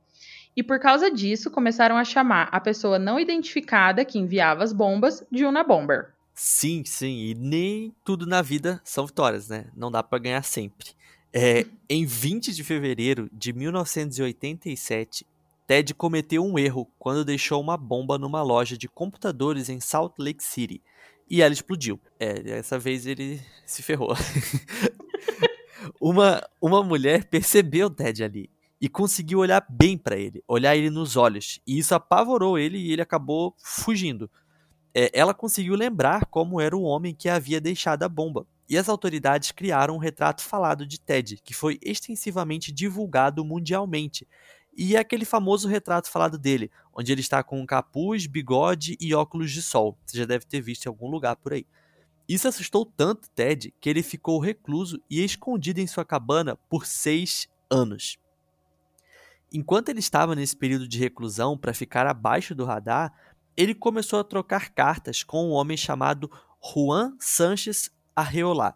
E 0.57 0.63
por 0.63 0.79
causa 0.81 1.11
disso, 1.11 1.51
começaram 1.51 1.97
a 1.97 2.05
chamar 2.05 2.49
a 2.51 2.59
pessoa 2.59 2.99
não 2.99 3.21
identificada 3.21 4.05
que 4.05 4.19
enviava 4.19 4.65
as 4.65 4.73
bombas 4.73 5.25
de 5.31 5.45
Unabomber. 5.45 6.16
Sim, 6.39 6.85
sim, 6.85 7.31
e 7.31 7.35
nem 7.35 7.97
tudo 8.05 8.27
na 8.27 8.43
vida 8.43 8.79
são 8.85 9.07
vitórias, 9.07 9.49
né? 9.49 9.71
Não 9.75 9.91
dá 9.91 10.03
para 10.03 10.19
ganhar 10.19 10.43
sempre. 10.43 10.89
É, 11.33 11.65
em 11.89 12.05
20 12.05 12.55
de 12.55 12.63
fevereiro 12.63 13.27
de 13.33 13.55
1987, 13.55 15.27
Ted 15.67 15.95
cometeu 15.95 16.45
um 16.45 16.59
erro 16.59 16.87
quando 16.99 17.25
deixou 17.25 17.59
uma 17.59 17.79
bomba 17.79 18.19
numa 18.19 18.43
loja 18.43 18.77
de 18.77 18.87
computadores 18.87 19.71
em 19.71 19.81
Salt 19.81 20.13
Lake 20.19 20.45
City 20.45 20.83
e 21.29 21.41
ela 21.41 21.55
explodiu. 21.55 21.99
É, 22.21 22.35
dessa 22.35 22.79
vez 22.79 23.07
ele 23.07 23.41
se 23.65 23.83
ferrou. 23.83 24.15
uma, 25.99 26.47
uma 26.61 26.85
mulher 26.85 27.25
percebeu 27.25 27.89
Ted 27.89 28.23
ali 28.23 28.51
e 28.79 28.91
conseguiu 28.91 29.39
olhar 29.39 29.65
bem 29.71 29.97
para 29.97 30.19
ele, 30.19 30.45
olhar 30.47 30.77
ele 30.77 30.91
nos 30.91 31.17
olhos, 31.17 31.63
e 31.67 31.79
isso 31.79 31.95
apavorou 31.95 32.59
ele 32.59 32.77
e 32.77 32.93
ele 32.93 33.01
acabou 33.01 33.55
fugindo 33.59 34.31
é, 34.99 35.11
ela 35.13 35.35
conseguiu 35.35 35.75
lembrar 35.75 36.25
como 36.25 36.59
era 36.59 36.75
o 36.75 36.81
homem 36.81 37.15
que 37.15 37.29
havia 37.29 37.61
deixado 37.61 38.03
a 38.03 38.09
bomba. 38.09 38.47
E 38.67 38.79
as 38.79 38.89
autoridades 38.89 39.53
criaram 39.53 39.95
um 39.95 39.99
retrato 39.99 40.43
falado 40.43 40.87
de 40.87 40.99
Ted, 40.99 41.39
que 41.45 41.53
foi 41.53 41.79
extensivamente 41.83 42.73
divulgado 42.73 43.45
mundialmente. 43.45 44.27
E 44.75 44.97
é 44.97 44.99
aquele 44.99 45.27
famoso 45.27 45.69
retrato 45.69 46.11
falado 46.11 46.39
dele, 46.39 46.71
onde 46.95 47.13
ele 47.13 47.21
está 47.21 47.43
com 47.43 47.61
um 47.61 47.67
capuz, 47.67 48.27
bigode 48.27 48.97
e 48.99 49.15
óculos 49.15 49.53
de 49.53 49.61
sol. 49.61 49.99
Você 50.07 50.17
já 50.17 50.25
deve 50.25 50.47
ter 50.47 50.63
visto 50.63 50.87
em 50.87 50.89
algum 50.89 51.11
lugar 51.11 51.37
por 51.37 51.53
aí. 51.53 51.67
Isso 52.27 52.49
assustou 52.49 52.87
tanto 52.87 53.29
Ted 53.35 53.75
que 53.79 53.91
ele 53.91 54.03
ficou 54.03 54.41
recluso 54.41 54.99
e 55.11 55.23
escondido 55.23 55.79
em 55.79 55.87
sua 55.87 56.07
cabana 56.07 56.57
por 56.71 56.87
seis 56.87 57.51
anos. 57.71 58.17
Enquanto 59.53 59.91
ele 59.91 60.01
estava 60.01 60.35
nesse 60.35 60.57
período 60.57 60.89
de 60.89 60.99
reclusão 60.99 61.57
para 61.57 61.75
ficar 61.75 62.07
abaixo 62.07 62.55
do 62.55 62.65
radar, 62.65 63.13
ele 63.57 63.75
começou 63.75 64.19
a 64.19 64.25
trocar 64.25 64.71
cartas 64.71 65.23
com 65.23 65.49
um 65.49 65.53
homem 65.53 65.77
chamado 65.77 66.31
Juan 66.63 67.15
Sanches 67.19 67.91
Arreolá. 68.15 68.75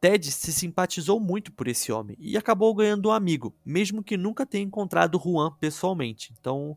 Ted 0.00 0.32
se 0.32 0.52
simpatizou 0.52 1.20
muito 1.20 1.52
por 1.52 1.68
esse 1.68 1.92
homem 1.92 2.16
e 2.18 2.36
acabou 2.36 2.74
ganhando 2.74 3.08
um 3.08 3.12
amigo, 3.12 3.54
mesmo 3.64 4.02
que 4.02 4.16
nunca 4.16 4.44
tenha 4.44 4.64
encontrado 4.64 5.20
Juan 5.22 5.52
pessoalmente. 5.60 6.34
Então, 6.38 6.76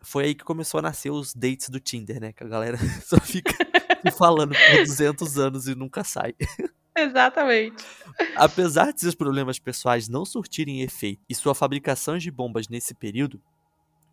foi 0.00 0.24
aí 0.24 0.34
que 0.34 0.44
começou 0.44 0.78
a 0.78 0.82
nascer 0.82 1.10
os 1.10 1.34
dates 1.34 1.68
do 1.68 1.78
Tinder, 1.78 2.18
né? 2.18 2.32
Que 2.32 2.42
a 2.42 2.48
galera 2.48 2.78
só 3.04 3.20
fica 3.20 3.54
falando 4.16 4.54
por 4.54 4.86
200 4.86 5.38
anos 5.38 5.68
e 5.68 5.74
nunca 5.74 6.02
sai. 6.02 6.34
Exatamente. 6.96 7.84
Apesar 8.34 8.90
de 8.90 9.02
seus 9.02 9.14
problemas 9.14 9.58
pessoais 9.58 10.08
não 10.08 10.24
surtirem 10.24 10.80
efeito 10.80 11.20
e 11.28 11.34
sua 11.34 11.54
fabricação 11.54 12.16
de 12.16 12.30
bombas 12.30 12.68
nesse 12.68 12.94
período, 12.94 13.38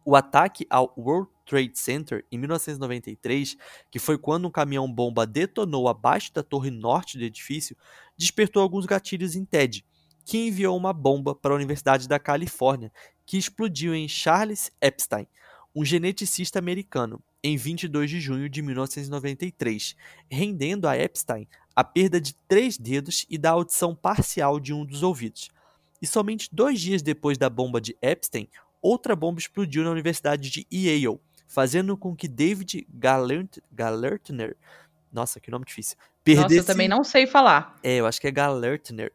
o 0.05 0.15
ataque 0.15 0.65
ao 0.69 0.93
World 0.97 1.29
Trade 1.45 1.77
Center 1.77 2.25
em 2.31 2.37
1993, 2.37 3.57
que 3.91 3.99
foi 3.99 4.17
quando 4.17 4.47
um 4.47 4.51
caminhão-bomba 4.51 5.25
detonou 5.25 5.87
abaixo 5.87 6.33
da 6.33 6.43
torre 6.43 6.71
norte 6.71 7.17
do 7.17 7.23
edifício, 7.23 7.75
despertou 8.17 8.61
alguns 8.61 8.85
gatilhos 8.85 9.35
em 9.35 9.45
Ted, 9.45 9.85
que 10.25 10.47
enviou 10.47 10.77
uma 10.77 10.93
bomba 10.93 11.35
para 11.35 11.53
a 11.53 11.55
Universidade 11.55 12.07
da 12.07 12.19
Califórnia, 12.19 12.91
que 13.25 13.37
explodiu 13.37 13.93
em 13.93 14.07
Charles 14.07 14.71
Epstein, 14.81 15.27
um 15.75 15.83
geneticista 15.83 16.59
americano, 16.59 17.21
em 17.43 17.57
22 17.57 18.09
de 18.09 18.21
junho 18.21 18.47
de 18.47 18.61
1993, 18.61 19.95
rendendo 20.29 20.87
a 20.87 20.97
Epstein 20.97 21.47
a 21.75 21.83
perda 21.83 22.21
de 22.21 22.35
três 22.47 22.77
dedos 22.77 23.25
e 23.29 23.37
da 23.37 23.51
audição 23.51 23.95
parcial 23.95 24.59
de 24.59 24.73
um 24.73 24.85
dos 24.85 25.03
ouvidos. 25.03 25.49
E 26.01 26.07
somente 26.07 26.49
dois 26.51 26.79
dias 26.79 27.01
depois 27.01 27.37
da 27.37 27.49
bomba 27.49 27.81
de 27.81 27.97
Epstein, 28.01 28.47
outra 28.83 29.15
bomba 29.15 29.39
explodiu 29.39 29.83
na 29.83 29.89
Universidade 29.89 30.49
de 30.49 30.67
Yale, 30.71 31.19
fazendo 31.47 31.95
com 31.97 32.15
que 32.15 32.27
David 32.27 32.85
Galertner, 33.71 34.55
nossa, 35.11 35.39
que 35.39 35.49
nome 35.49 35.65
difícil, 35.65 35.97
perdesse... 36.23 36.55
Nossa, 36.55 36.55
eu 36.55 36.65
também 36.65 36.87
não 36.87 37.03
sei 37.03 37.25
falar. 37.25 37.79
É, 37.81 37.95
eu 37.95 38.05
acho 38.05 38.19
que 38.19 38.27
é 38.27 38.31
Galertner. 38.31 39.11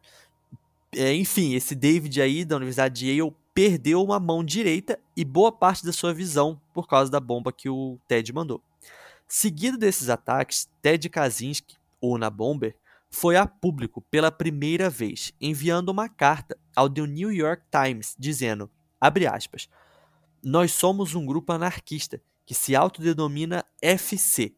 É, 0.95 1.13
enfim, 1.13 1.53
esse 1.53 1.75
David 1.75 2.19
aí 2.19 2.43
da 2.43 2.55
Universidade 2.55 2.99
de 2.99 3.11
Yale 3.11 3.35
perdeu 3.53 4.03
uma 4.03 4.19
mão 4.19 4.43
direita 4.43 4.99
e 5.15 5.23
boa 5.23 5.51
parte 5.51 5.85
da 5.85 5.93
sua 5.93 6.13
visão 6.13 6.59
por 6.73 6.87
causa 6.87 7.11
da 7.11 7.19
bomba 7.19 7.51
que 7.51 7.69
o 7.69 7.99
Ted 8.07 8.33
mandou. 8.33 8.63
Seguido 9.27 9.77
desses 9.77 10.09
ataques, 10.09 10.67
Ted 10.81 11.07
Kaczynski, 11.07 11.77
ou 12.01 12.17
na 12.17 12.29
Bomber, 12.29 12.75
foi 13.11 13.35
a 13.35 13.45
público 13.45 14.01
pela 14.09 14.31
primeira 14.31 14.89
vez, 14.89 15.33
enviando 15.41 15.89
uma 15.89 16.07
carta 16.07 16.57
ao 16.75 16.89
The 16.89 17.05
New 17.05 17.31
York 17.31 17.63
Times 17.69 18.15
dizendo 18.17 18.69
Abre 18.99 19.27
aspas. 19.27 19.69
Nós 20.43 20.71
somos 20.71 21.15
um 21.15 21.25
grupo 21.25 21.51
anarquista 21.53 22.21
que 22.45 22.53
se 22.53 22.75
autodenomina 22.75 23.63
FC. 23.81 24.53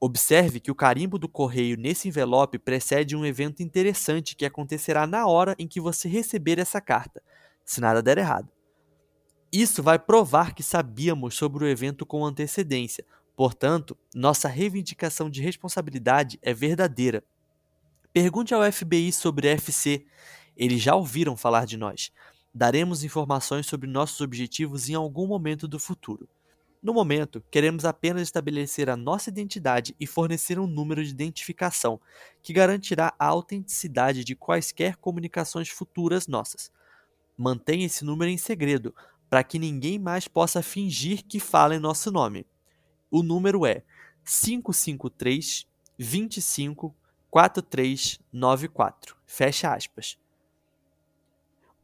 Observe 0.00 0.60
que 0.60 0.70
o 0.70 0.74
carimbo 0.74 1.18
do 1.18 1.28
correio 1.28 1.76
nesse 1.76 2.08
envelope 2.08 2.58
precede 2.58 3.16
um 3.16 3.24
evento 3.24 3.62
interessante 3.62 4.36
que 4.36 4.44
acontecerá 4.44 5.06
na 5.06 5.26
hora 5.26 5.54
em 5.58 5.66
que 5.66 5.80
você 5.80 6.08
receber 6.08 6.58
essa 6.58 6.80
carta, 6.80 7.22
se 7.64 7.80
nada 7.80 8.02
der 8.02 8.18
errado. 8.18 8.50
Isso 9.50 9.82
vai 9.82 9.98
provar 9.98 10.54
que 10.54 10.62
sabíamos 10.62 11.34
sobre 11.36 11.64
o 11.64 11.68
evento 11.68 12.04
com 12.04 12.24
antecedência, 12.24 13.04
portanto, 13.36 13.96
nossa 14.14 14.48
reivindicação 14.48 15.30
de 15.30 15.40
responsabilidade 15.40 16.38
é 16.42 16.52
verdadeira. 16.52 17.24
Pergunte 18.12 18.52
ao 18.52 18.70
FBI 18.70 19.10
sobre 19.12 19.48
FC, 19.48 20.04
eles 20.56 20.82
já 20.82 20.94
ouviram 20.94 21.36
falar 21.36 21.66
de 21.66 21.76
nós 21.76 22.12
daremos 22.54 23.02
informações 23.02 23.66
sobre 23.66 23.90
nossos 23.90 24.20
objetivos 24.20 24.88
em 24.88 24.94
algum 24.94 25.26
momento 25.26 25.66
do 25.66 25.80
futuro. 25.80 26.28
No 26.80 26.92
momento, 26.94 27.42
queremos 27.50 27.84
apenas 27.84 28.22
estabelecer 28.22 28.88
a 28.90 28.96
nossa 28.96 29.30
identidade 29.30 29.96
e 29.98 30.06
fornecer 30.06 30.58
um 30.58 30.66
número 30.66 31.02
de 31.02 31.10
identificação 31.10 31.98
que 32.42 32.52
garantirá 32.52 33.14
a 33.18 33.26
autenticidade 33.26 34.22
de 34.22 34.36
quaisquer 34.36 34.96
comunicações 34.96 35.70
futuras 35.70 36.28
nossas. 36.28 36.70
Mantenha 37.36 37.86
esse 37.86 38.04
número 38.04 38.30
em 38.30 38.36
segredo, 38.36 38.94
para 39.30 39.42
que 39.42 39.58
ninguém 39.58 39.98
mais 39.98 40.28
possa 40.28 40.62
fingir 40.62 41.24
que 41.24 41.40
fala 41.40 41.74
em 41.74 41.80
nosso 41.80 42.12
nome. 42.12 42.46
O 43.10 43.22
número 43.22 43.64
é 43.64 43.82
553 44.22 45.66
25 45.98 46.94
4394. 47.30 49.16
Fecha 49.26 49.74
aspas. 49.74 50.18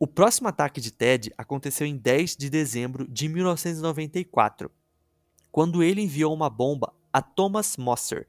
O 0.03 0.07
próximo 0.07 0.48
ataque 0.48 0.80
de 0.80 0.90
Ted 0.90 1.30
aconteceu 1.36 1.86
em 1.86 1.94
10 1.94 2.34
de 2.34 2.48
dezembro 2.48 3.07
de 3.07 3.28
1994, 3.28 4.70
quando 5.53 5.82
ele 5.82 6.01
enviou 6.01 6.32
uma 6.32 6.48
bomba 6.48 6.94
a 7.12 7.20
Thomas 7.20 7.76
Mosser. 7.76 8.26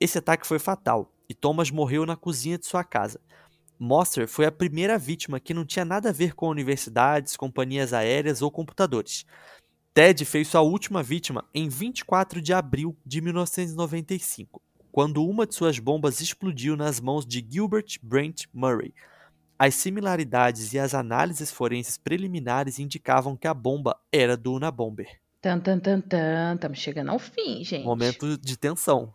Esse 0.00 0.16
ataque 0.16 0.46
foi 0.46 0.58
fatal 0.58 1.12
e 1.28 1.34
Thomas 1.34 1.70
morreu 1.70 2.06
na 2.06 2.16
cozinha 2.16 2.56
de 2.56 2.64
sua 2.64 2.82
casa. 2.82 3.20
Mosser 3.78 4.26
foi 4.26 4.46
a 4.46 4.50
primeira 4.50 4.96
vítima 4.96 5.38
que 5.38 5.52
não 5.52 5.66
tinha 5.66 5.84
nada 5.84 6.08
a 6.08 6.12
ver 6.12 6.34
com 6.34 6.48
universidades, 6.48 7.36
companhias 7.36 7.92
aéreas 7.92 8.40
ou 8.40 8.50
computadores. 8.50 9.26
Ted 9.92 10.24
fez 10.24 10.48
sua 10.48 10.62
última 10.62 11.02
vítima 11.02 11.44
em 11.52 11.68
24 11.68 12.40
de 12.40 12.54
abril 12.54 12.96
de 13.04 13.20
1995, 13.20 14.62
quando 14.90 15.22
uma 15.22 15.46
de 15.46 15.54
suas 15.54 15.78
bombas 15.78 16.22
explodiu 16.22 16.78
nas 16.78 16.98
mãos 16.98 17.26
de 17.26 17.46
Gilbert 17.46 17.98
Brent 18.02 18.46
Murray. 18.54 18.94
As 19.62 19.74
similaridades 19.74 20.72
e 20.72 20.78
as 20.78 20.94
análises 20.94 21.50
forenses 21.50 21.98
preliminares 21.98 22.78
indicavam 22.78 23.36
que 23.36 23.46
a 23.46 23.52
bomba 23.52 23.94
era 24.10 24.34
do 24.34 24.54
Unabomber. 24.54 25.20
Tan, 25.38 25.60
tan, 25.60 25.78
tan, 25.78 26.00
tan. 26.00 26.54
Estamos 26.54 26.78
chegando 26.78 27.10
ao 27.10 27.18
fim, 27.18 27.62
gente. 27.62 27.84
Momento 27.84 28.38
de 28.38 28.56
tensão. 28.56 29.12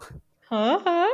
Aham. 0.51 1.07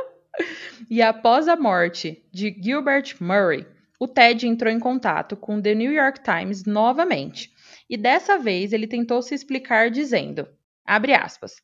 E 0.90 1.00
após 1.00 1.48
a 1.48 1.56
morte 1.56 2.22
de 2.30 2.54
Gilbert 2.62 3.16
Murray, 3.22 3.66
o 3.98 4.06
Ted 4.06 4.46
entrou 4.46 4.70
em 4.70 4.78
contato 4.78 5.34
com 5.34 5.62
The 5.62 5.74
New 5.76 5.90
York 5.90 6.20
Times 6.22 6.66
novamente. 6.66 7.50
E 7.88 7.96
dessa 7.96 8.36
vez 8.36 8.74
ele 8.74 8.86
tentou 8.86 9.22
se 9.22 9.34
explicar 9.34 9.90
dizendo, 9.90 10.46
abre 10.84 11.14
aspas, 11.14 11.54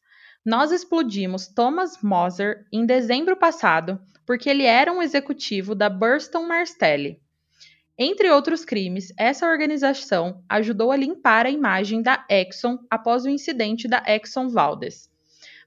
nós 0.43 0.73
explodimos 0.73 1.47
Thomas 1.49 2.01
Moser 2.03 2.66
em 2.73 2.87
dezembro 2.87 3.37
passado 3.37 4.01
porque 4.25 4.49
ele 4.49 4.64
era 4.64 4.91
um 4.91 5.03
executivo 5.03 5.75
da 5.75 5.91
Burston 5.91 6.47
Marstelli. 6.47 7.21
Entre 8.01 8.31
outros 8.31 8.65
crimes, 8.65 9.13
essa 9.19 9.51
organização 9.51 10.45
ajudou 10.49 10.93
a 10.93 10.97
limpar 10.97 11.47
a 11.47 11.51
imagem 11.51 12.01
da 12.01 12.25
Exxon 12.31 12.79
após 12.89 13.25
o 13.25 13.29
incidente 13.29 13.89
da 13.89 14.05
Exxon 14.07 14.49
Valdez. 14.49 15.11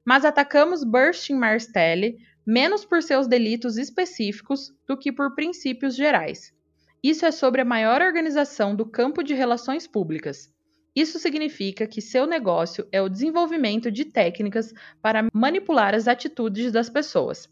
Mas 0.05 0.23
atacamos 0.23 0.81
Burston 0.81 1.35
Marstelli 1.35 2.19
menos 2.47 2.85
por 2.85 3.03
seus 3.03 3.27
delitos 3.27 3.77
específicos 3.77 4.73
do 4.87 4.97
que 4.97 5.11
por 5.11 5.35
princípios 5.35 5.93
gerais. 5.93 6.53
Isso 7.03 7.25
é 7.25 7.31
sobre 7.31 7.61
a 7.61 7.65
maior 7.65 8.01
organização 8.01 8.73
do 8.73 8.85
campo 8.85 9.21
de 9.21 9.33
relações 9.33 9.85
públicas. 9.85 10.49
Isso 10.95 11.19
significa 11.19 11.85
que 11.85 12.01
seu 12.01 12.25
negócio 12.25 12.87
é 12.93 13.01
o 13.01 13.09
desenvolvimento 13.09 13.91
de 13.91 14.05
técnicas 14.05 14.73
para 15.01 15.27
manipular 15.33 15.93
as 15.93 16.07
atitudes 16.07 16.71
das 16.71 16.89
pessoas. 16.89 17.49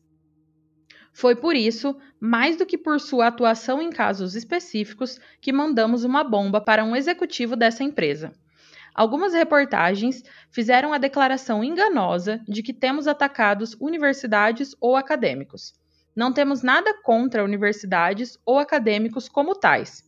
Foi 1.14 1.36
por 1.36 1.55
isso, 1.55 1.95
mais 2.20 2.55
do 2.55 2.66
que 2.66 2.78
por 2.78 2.99
sua 2.99 3.28
atuação 3.28 3.82
em 3.82 3.89
casos 3.89 4.36
específicos, 4.36 5.20
que 5.41 5.51
mandamos 5.51 6.03
uma 6.03 6.24
bomba 6.24 6.62
para 6.62 6.84
um 6.84 6.95
executivo 6.95 7.55
dessa 7.55 7.84
empresa. 7.84 8.32
Algumas 8.93 9.34
reportagens 9.34 10.24
fizeram 10.51 10.91
a 10.91 10.97
declaração 10.97 11.64
enganosa 11.64 12.41
de 12.47 12.62
que 12.62 12.74
temos 12.74 13.07
atacados 13.07 13.76
universidades 13.80 14.76
ou 14.80 14.95
acadêmicos. 14.95 15.74
Não 16.16 16.34
temos 16.34 16.62
nada 16.62 16.93
contra 17.01 17.43
universidades 17.43 18.38
ou 18.45 18.60
acadêmicos 18.60 19.30
como 19.30 19.55
tais. 19.55 20.03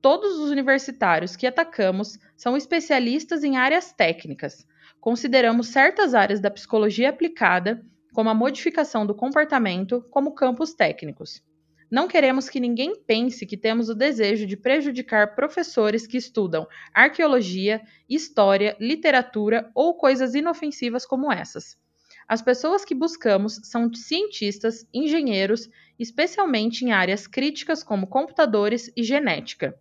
Todos 0.00 0.38
os 0.38 0.50
universitários 0.50 1.34
que 1.34 1.46
atacamos 1.46 2.18
são 2.36 2.56
especialistas 2.56 3.42
em 3.42 3.56
áreas 3.56 3.92
técnicas. 3.92 4.64
Consideramos 5.00 5.68
certas 5.68 6.14
áreas 6.14 6.40
da 6.40 6.50
psicologia 6.50 7.10
aplicada, 7.10 7.84
como 8.18 8.30
a 8.30 8.34
modificação 8.34 9.06
do 9.06 9.14
comportamento, 9.14 10.04
como 10.10 10.34
campos 10.34 10.74
técnicos. 10.74 11.40
Não 11.88 12.08
queremos 12.08 12.48
que 12.48 12.58
ninguém 12.58 12.96
pense 12.96 13.46
que 13.46 13.56
temos 13.56 13.88
o 13.88 13.94
desejo 13.94 14.44
de 14.44 14.56
prejudicar 14.56 15.36
professores 15.36 16.04
que 16.04 16.16
estudam 16.16 16.66
arqueologia, 16.92 17.80
história, 18.08 18.76
literatura 18.80 19.70
ou 19.72 19.94
coisas 19.94 20.34
inofensivas 20.34 21.06
como 21.06 21.30
essas. 21.30 21.78
As 22.26 22.42
pessoas 22.42 22.84
que 22.84 22.92
buscamos 22.92 23.60
são 23.62 23.88
cientistas, 23.94 24.84
engenheiros, 24.92 25.70
especialmente 25.96 26.84
em 26.84 26.90
áreas 26.90 27.28
críticas 27.28 27.84
como 27.84 28.08
computadores 28.08 28.90
e 28.96 29.04
genética. 29.04 29.78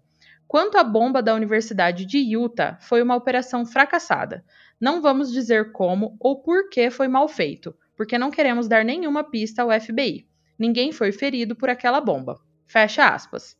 Quanto 0.47 0.77
à 0.77 0.83
bomba 0.83 1.23
da 1.23 1.33
Universidade 1.33 2.05
de 2.05 2.19
Utah, 2.19 2.77
foi 2.81 3.01
uma 3.01 3.15
operação 3.15 3.65
fracassada. 3.65 4.45
Não 4.79 5.01
vamos 5.01 5.31
dizer 5.31 5.71
como 5.71 6.15
ou 6.19 6.43
por 6.43 6.69
que 6.69 6.91
foi 6.91 7.07
mal 7.07 7.27
feito, 7.27 7.73
porque 7.97 8.17
não 8.17 8.31
queremos 8.31 8.67
dar 8.67 8.85
nenhuma 8.85 9.23
pista 9.23 9.63
ao 9.63 9.81
FBI. 9.81 10.27
Ninguém 10.57 10.91
foi 10.91 11.11
ferido 11.11 11.55
por 11.55 11.69
aquela 11.69 11.99
bomba. 11.99 12.39
Fecha 12.67 13.07
aspas. 13.07 13.57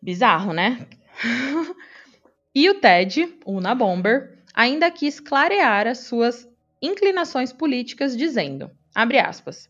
Bizarro, 0.00 0.52
né? 0.52 0.86
e 2.54 2.68
o 2.68 2.74
Ted, 2.74 3.36
o 3.44 3.56
Una 3.56 3.74
Bomber, 3.74 4.38
ainda 4.54 4.90
quis 4.90 5.18
clarear 5.18 5.86
as 5.86 6.00
suas 6.00 6.48
inclinações 6.80 7.52
políticas, 7.52 8.16
dizendo, 8.16 8.70
abre 8.94 9.18
aspas, 9.18 9.68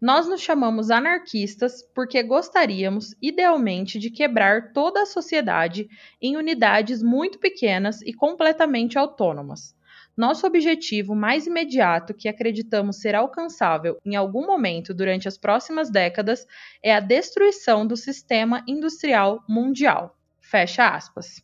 nós 0.00 0.28
nos 0.28 0.40
chamamos 0.40 0.90
anarquistas 0.90 1.82
porque 1.94 2.22
gostaríamos, 2.22 3.14
idealmente, 3.22 3.98
de 3.98 4.10
quebrar 4.10 4.72
toda 4.72 5.02
a 5.02 5.06
sociedade 5.06 5.88
em 6.20 6.36
unidades 6.36 7.02
muito 7.02 7.38
pequenas 7.38 8.02
e 8.02 8.12
completamente 8.12 8.98
autônomas. 8.98 9.76
Nosso 10.18 10.48
objetivo 10.48 11.14
mais 11.14 11.46
imediato, 11.46 12.12
que 12.12 12.28
acreditamos 12.28 12.96
ser 12.96 13.14
alcançável 13.14 14.00
em 14.04 14.16
algum 14.16 14.44
momento 14.44 14.92
durante 14.92 15.28
as 15.28 15.38
próximas 15.38 15.90
décadas, 15.90 16.44
é 16.82 16.92
a 16.92 16.98
destruição 16.98 17.86
do 17.86 17.96
sistema 17.96 18.64
industrial 18.66 19.44
mundial. 19.48 20.18
Fecha 20.40 20.88
aspas. 20.88 21.40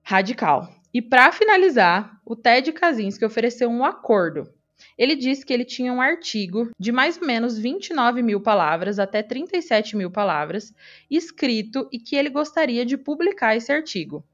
Radical. 0.00 0.72
E 0.94 1.02
para 1.02 1.32
finalizar, 1.32 2.20
o 2.24 2.36
Ted 2.36 2.70
Kaczynski 2.70 3.24
ofereceu 3.24 3.68
um 3.68 3.84
acordo. 3.84 4.48
Ele 4.96 5.16
disse 5.16 5.44
que 5.44 5.52
ele 5.52 5.64
tinha 5.64 5.92
um 5.92 6.00
artigo 6.00 6.70
de 6.78 6.92
mais 6.92 7.18
ou 7.18 7.26
menos 7.26 7.58
29 7.58 8.22
mil 8.22 8.40
palavras 8.40 9.00
até 9.00 9.24
37 9.24 9.96
mil 9.96 10.10
palavras 10.10 10.72
escrito 11.10 11.88
e 11.90 11.98
que 11.98 12.14
ele 12.14 12.30
gostaria 12.30 12.86
de 12.86 12.96
publicar 12.96 13.56
esse 13.56 13.72
artigo 13.72 14.24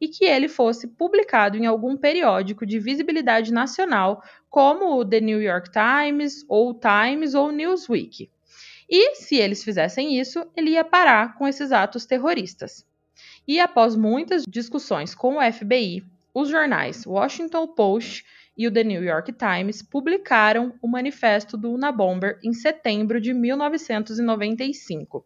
e 0.00 0.08
que 0.08 0.24
ele 0.24 0.48
fosse 0.48 0.86
publicado 0.86 1.56
em 1.56 1.66
algum 1.66 1.96
periódico 1.96 2.66
de 2.66 2.78
visibilidade 2.78 3.52
nacional, 3.52 4.22
como 4.50 4.98
o 4.98 5.04
The 5.04 5.20
New 5.20 5.40
York 5.40 5.70
Times, 5.70 6.44
ou 6.48 6.74
Times 6.74 7.34
ou 7.34 7.50
Newsweek. 7.50 8.30
E, 8.88 9.16
se 9.16 9.36
eles 9.36 9.64
fizessem 9.64 10.18
isso, 10.18 10.46
ele 10.56 10.70
ia 10.70 10.84
parar 10.84 11.36
com 11.36 11.48
esses 11.48 11.72
atos 11.72 12.06
terroristas. 12.06 12.86
E 13.46 13.58
após 13.58 13.96
muitas 13.96 14.44
discussões 14.48 15.14
com 15.14 15.38
o 15.38 15.52
FBI, 15.52 16.04
os 16.34 16.48
jornais 16.48 17.06
Washington 17.06 17.66
Post 17.68 18.24
e 18.56 18.66
o 18.66 18.72
The 18.72 18.84
New 18.84 19.02
York 19.02 19.32
Times 19.32 19.82
publicaram 19.82 20.74
o 20.80 20.88
manifesto 20.88 21.56
do 21.56 21.72
Unabomber 21.72 22.38
em 22.42 22.52
setembro 22.52 23.20
de 23.20 23.34
1995. 23.34 25.24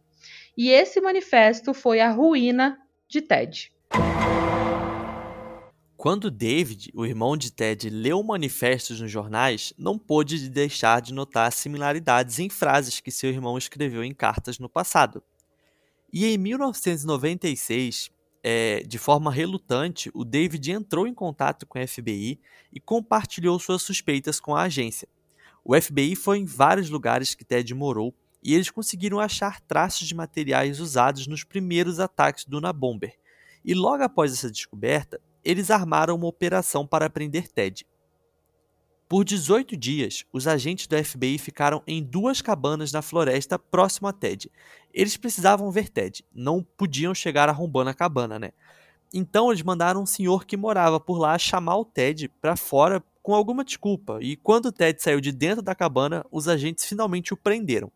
E 0.57 0.71
esse 0.71 1.01
manifesto 1.01 1.73
foi 1.73 2.01
a 2.01 2.11
ruína 2.11 2.79
de 3.09 3.21
Ted. 3.23 3.73
Quando 6.01 6.31
David, 6.31 6.91
o 6.95 7.05
irmão 7.05 7.37
de 7.37 7.53
Ted, 7.53 7.91
leu 7.91 8.23
manifestos 8.23 9.03
nos 9.03 9.11
jornais, 9.11 9.75
não 9.77 9.99
pôde 9.99 10.49
deixar 10.49 11.03
de 11.03 11.13
notar 11.13 11.53
similaridades 11.53 12.39
em 12.39 12.49
frases 12.49 13.01
que 13.01 13.11
seu 13.11 13.29
irmão 13.29 13.59
escreveu 13.59 14.03
em 14.03 14.15
cartas 14.15 14.59
no 14.59 14.67
passado. 14.67 15.23
E 16.11 16.25
em 16.25 16.39
1996, 16.39 18.11
é, 18.43 18.83
de 18.83 18.97
forma 18.97 19.31
relutante, 19.31 20.11
o 20.15 20.25
David 20.25 20.73
entrou 20.73 21.07
em 21.07 21.13
contato 21.13 21.67
com 21.67 21.79
a 21.79 21.87
FBI 21.87 22.41
e 22.73 22.81
compartilhou 22.81 23.59
suas 23.59 23.83
suspeitas 23.83 24.41
com 24.41 24.57
a 24.57 24.63
agência. 24.63 25.07
O 25.63 25.79
FBI 25.79 26.17
foi 26.17 26.39
em 26.39 26.47
vários 26.47 26.89
lugares 26.89 27.35
que 27.35 27.45
Ted 27.45 27.75
morou 27.75 28.15
e 28.43 28.55
eles 28.55 28.71
conseguiram 28.71 29.21
achar 29.21 29.61
traços 29.61 30.09
de 30.09 30.15
materiais 30.15 30.81
usados 30.81 31.27
nos 31.27 31.45
primeiros 31.45 32.01
ataques 32.01 32.47
do 32.47 32.57
Unabomber. 32.57 33.19
E 33.65 33.75
logo 33.75 34.03
após 34.03 34.33
essa 34.33 34.51
descoberta, 34.51 35.21
eles 35.45 35.71
armaram 35.71 36.17
uma 36.17 36.27
operação 36.27 36.87
para 36.87 37.11
prender 37.11 37.49
Ted. 37.49 37.87
Por 39.09 39.25
18 39.25 39.77
dias, 39.77 40.25
os 40.33 40.47
agentes 40.47 40.87
do 40.87 41.05
FBI 41.05 41.37
ficaram 41.37 41.83
em 41.87 42.03
duas 42.03 42.41
cabanas 42.41 42.93
na 42.93 43.03
floresta 43.03 43.59
próximo 43.59 44.07
a 44.07 44.13
Ted. 44.13 44.49
Eles 44.95 45.17
precisavam 45.17 45.71
ver 45.71 45.89
Ted, 45.89 46.25
não 46.33 46.63
podiam 46.63 47.13
chegar 47.13 47.49
arrombando 47.49 47.91
a 47.91 47.95
cabana, 47.95 48.39
né? 48.39 48.53
Então 49.13 49.51
eles 49.51 49.63
mandaram 49.63 50.03
um 50.03 50.07
senhor 50.07 50.47
que 50.47 50.57
morava 50.57 51.01
por 51.01 51.19
lá 51.19 51.37
chamar 51.37 51.77
o 51.77 51.85
Ted 51.85 52.29
para 52.41 52.57
fora 52.57 53.03
com 53.23 53.35
alguma 53.35 53.65
desculpa, 53.65 54.19
e 54.21 54.37
quando 54.37 54.73
Ted 54.73 55.03
saiu 55.03 55.21
de 55.21 55.33
dentro 55.33 55.61
da 55.61 55.75
cabana, 55.75 56.25
os 56.31 56.49
agentes 56.49 56.85
finalmente 56.85 57.35
o 57.35 57.37
prenderam. 57.37 57.93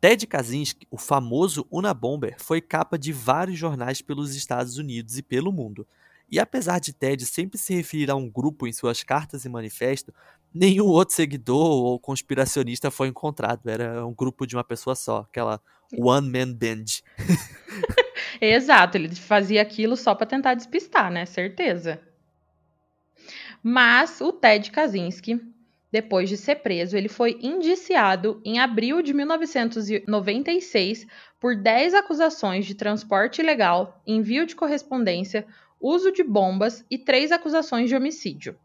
Ted 0.00 0.26
Kaczynski, 0.26 0.86
o 0.90 0.98
famoso 0.98 1.66
Unabomber, 1.70 2.36
foi 2.38 2.60
capa 2.60 2.98
de 2.98 3.12
vários 3.12 3.58
jornais 3.58 4.02
pelos 4.02 4.34
Estados 4.34 4.76
Unidos 4.78 5.16
e 5.18 5.22
pelo 5.22 5.52
mundo. 5.52 5.86
E 6.30 6.40
apesar 6.40 6.80
de 6.80 6.92
Ted 6.92 7.24
sempre 7.24 7.56
se 7.58 7.74
referir 7.74 8.10
a 8.10 8.16
um 8.16 8.28
grupo 8.28 8.66
em 8.66 8.72
suas 8.72 9.02
cartas 9.02 9.44
e 9.44 9.48
manifesto, 9.48 10.12
nenhum 10.52 10.86
outro 10.86 11.14
seguidor 11.14 11.70
ou 11.70 12.00
conspiracionista 12.00 12.90
foi 12.90 13.08
encontrado. 13.08 13.68
Era 13.68 14.04
um 14.04 14.12
grupo 14.12 14.46
de 14.46 14.56
uma 14.56 14.64
pessoa 14.64 14.96
só, 14.96 15.18
aquela 15.18 15.60
one 15.96 16.28
man 16.28 16.52
band. 16.52 16.84
Exato, 18.40 18.98
ele 18.98 19.14
fazia 19.14 19.62
aquilo 19.62 19.96
só 19.96 20.14
para 20.14 20.26
tentar 20.26 20.54
despistar, 20.54 21.10
né? 21.10 21.24
Certeza. 21.24 22.00
Mas 23.62 24.20
o 24.20 24.32
Ted 24.32 24.70
Kaczynski, 24.70 25.40
depois 25.96 26.28
de 26.28 26.36
ser 26.36 26.56
preso, 26.56 26.94
ele 26.94 27.08
foi 27.08 27.38
indiciado 27.42 28.38
em 28.44 28.58
abril 28.58 29.00
de 29.00 29.14
1996 29.14 31.06
por 31.40 31.56
10 31.56 31.94
acusações 31.94 32.66
de 32.66 32.74
transporte 32.74 33.40
ilegal, 33.40 34.02
envio 34.06 34.44
de 34.44 34.54
correspondência, 34.54 35.46
uso 35.80 36.12
de 36.12 36.22
bombas 36.22 36.84
e 36.90 36.98
três 36.98 37.32
acusações 37.32 37.88
de 37.88 37.96
homicídio. 37.96 38.58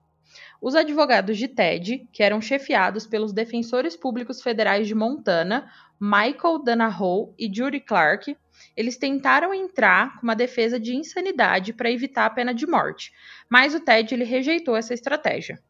Os 0.62 0.76
advogados 0.76 1.38
de 1.38 1.48
Ted, 1.48 2.06
que 2.12 2.22
eram 2.22 2.42
chefiados 2.42 3.08
pelos 3.08 3.32
defensores 3.32 3.96
públicos 3.96 4.42
federais 4.42 4.86
de 4.86 4.94
Montana, 4.94 5.72
Michael 5.98 6.62
Danahoe 6.62 7.34
e 7.40 7.50
Judy 7.50 7.80
Clark, 7.80 8.36
eles 8.76 8.98
tentaram 8.98 9.54
entrar 9.54 10.20
com 10.20 10.24
uma 10.24 10.36
defesa 10.36 10.78
de 10.78 10.98
insanidade 10.98 11.72
para 11.72 11.90
evitar 11.90 12.26
a 12.26 12.30
pena 12.30 12.54
de 12.54 12.68
morte, 12.68 13.14
mas 13.50 13.74
o 13.74 13.80
Ted 13.80 14.14
ele 14.14 14.26
rejeitou 14.26 14.76
essa 14.76 14.94
estratégia. 14.94 15.62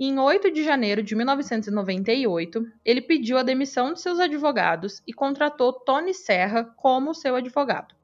Em 0.00 0.18
8 0.18 0.50
de 0.50 0.64
janeiro 0.64 1.02
de 1.02 1.14
1998, 1.14 2.66
ele 2.84 3.00
pediu 3.00 3.38
a 3.38 3.42
demissão 3.42 3.92
de 3.92 4.00
seus 4.00 4.18
advogados 4.18 5.02
e 5.06 5.12
contratou 5.12 5.72
Tony 5.72 6.14
Serra 6.14 6.64
como 6.76 7.14
seu 7.14 7.36
advogado. 7.36 7.94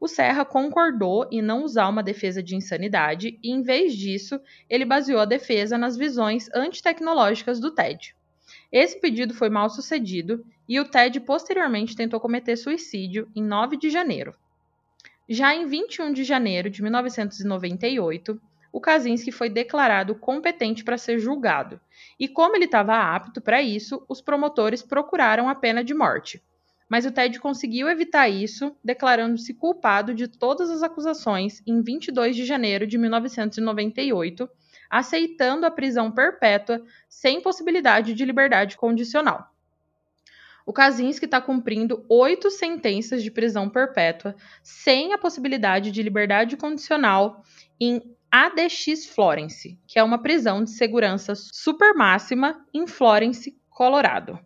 O 0.00 0.06
Serra 0.06 0.44
concordou 0.44 1.26
em 1.30 1.42
não 1.42 1.64
usar 1.64 1.88
uma 1.88 2.02
defesa 2.02 2.42
de 2.42 2.54
insanidade 2.54 3.38
e, 3.42 3.50
em 3.50 3.62
vez 3.62 3.94
disso, 3.94 4.40
ele 4.68 4.84
baseou 4.84 5.20
a 5.20 5.24
defesa 5.24 5.76
nas 5.76 5.96
visões 5.96 6.48
antitecnológicas 6.54 7.58
do 7.58 7.70
Ted. 7.70 8.14
Esse 8.70 9.00
pedido 9.00 9.34
foi 9.34 9.48
mal 9.48 9.68
sucedido 9.70 10.44
e 10.68 10.78
o 10.78 10.84
Ted 10.84 11.20
posteriormente 11.20 11.96
tentou 11.96 12.20
cometer 12.20 12.56
suicídio 12.56 13.30
em 13.34 13.42
9 13.42 13.76
de 13.76 13.90
janeiro. 13.90 14.34
Já 15.28 15.54
em 15.54 15.66
21 15.66 16.12
de 16.12 16.22
janeiro 16.22 16.68
de 16.68 16.82
1998, 16.82 18.40
o 18.74 18.80
Kaczynski 18.80 19.30
foi 19.30 19.48
declarado 19.48 20.16
competente 20.16 20.82
para 20.82 20.98
ser 20.98 21.20
julgado, 21.20 21.80
e 22.18 22.26
como 22.26 22.56
ele 22.56 22.64
estava 22.64 23.14
apto 23.14 23.40
para 23.40 23.62
isso, 23.62 24.04
os 24.08 24.20
promotores 24.20 24.82
procuraram 24.82 25.48
a 25.48 25.54
pena 25.54 25.84
de 25.84 25.94
morte 25.94 26.42
mas 26.88 27.06
o 27.06 27.10
Ted 27.10 27.40
conseguiu 27.40 27.88
evitar 27.88 28.28
isso, 28.28 28.76
declarando-se 28.84 29.54
culpado 29.54 30.14
de 30.14 30.28
todas 30.28 30.70
as 30.70 30.82
acusações 30.82 31.62
em 31.66 31.82
22 31.82 32.36
de 32.36 32.44
janeiro 32.44 32.86
de 32.86 32.98
1998, 32.98 34.48
aceitando 34.88 35.66
a 35.66 35.72
prisão 35.72 36.12
perpétua 36.12 36.84
sem 37.08 37.40
possibilidade 37.40 38.14
de 38.14 38.24
liberdade 38.24 38.76
condicional. 38.76 39.50
O 40.66 40.72
Kaczynski 40.72 41.24
está 41.24 41.40
cumprindo 41.40 42.04
oito 42.08 42.50
sentenças 42.50 43.22
de 43.22 43.30
prisão 43.30 43.68
perpétua 43.68 44.34
sem 44.62 45.12
a 45.12 45.18
possibilidade 45.18 45.90
de 45.90 46.02
liberdade 46.02 46.56
condicional 46.56 47.42
em 47.80 48.13
ADX 48.34 49.06
Florence, 49.06 49.78
que 49.86 49.98
é 49.98 50.02
uma 50.02 50.18
prisão 50.18 50.64
de 50.64 50.70
segurança 50.70 51.34
super 51.34 51.94
máxima 51.94 52.64
em 52.72 52.86
Florence, 52.86 53.56
Colorado 53.70 54.38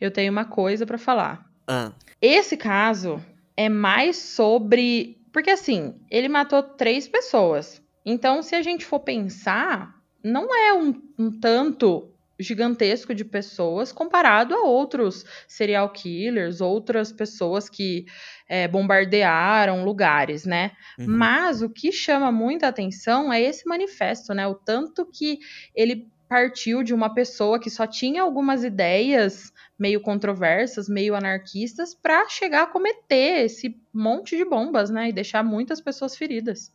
eu 0.00 0.10
tenho 0.10 0.32
uma 0.32 0.44
coisa 0.44 0.86
para 0.86 0.98
falar. 0.98 1.46
Ah. 1.68 1.92
Esse 2.20 2.56
caso 2.56 3.22
é 3.56 3.68
mais 3.68 4.16
sobre. 4.16 5.18
Porque 5.32 5.50
assim, 5.50 5.94
ele 6.10 6.28
matou 6.28 6.62
três 6.62 7.06
pessoas. 7.06 7.82
Então, 8.04 8.42
se 8.42 8.54
a 8.54 8.62
gente 8.62 8.84
for 8.86 9.00
pensar, 9.00 9.94
não 10.24 10.52
é 10.54 10.72
um, 10.72 11.00
um 11.18 11.30
tanto 11.30 12.10
gigantesco 12.40 13.14
de 13.14 13.24
pessoas 13.24 13.92
comparado 13.92 14.54
a 14.54 14.62
outros 14.62 15.24
serial 15.46 15.90
killers, 15.90 16.60
outras 16.60 17.12
pessoas 17.12 17.68
que 17.68 18.06
é, 18.48 18.66
bombardearam 18.66 19.84
lugares, 19.84 20.44
né? 20.44 20.72
Uhum. 20.98 21.06
Mas 21.06 21.62
o 21.62 21.68
que 21.68 21.92
chama 21.92 22.32
muita 22.32 22.68
atenção 22.68 23.32
é 23.32 23.40
esse 23.40 23.68
manifesto, 23.68 24.34
né? 24.34 24.46
O 24.46 24.54
tanto 24.54 25.06
que 25.06 25.38
ele 25.74 26.08
partiu 26.28 26.82
de 26.84 26.94
uma 26.94 27.12
pessoa 27.12 27.58
que 27.58 27.68
só 27.68 27.86
tinha 27.86 28.22
algumas 28.22 28.62
ideias 28.62 29.52
meio 29.76 30.00
controversas, 30.00 30.88
meio 30.88 31.14
anarquistas, 31.16 31.92
para 31.92 32.28
chegar 32.28 32.62
a 32.62 32.66
cometer 32.66 33.44
esse 33.44 33.76
monte 33.92 34.36
de 34.36 34.44
bombas, 34.44 34.90
né? 34.90 35.08
E 35.08 35.12
deixar 35.12 35.42
muitas 35.42 35.80
pessoas 35.80 36.16
feridas. 36.16 36.72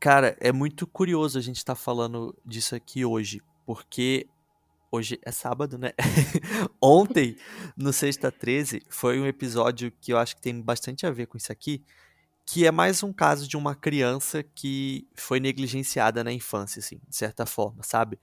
Cara, 0.00 0.36
é 0.40 0.52
muito 0.52 0.86
curioso 0.86 1.38
a 1.38 1.42
gente 1.42 1.56
estar 1.56 1.74
tá 1.74 1.80
falando 1.80 2.34
disso 2.44 2.74
aqui 2.74 3.04
hoje, 3.04 3.42
porque 3.66 4.26
hoje 4.94 5.18
é 5.22 5.32
sábado, 5.32 5.76
né? 5.76 5.92
Ontem, 6.80 7.36
no 7.76 7.92
Sexta 7.92 8.30
13, 8.30 8.82
foi 8.88 9.18
um 9.20 9.26
episódio 9.26 9.92
que 10.00 10.12
eu 10.12 10.18
acho 10.18 10.36
que 10.36 10.42
tem 10.42 10.60
bastante 10.60 11.04
a 11.06 11.10
ver 11.10 11.26
com 11.26 11.36
isso 11.36 11.50
aqui, 11.50 11.84
que 12.46 12.66
é 12.66 12.70
mais 12.70 13.02
um 13.02 13.12
caso 13.12 13.48
de 13.48 13.56
uma 13.56 13.74
criança 13.74 14.42
que 14.42 15.08
foi 15.14 15.40
negligenciada 15.40 16.22
na 16.22 16.32
infância, 16.32 16.78
assim, 16.78 17.00
de 17.08 17.16
certa 17.16 17.44
forma, 17.44 17.82
sabe? 17.82 18.18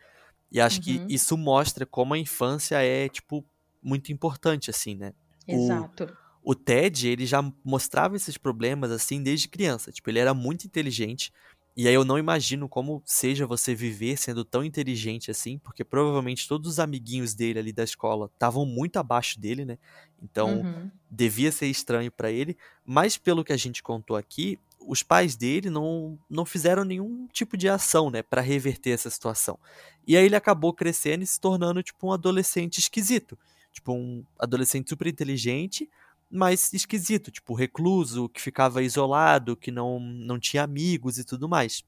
E 0.52 0.60
acho 0.60 0.78
uhum. 0.78 0.84
que 0.84 1.14
isso 1.14 1.38
mostra 1.38 1.86
como 1.86 2.14
a 2.14 2.18
infância 2.18 2.82
é, 2.84 3.10
tipo, 3.10 3.46
muito 3.82 4.12
importante, 4.12 4.70
assim, 4.70 4.96
né? 4.96 5.14
Exato. 5.48 6.16
O, 6.44 6.52
o 6.52 6.56
Ted, 6.56 7.08
ele 7.08 7.26
já 7.26 7.42
mostrava 7.64 8.16
esses 8.16 8.38
problemas, 8.38 8.92
assim, 8.92 9.22
desde 9.24 9.48
criança. 9.48 9.92
Tipo, 9.92 10.10
ele 10.10 10.20
era 10.20 10.34
muito 10.34 10.66
inteligente. 10.66 11.34
E 11.76 11.88
aí 11.88 11.94
eu 11.94 12.04
não 12.04 12.18
imagino 12.18 12.68
como 12.68 13.02
seja 13.06 13.48
você 13.48 13.74
viver 13.74 14.18
sendo 14.18 14.44
tão 14.44 14.64
inteligente 14.64 15.32
assim, 15.32 15.58
porque 15.58 15.84
provavelmente 15.84 16.48
todos 16.48 16.70
os 16.70 16.80
amiguinhos 16.80 17.34
dele 17.34 17.60
ali 17.60 17.72
da 17.72 17.84
escola 17.84 18.30
estavam 18.34 18.66
muito 18.66 18.98
abaixo 18.98 19.40
dele, 19.40 19.64
né? 19.64 19.78
Então 20.22 20.62
uhum. 20.62 20.92
devia 21.10 21.52
ser 21.52 21.68
estranho 21.68 22.12
para 22.12 22.30
ele. 22.30 22.58
Mas 22.86 23.18
pelo 23.18 23.44
que 23.44 23.54
a 23.54 23.58
gente 23.58 23.82
contou 23.82 24.18
aqui, 24.18 24.60
os 24.86 25.02
pais 25.02 25.36
dele 25.36 25.70
não, 25.70 26.20
não 26.30 26.46
fizeram 26.46 26.84
nenhum 26.84 27.28
tipo 27.32 27.56
de 27.56 27.70
ação, 27.70 28.10
né, 28.10 28.22
para 28.22 28.42
reverter 28.42 28.92
essa 28.92 29.10
situação. 29.10 29.58
E 30.06 30.18
aí 30.18 30.26
ele 30.26 30.36
acabou 30.36 30.74
crescendo 30.74 31.24
e 31.24 31.28
se 31.28 31.40
tornando 31.40 31.82
tipo 31.82 32.08
um 32.08 32.12
adolescente 32.12 32.80
esquisito. 32.80 33.38
Tipo, 33.72 33.94
um 33.94 34.26
adolescente 34.38 34.90
super 34.90 35.08
inteligente, 35.08 35.90
mas 36.32 36.72
esquisito, 36.74 37.30
tipo, 37.32 37.54
recluso, 37.54 38.30
que 38.30 38.42
ficava 38.42 38.82
isolado, 38.82 39.58
que 39.58 39.72
não, 39.72 40.00
não 40.00 40.40
tinha 40.40 40.64
amigos 40.64 41.18
e 41.18 41.24
tudo 41.24 41.50
mais. 41.50 41.84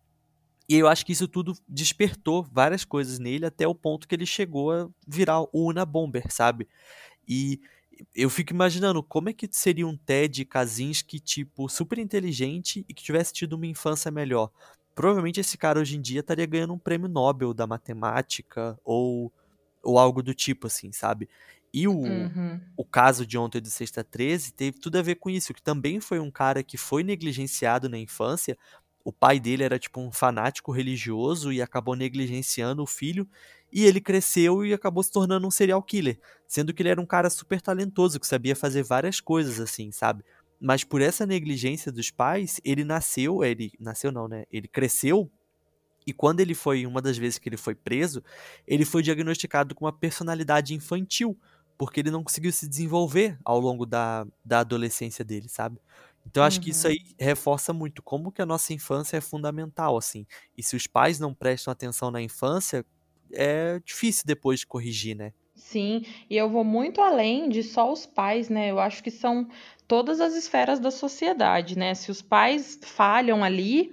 E 0.68 0.76
eu 0.76 0.88
acho 0.88 1.06
que 1.06 1.12
isso 1.12 1.28
tudo 1.28 1.54
despertou 1.68 2.44
várias 2.44 2.86
coisas 2.86 3.20
nele 3.20 3.46
até 3.46 3.68
o 3.68 3.76
ponto 3.76 4.08
que 4.08 4.16
ele 4.16 4.26
chegou 4.26 4.72
a 4.72 4.90
virar 5.08 5.42
o 5.42 5.50
Una 5.54 5.86
Bomber, 5.86 6.32
sabe? 6.32 6.68
E 7.28 7.60
eu 8.16 8.30
fico 8.30 8.54
imaginando 8.54 9.04
como 9.04 9.30
é 9.30 9.34
que 9.34 9.48
seria 9.52 9.88
um 9.88 9.96
Ted 9.96 10.46
Kaczynski, 10.46 11.20
tipo, 11.20 11.70
super 11.70 12.00
inteligente 12.00 12.86
e 12.88 12.94
que 12.94 13.04
tivesse 13.04 13.34
tido 13.34 13.54
uma 13.54 13.68
infância 13.68 14.10
melhor. 14.10 14.52
Provavelmente 14.96 15.40
esse 15.40 15.58
cara 15.58 15.80
hoje 15.80 15.98
em 15.98 16.02
dia 16.02 16.20
estaria 16.20 16.46
ganhando 16.46 16.74
um 16.74 16.80
prêmio 16.80 17.08
Nobel 17.08 17.54
da 17.54 17.68
matemática 17.68 18.78
ou, 18.84 19.32
ou 19.82 19.98
algo 19.98 20.22
do 20.22 20.34
tipo, 20.34 20.68
assim, 20.68 20.92
sabe? 20.92 21.30
E 21.74 21.88
o, 21.88 21.94
uhum. 21.94 22.62
o 22.78 22.86
caso 22.86 23.26
de 23.26 23.36
ontem 23.36 23.60
do 23.60 23.70
Sexta 23.70 24.04
13 24.04 24.54
teve 24.54 24.78
tudo 24.78 24.98
a 24.98 25.02
ver 25.02 25.16
com 25.16 25.30
isso, 25.30 25.54
que 25.54 25.62
também 25.62 26.00
foi 26.00 26.20
um 26.20 26.30
cara 26.30 26.62
que 26.62 26.78
foi 26.78 27.04
negligenciado 27.04 27.90
na 27.90 27.98
infância. 27.98 28.56
O 29.04 29.12
pai 29.12 29.40
dele 29.40 29.64
era 29.64 29.80
tipo 29.80 30.00
um 30.00 30.12
fanático 30.12 30.72
religioso 30.72 31.52
e 31.52 31.62
acabou 31.62 31.96
negligenciando 31.96 32.84
o 32.84 32.88
filho. 32.88 33.28
E 33.72 33.86
ele 33.86 34.00
cresceu 34.00 34.64
e 34.64 34.72
acabou 34.72 35.02
se 35.02 35.12
tornando 35.12 35.48
um 35.48 35.52
serial 35.52 35.82
killer. 35.82 36.20
Sendo 36.48 36.72
que 36.74 36.84
ele 36.84 36.90
era 36.90 37.02
um 37.02 37.08
cara 37.08 37.28
super 37.30 37.60
talentoso, 37.60 38.20
que 38.20 38.28
sabia 38.28 38.56
fazer 38.56 38.84
várias 38.84 39.20
coisas 39.20 39.60
assim, 39.60 39.92
sabe? 39.92 40.24
Mas 40.62 40.84
por 40.84 41.02
essa 41.02 41.26
negligência 41.26 41.92
dos 41.92 42.12
pais, 42.12 42.62
ele 42.64 42.84
nasceu. 42.84 43.44
Ele 43.44 43.72
nasceu 43.80 44.12
não, 44.12 44.28
né? 44.28 44.46
Ele 44.52 44.68
cresceu 44.68 45.30
e 46.06 46.14
quando 46.14 46.40
ele 46.40 46.54
foi, 46.54 46.86
uma 46.86 47.02
das 47.02 47.18
vezes 47.18 47.38
que 47.38 47.50
ele 47.50 47.58
foi 47.58 47.76
preso, 47.76 48.24
ele 48.68 48.86
foi 48.86 49.02
diagnosticado 49.02 49.74
com 49.74 49.86
uma 49.86 49.94
personalidade 49.94 50.74
infantil 50.74 51.38
porque 51.86 52.00
ele 52.00 52.12
não 52.12 52.24
conseguiu 52.24 52.52
se 52.52 52.68
desenvolver 52.68 53.38
ao 53.44 53.60
longo 53.60 53.86
da, 53.86 54.26
da 54.44 54.60
adolescência 54.60 55.24
dele, 55.24 55.50
sabe? 55.50 55.80
Então 56.26 56.44
acho 56.44 56.58
uhum. 56.58 56.64
que 56.64 56.70
isso 56.70 56.88
aí 56.88 56.98
uhum. 56.98 57.16
reforça 57.20 57.74
muito 57.74 58.02
como 58.02 58.32
que 58.32 58.42
a 58.42 58.46
nossa 58.46 58.74
infância 58.74 59.18
é 59.18 59.22
fundamental, 59.22 59.98
assim. 59.98 60.26
E 60.58 60.64
se 60.64 60.76
os 60.76 60.88
pais 60.88 61.20
não 61.20 61.34
prestam 61.34 61.72
atenção 61.72 62.10
na 62.10 62.22
infância, 62.22 62.86
é 63.32 63.80
difícil 63.84 64.24
depois 64.26 64.62
de 64.62 64.68
corrigir, 64.68 65.16
né? 65.16 65.34
Sim, 65.56 66.06
e 66.30 66.36
eu 66.36 66.50
vou 66.50 66.64
muito 66.64 67.02
além 67.02 67.50
de 67.50 67.62
só 67.62 67.92
os 67.92 68.06
pais, 68.06 68.50
né? 68.50 68.72
Eu 68.72 68.80
acho 68.80 69.04
que 69.04 69.12
são 69.12 69.48
todas 69.88 70.20
as 70.20 70.34
esferas 70.34 70.80
da 70.80 70.92
sociedade, 70.92 71.78
né? 71.78 71.94
Se 71.94 72.10
os 72.10 72.22
pais 72.22 72.80
falham 72.82 73.44
ali, 73.44 73.92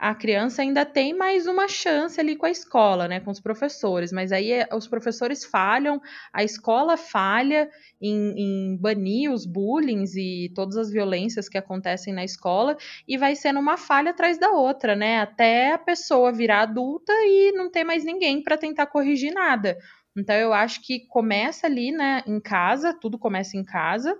a 0.00 0.14
criança 0.14 0.62
ainda 0.62 0.86
tem 0.86 1.12
mais 1.12 1.46
uma 1.46 1.68
chance 1.68 2.18
ali 2.18 2.34
com 2.34 2.46
a 2.46 2.50
escola, 2.50 3.06
né, 3.06 3.20
com 3.20 3.30
os 3.30 3.38
professores, 3.38 4.10
mas 4.10 4.32
aí 4.32 4.50
é, 4.50 4.66
os 4.72 4.88
professores 4.88 5.44
falham, 5.44 6.00
a 6.32 6.42
escola 6.42 6.96
falha 6.96 7.68
em, 8.00 8.72
em 8.72 8.76
banir 8.78 9.30
os 9.30 9.44
bullying 9.44 10.04
e 10.16 10.50
todas 10.54 10.78
as 10.78 10.90
violências 10.90 11.50
que 11.50 11.58
acontecem 11.58 12.14
na 12.14 12.24
escola 12.24 12.78
e 13.06 13.18
vai 13.18 13.36
sendo 13.36 13.60
uma 13.60 13.76
falha 13.76 14.12
atrás 14.12 14.38
da 14.38 14.50
outra, 14.50 14.96
né, 14.96 15.20
até 15.20 15.74
a 15.74 15.78
pessoa 15.78 16.32
virar 16.32 16.62
adulta 16.62 17.12
e 17.12 17.52
não 17.52 17.70
ter 17.70 17.84
mais 17.84 18.02
ninguém 18.02 18.42
para 18.42 18.56
tentar 18.56 18.86
corrigir 18.86 19.34
nada. 19.34 19.76
Então 20.16 20.34
eu 20.34 20.54
acho 20.54 20.80
que 20.80 21.06
começa 21.08 21.66
ali, 21.66 21.92
né, 21.92 22.22
em 22.26 22.40
casa, 22.40 22.94
tudo 22.94 23.18
começa 23.18 23.54
em 23.54 23.62
casa 23.62 24.18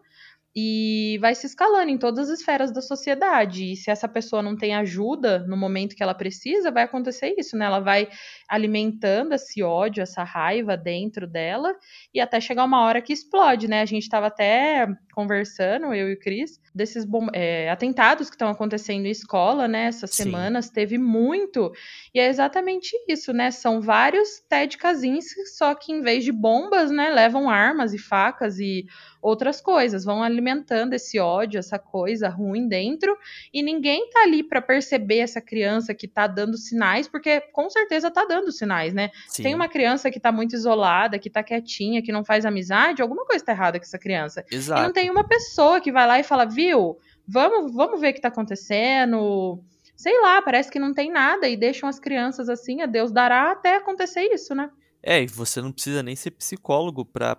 e 0.55 1.17
vai 1.21 1.35
se 1.35 1.47
escalando 1.47 1.91
em 1.91 1.99
todas 1.99 2.29
as 2.29 2.41
esferas 2.41 2.73
da 2.73 2.83
sociedade. 2.83 3.73
E 3.73 3.77
se 3.77 3.91
essa 3.91 4.09
pessoa 4.09 4.43
não 4.43 4.57
tem 4.57 4.75
ajuda 4.75 5.41
no 5.47 5.57
momento 5.57 5.95
que 5.95 6.03
ela 6.03 6.15
precisa, 6.15 6.73
vai 6.73 6.83
acontecer 6.83 7.35
isso, 7.39 7.57
né? 7.57 7.67
Ela 7.67 7.79
vai 7.79 8.09
alimentando 8.49 9.33
esse 9.33 9.63
ódio, 9.63 10.03
essa 10.03 10.25
raiva 10.25 10.77
dentro 10.77 11.27
dela 11.27 11.75
e 12.13 12.21
até 12.21 12.41
chegar 12.41 12.65
uma 12.65 12.83
hora 12.83 13.01
que 13.01 13.13
explode, 13.13 13.69
né? 13.69 13.81
A 13.81 13.87
gente 13.87 14.03
estava 14.03 14.27
até 14.27 14.89
conversando, 15.15 15.95
eu 15.95 16.11
e 16.11 16.15
o 16.15 16.19
Cris, 16.19 16.61
desses 16.75 17.07
é, 17.33 17.71
atentados 17.71 18.29
que 18.29 18.35
estão 18.35 18.49
acontecendo 18.49 19.07
em 19.07 19.11
escola, 19.11 19.69
né? 19.69 19.85
Essas 19.85 20.11
Sim. 20.11 20.25
semanas 20.25 20.69
teve 20.69 20.99
muito. 20.99 21.71
E 22.13 22.19
é 22.19 22.29
exatamente 22.29 22.91
isso, 23.09 23.33
né? 23.33 23.53
São 23.53 23.81
vários 23.81 24.41
Ted 24.49 24.77
Kaczynski, 24.77 25.47
só 25.47 25.75
que 25.75 25.93
em 25.93 26.01
vez 26.01 26.25
de 26.25 26.33
bombas, 26.33 26.91
né, 26.91 27.11
levam 27.11 27.49
armas 27.49 27.93
e 27.95 27.99
facas 27.99 28.59
e 28.59 28.85
outras 29.23 29.61
coisas, 29.61 30.05
vão 30.05 30.23
alimentando 30.23 30.95
esse 30.95 31.19
ódio, 31.19 31.59
essa 31.59 31.79
coisa 31.79 32.29
ruim 32.29 32.67
dentro, 32.69 33.17
e 33.53 33.63
ninguém 33.63 34.09
tá 34.11 34.23
ali 34.23 34.43
para 34.43 34.63
perceber 34.63 35.19
essa 35.19 35.41
criança 35.41 35.95
que 35.95 36.09
tá 36.09 36.27
dando 36.27 36.57
sinais, 36.57 37.07
porque 37.07 37.41
com 37.53 37.69
certeza 37.69 38.11
tá 38.11 38.25
dando 38.25 38.51
sinais, 38.51 38.95
né? 38.95 39.11
Sim. 39.29 39.43
Tem 39.43 39.55
uma 39.55 39.69
criança 39.69 40.11
que 40.11 40.19
tá 40.19 40.33
muito 40.33 40.55
isolada, 40.55 41.19
que 41.19 41.29
tá 41.29 41.43
quietinha, 41.43 42.03
que 42.03 42.13
não 42.13 42.25
faz 42.25 42.45
amizade, 42.45 43.03
alguma 43.03 43.27
coisa 43.27 43.45
tá 43.45 43.53
errada 43.53 43.79
com 43.79 43.85
essa 43.85 43.99
criança. 43.99 44.45
Exato. 44.51 44.81
E 44.81 44.85
não 44.85 44.93
tem 44.93 45.11
uma 45.11 45.25
pessoa 45.25 45.81
que 45.81 45.93
vai 45.93 46.07
lá 46.07 46.19
e 46.19 46.25
fala, 46.25 46.45
viu, 46.45 46.99
vamos, 47.27 47.75
vamos 47.75 48.01
ver 48.01 48.11
o 48.11 48.15
que 48.15 48.21
tá 48.21 48.29
acontecendo. 48.29 49.63
Sei 49.95 50.19
lá, 50.21 50.41
parece 50.41 50.71
que 50.71 50.79
não 50.79 50.95
tem 50.95 51.11
nada 51.11 51.47
e 51.47 51.57
deixam 51.57 51.89
as 51.89 51.99
crianças 51.99 52.49
assim, 52.49 52.81
a 52.81 52.87
Deus 52.87 53.13
dará 53.13 53.53
até 53.53 53.77
acontecer 53.77 54.23
isso, 54.33 54.55
né? 54.55 54.71
É, 55.03 55.23
e 55.23 55.27
você 55.27 55.61
não 55.61 55.73
precisa 55.73 56.03
nem 56.03 56.17
ser 56.17 56.31
psicólogo 56.33 57.05
para 57.05 57.37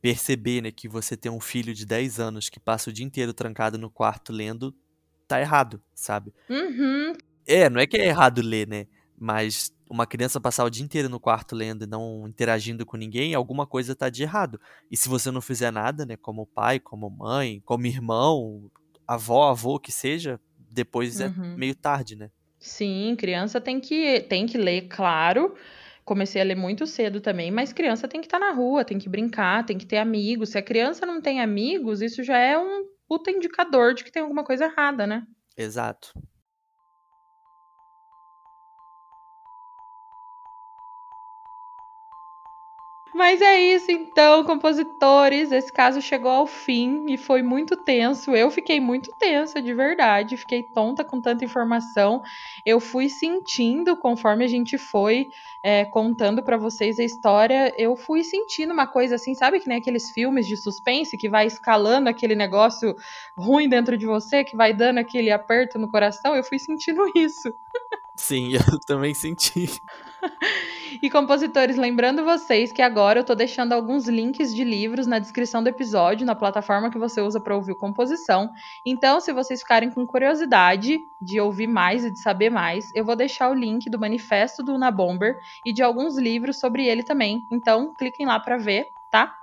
perceber, 0.00 0.62
né, 0.62 0.70
que 0.70 0.88
você 0.88 1.16
tem 1.16 1.30
um 1.30 1.40
filho 1.40 1.74
de 1.74 1.84
10 1.84 2.20
anos 2.20 2.48
que 2.48 2.60
passa 2.60 2.90
o 2.90 2.92
dia 2.92 3.04
inteiro 3.04 3.32
trancado 3.32 3.76
no 3.76 3.90
quarto 3.90 4.32
lendo, 4.32 4.74
tá 5.26 5.40
errado, 5.40 5.80
sabe? 5.94 6.32
Uhum. 6.48 7.12
É, 7.46 7.68
não 7.68 7.80
é 7.80 7.86
que 7.86 7.96
é 7.96 8.06
errado 8.06 8.40
ler, 8.40 8.68
né? 8.68 8.86
Mas 9.18 9.72
uma 9.88 10.06
criança 10.06 10.40
passar 10.40 10.64
o 10.64 10.70
dia 10.70 10.84
inteiro 10.84 11.08
no 11.08 11.20
quarto 11.20 11.54
lendo 11.54 11.84
e 11.84 11.86
não 11.86 12.26
interagindo 12.26 12.86
com 12.86 12.96
ninguém, 12.96 13.34
alguma 13.34 13.66
coisa 13.66 13.94
tá 13.94 14.08
de 14.08 14.22
errado. 14.22 14.60
E 14.90 14.96
se 14.96 15.08
você 15.08 15.30
não 15.30 15.40
fizer 15.40 15.70
nada, 15.70 16.06
né, 16.06 16.16
como 16.16 16.46
pai, 16.46 16.80
como 16.80 17.10
mãe, 17.10 17.60
como 17.64 17.86
irmão, 17.86 18.70
avó, 19.06 19.50
avô, 19.50 19.78
que 19.78 19.92
seja, 19.92 20.40
depois 20.70 21.20
é 21.20 21.26
uhum. 21.28 21.52
é 21.52 21.56
meio 21.56 21.74
tarde, 21.74 22.16
né? 22.16 22.30
Sim, 22.58 23.14
criança 23.18 23.60
tem 23.60 23.78
que, 23.78 24.20
tem 24.20 24.46
que 24.46 24.56
ler, 24.56 24.88
claro. 24.88 25.54
Comecei 26.04 26.40
a 26.40 26.44
ler 26.44 26.54
muito 26.54 26.86
cedo 26.86 27.20
também, 27.20 27.50
mas 27.50 27.72
criança 27.72 28.06
tem 28.06 28.20
que 28.20 28.26
estar 28.26 28.38
tá 28.38 28.46
na 28.46 28.52
rua, 28.52 28.84
tem 28.84 28.98
que 28.98 29.08
brincar, 29.08 29.64
tem 29.64 29.78
que 29.78 29.86
ter 29.86 29.96
amigos. 29.96 30.50
Se 30.50 30.58
a 30.58 30.62
criança 30.62 31.06
não 31.06 31.20
tem 31.20 31.40
amigos, 31.40 32.02
isso 32.02 32.22
já 32.22 32.36
é 32.36 32.58
um 32.58 32.84
puta 33.08 33.30
indicador 33.30 33.94
de 33.94 34.04
que 34.04 34.12
tem 34.12 34.22
alguma 34.22 34.44
coisa 34.44 34.66
errada, 34.66 35.06
né? 35.06 35.24
Exato. 35.56 36.12
Mas 43.14 43.40
é 43.40 43.60
isso 43.60 43.92
então, 43.92 44.42
compositores. 44.42 45.52
Esse 45.52 45.72
caso 45.72 46.02
chegou 46.02 46.32
ao 46.32 46.48
fim 46.48 47.06
e 47.08 47.16
foi 47.16 47.42
muito 47.42 47.76
tenso. 47.76 48.34
Eu 48.34 48.50
fiquei 48.50 48.80
muito 48.80 49.12
tensa, 49.16 49.62
de 49.62 49.72
verdade. 49.72 50.36
Fiquei 50.36 50.64
tonta 50.64 51.04
com 51.04 51.20
tanta 51.20 51.44
informação. 51.44 52.20
Eu 52.66 52.80
fui 52.80 53.08
sentindo, 53.08 53.96
conforme 53.96 54.44
a 54.44 54.48
gente 54.48 54.76
foi 54.76 55.30
é, 55.62 55.84
contando 55.84 56.42
para 56.42 56.56
vocês 56.56 56.98
a 56.98 57.04
história, 57.04 57.72
eu 57.78 57.94
fui 57.94 58.24
sentindo 58.24 58.72
uma 58.72 58.86
coisa 58.86 59.14
assim, 59.14 59.32
sabe 59.32 59.60
que 59.60 59.68
nem 59.68 59.78
aqueles 59.78 60.10
filmes 60.10 60.44
de 60.44 60.56
suspense 60.56 61.16
que 61.16 61.28
vai 61.28 61.46
escalando 61.46 62.08
aquele 62.08 62.34
negócio 62.34 62.96
ruim 63.38 63.68
dentro 63.68 63.96
de 63.96 64.06
você, 64.06 64.42
que 64.42 64.56
vai 64.56 64.74
dando 64.74 64.98
aquele 64.98 65.30
aperto 65.30 65.78
no 65.78 65.88
coração. 65.88 66.34
Eu 66.34 66.42
fui 66.42 66.58
sentindo 66.58 67.04
isso. 67.14 67.54
Sim, 68.16 68.52
eu 68.54 68.78
também 68.86 69.12
senti. 69.12 69.80
e 71.02 71.10
compositores, 71.10 71.76
lembrando 71.76 72.24
vocês 72.24 72.70
que 72.72 72.80
agora 72.80 73.20
eu 73.20 73.24
tô 73.24 73.34
deixando 73.34 73.72
alguns 73.72 74.06
links 74.06 74.54
de 74.54 74.62
livros 74.64 75.06
na 75.06 75.18
descrição 75.18 75.62
do 75.62 75.68
episódio, 75.68 76.26
na 76.26 76.34
plataforma 76.34 76.90
que 76.90 76.98
você 76.98 77.20
usa 77.20 77.40
para 77.40 77.56
ouvir 77.56 77.74
composição. 77.74 78.50
Então, 78.86 79.20
se 79.20 79.32
vocês 79.32 79.60
ficarem 79.60 79.90
com 79.90 80.06
curiosidade 80.06 80.98
de 81.20 81.40
ouvir 81.40 81.66
mais 81.66 82.04
e 82.04 82.10
de 82.10 82.20
saber 82.20 82.50
mais, 82.50 82.90
eu 82.94 83.04
vou 83.04 83.16
deixar 83.16 83.50
o 83.50 83.54
link 83.54 83.90
do 83.90 83.98
manifesto 83.98 84.62
do 84.62 84.74
Una 84.74 84.90
Bomber 84.90 85.38
e 85.64 85.72
de 85.72 85.82
alguns 85.82 86.16
livros 86.16 86.58
sobre 86.58 86.86
ele 86.86 87.02
também. 87.02 87.46
Então, 87.50 87.92
cliquem 87.94 88.26
lá 88.26 88.38
para 88.38 88.56
ver, 88.56 88.88
tá? 89.10 89.34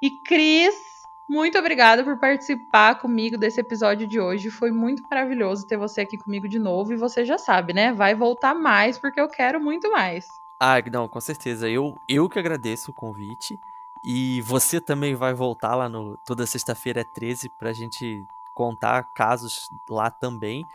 E 0.00 0.10
Cris, 0.22 0.91
muito 1.28 1.58
obrigada 1.58 2.04
por 2.04 2.18
participar 2.18 2.96
comigo 2.96 3.38
desse 3.38 3.60
episódio 3.60 4.06
de 4.06 4.20
hoje. 4.20 4.50
Foi 4.50 4.70
muito 4.70 5.02
maravilhoso 5.04 5.66
ter 5.66 5.76
você 5.76 6.02
aqui 6.02 6.18
comigo 6.18 6.48
de 6.48 6.58
novo. 6.58 6.92
E 6.92 6.96
você 6.96 7.24
já 7.24 7.38
sabe, 7.38 7.72
né? 7.72 7.92
Vai 7.92 8.14
voltar 8.14 8.54
mais 8.54 8.98
porque 8.98 9.20
eu 9.20 9.28
quero 9.28 9.60
muito 9.60 9.90
mais. 9.90 10.28
Ah, 10.60 10.76
não, 10.92 11.08
com 11.08 11.20
certeza. 11.20 11.68
Eu, 11.68 11.96
eu 12.08 12.28
que 12.28 12.38
agradeço 12.38 12.90
o 12.90 12.94
convite. 12.94 13.58
E 14.04 14.40
você 14.42 14.80
também 14.80 15.14
vai 15.14 15.32
voltar 15.32 15.76
lá 15.76 15.88
no. 15.88 16.16
Toda 16.26 16.46
sexta-feira 16.46 17.00
é 17.00 17.04
13 17.04 17.48
pra 17.48 17.72
gente 17.72 18.24
contar 18.52 19.02
casos 19.14 19.70
lá 19.88 20.10
também. 20.10 20.66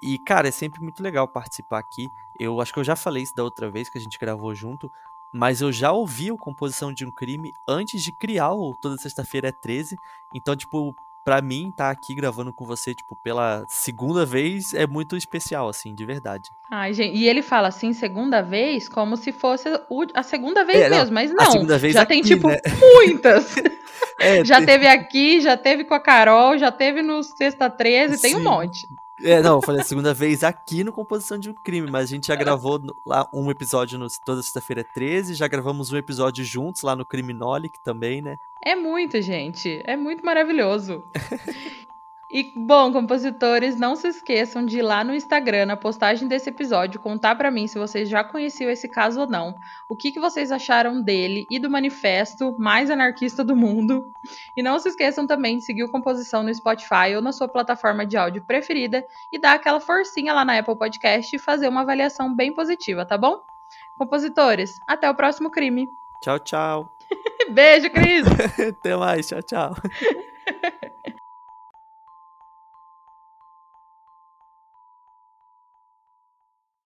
E, 0.00 0.16
cara, 0.18 0.48
é 0.48 0.52
sempre 0.52 0.80
muito 0.80 1.02
legal 1.02 1.26
participar 1.26 1.80
aqui. 1.80 2.08
Eu 2.38 2.60
acho 2.60 2.72
que 2.72 2.78
eu 2.78 2.84
já 2.84 2.94
falei 2.94 3.24
isso 3.24 3.34
da 3.34 3.42
outra 3.42 3.68
vez 3.68 3.88
que 3.88 3.98
a 3.98 4.00
gente 4.00 4.18
gravou 4.18 4.54
junto 4.54 4.90
mas 5.32 5.60
eu 5.60 5.70
já 5.70 5.92
ouvi 5.92 6.32
o 6.32 6.36
Composição 6.36 6.92
de 6.92 7.04
um 7.04 7.10
Crime 7.10 7.52
antes 7.68 8.02
de 8.02 8.12
criar 8.12 8.52
o 8.52 8.74
Toda 8.74 8.96
Sexta-feira 8.96 9.48
é 9.48 9.52
13. 9.52 9.96
Então, 10.34 10.56
tipo, 10.56 10.94
pra 11.28 11.42
mim, 11.42 11.70
tá 11.76 11.90
aqui 11.90 12.14
gravando 12.14 12.54
com 12.54 12.64
você, 12.64 12.94
tipo, 12.94 13.14
pela 13.14 13.62
segunda 13.68 14.24
vez 14.24 14.72
é 14.72 14.86
muito 14.86 15.14
especial, 15.14 15.68
assim, 15.68 15.94
de 15.94 16.04
verdade. 16.06 16.48
Ai, 16.70 16.94
gente, 16.94 17.18
e 17.18 17.28
ele 17.28 17.42
fala 17.42 17.68
assim, 17.68 17.92
segunda 17.92 18.40
vez, 18.40 18.88
como 18.88 19.14
se 19.14 19.30
fosse 19.30 19.68
a 20.14 20.22
segunda 20.22 20.64
vez 20.64 20.80
é, 20.80 20.88
mesmo, 20.88 21.14
mas 21.14 21.30
não. 21.30 21.66
já 21.90 22.00
aqui, 22.00 22.08
tem, 22.08 22.22
tipo, 22.22 22.48
né? 22.48 22.56
muitas. 22.80 23.56
é, 24.18 24.42
já 24.42 24.56
tem... 24.56 24.66
teve 24.66 24.86
aqui, 24.86 25.40
já 25.42 25.54
teve 25.54 25.84
com 25.84 25.92
a 25.92 26.00
Carol, 26.00 26.56
já 26.56 26.72
teve 26.72 27.02
no 27.02 27.22
Sexta 27.22 27.68
13, 27.68 28.16
Sim. 28.16 28.22
tem 28.22 28.36
um 28.36 28.42
monte. 28.42 28.88
É, 29.22 29.42
não, 29.42 29.56
eu 29.56 29.62
falei 29.62 29.80
a 29.80 29.84
segunda 29.84 30.14
vez 30.14 30.44
aqui 30.44 30.84
no 30.84 30.92
Composição 30.92 31.38
de 31.38 31.50
um 31.50 31.54
Crime, 31.54 31.90
mas 31.90 32.04
a 32.04 32.06
gente 32.06 32.28
já 32.28 32.36
gravou 32.36 32.80
lá 33.04 33.28
um 33.34 33.50
episódio 33.50 33.98
no, 33.98 34.06
toda 34.24 34.42
sexta-feira 34.42 34.84
13, 34.84 35.34
já 35.34 35.48
gravamos 35.48 35.92
um 35.92 35.96
episódio 35.96 36.44
juntos 36.44 36.82
lá 36.82 36.94
no 36.94 37.04
Criminolic 37.04 37.82
também, 37.82 38.22
né? 38.22 38.36
É 38.64 38.76
muito, 38.76 39.20
gente. 39.20 39.82
É 39.84 39.96
muito 39.96 40.24
maravilhoso. 40.24 41.02
E, 42.30 42.52
bom, 42.54 42.92
compositores, 42.92 43.80
não 43.80 43.96
se 43.96 44.06
esqueçam 44.08 44.64
de 44.64 44.80
ir 44.80 44.82
lá 44.82 45.02
no 45.02 45.14
Instagram, 45.14 45.64
na 45.64 45.78
postagem 45.78 46.28
desse 46.28 46.50
episódio, 46.50 47.00
contar 47.00 47.34
para 47.36 47.50
mim 47.50 47.66
se 47.66 47.78
vocês 47.78 48.06
já 48.06 48.22
conheciam 48.22 48.70
esse 48.70 48.86
caso 48.86 49.20
ou 49.22 49.26
não, 49.26 49.54
o 49.88 49.96
que, 49.96 50.12
que 50.12 50.20
vocês 50.20 50.52
acharam 50.52 51.00
dele 51.00 51.46
e 51.50 51.58
do 51.58 51.70
manifesto 51.70 52.54
mais 52.58 52.90
anarquista 52.90 53.42
do 53.42 53.56
mundo. 53.56 54.12
E 54.54 54.62
não 54.62 54.78
se 54.78 54.90
esqueçam 54.90 55.26
também 55.26 55.56
de 55.56 55.64
seguir 55.64 55.84
o 55.84 55.90
Composição 55.90 56.42
no 56.42 56.54
Spotify 56.54 57.16
ou 57.16 57.22
na 57.22 57.32
sua 57.32 57.48
plataforma 57.48 58.04
de 58.04 58.18
áudio 58.18 58.44
preferida 58.44 59.06
e 59.32 59.38
dar 59.38 59.54
aquela 59.54 59.80
forcinha 59.80 60.34
lá 60.34 60.44
na 60.44 60.58
Apple 60.58 60.76
Podcast 60.76 61.34
e 61.34 61.38
fazer 61.38 61.66
uma 61.66 61.80
avaliação 61.80 62.34
bem 62.34 62.52
positiva, 62.52 63.06
tá 63.06 63.16
bom? 63.16 63.40
Compositores, 63.96 64.78
até 64.86 65.08
o 65.08 65.14
próximo 65.14 65.50
crime. 65.50 65.90
Tchau, 66.20 66.38
tchau. 66.40 66.92
Beijo, 67.48 67.88
Cris. 67.88 68.26
Até 68.68 68.94
mais, 68.96 69.26
tchau, 69.26 69.42
tchau. 69.42 69.74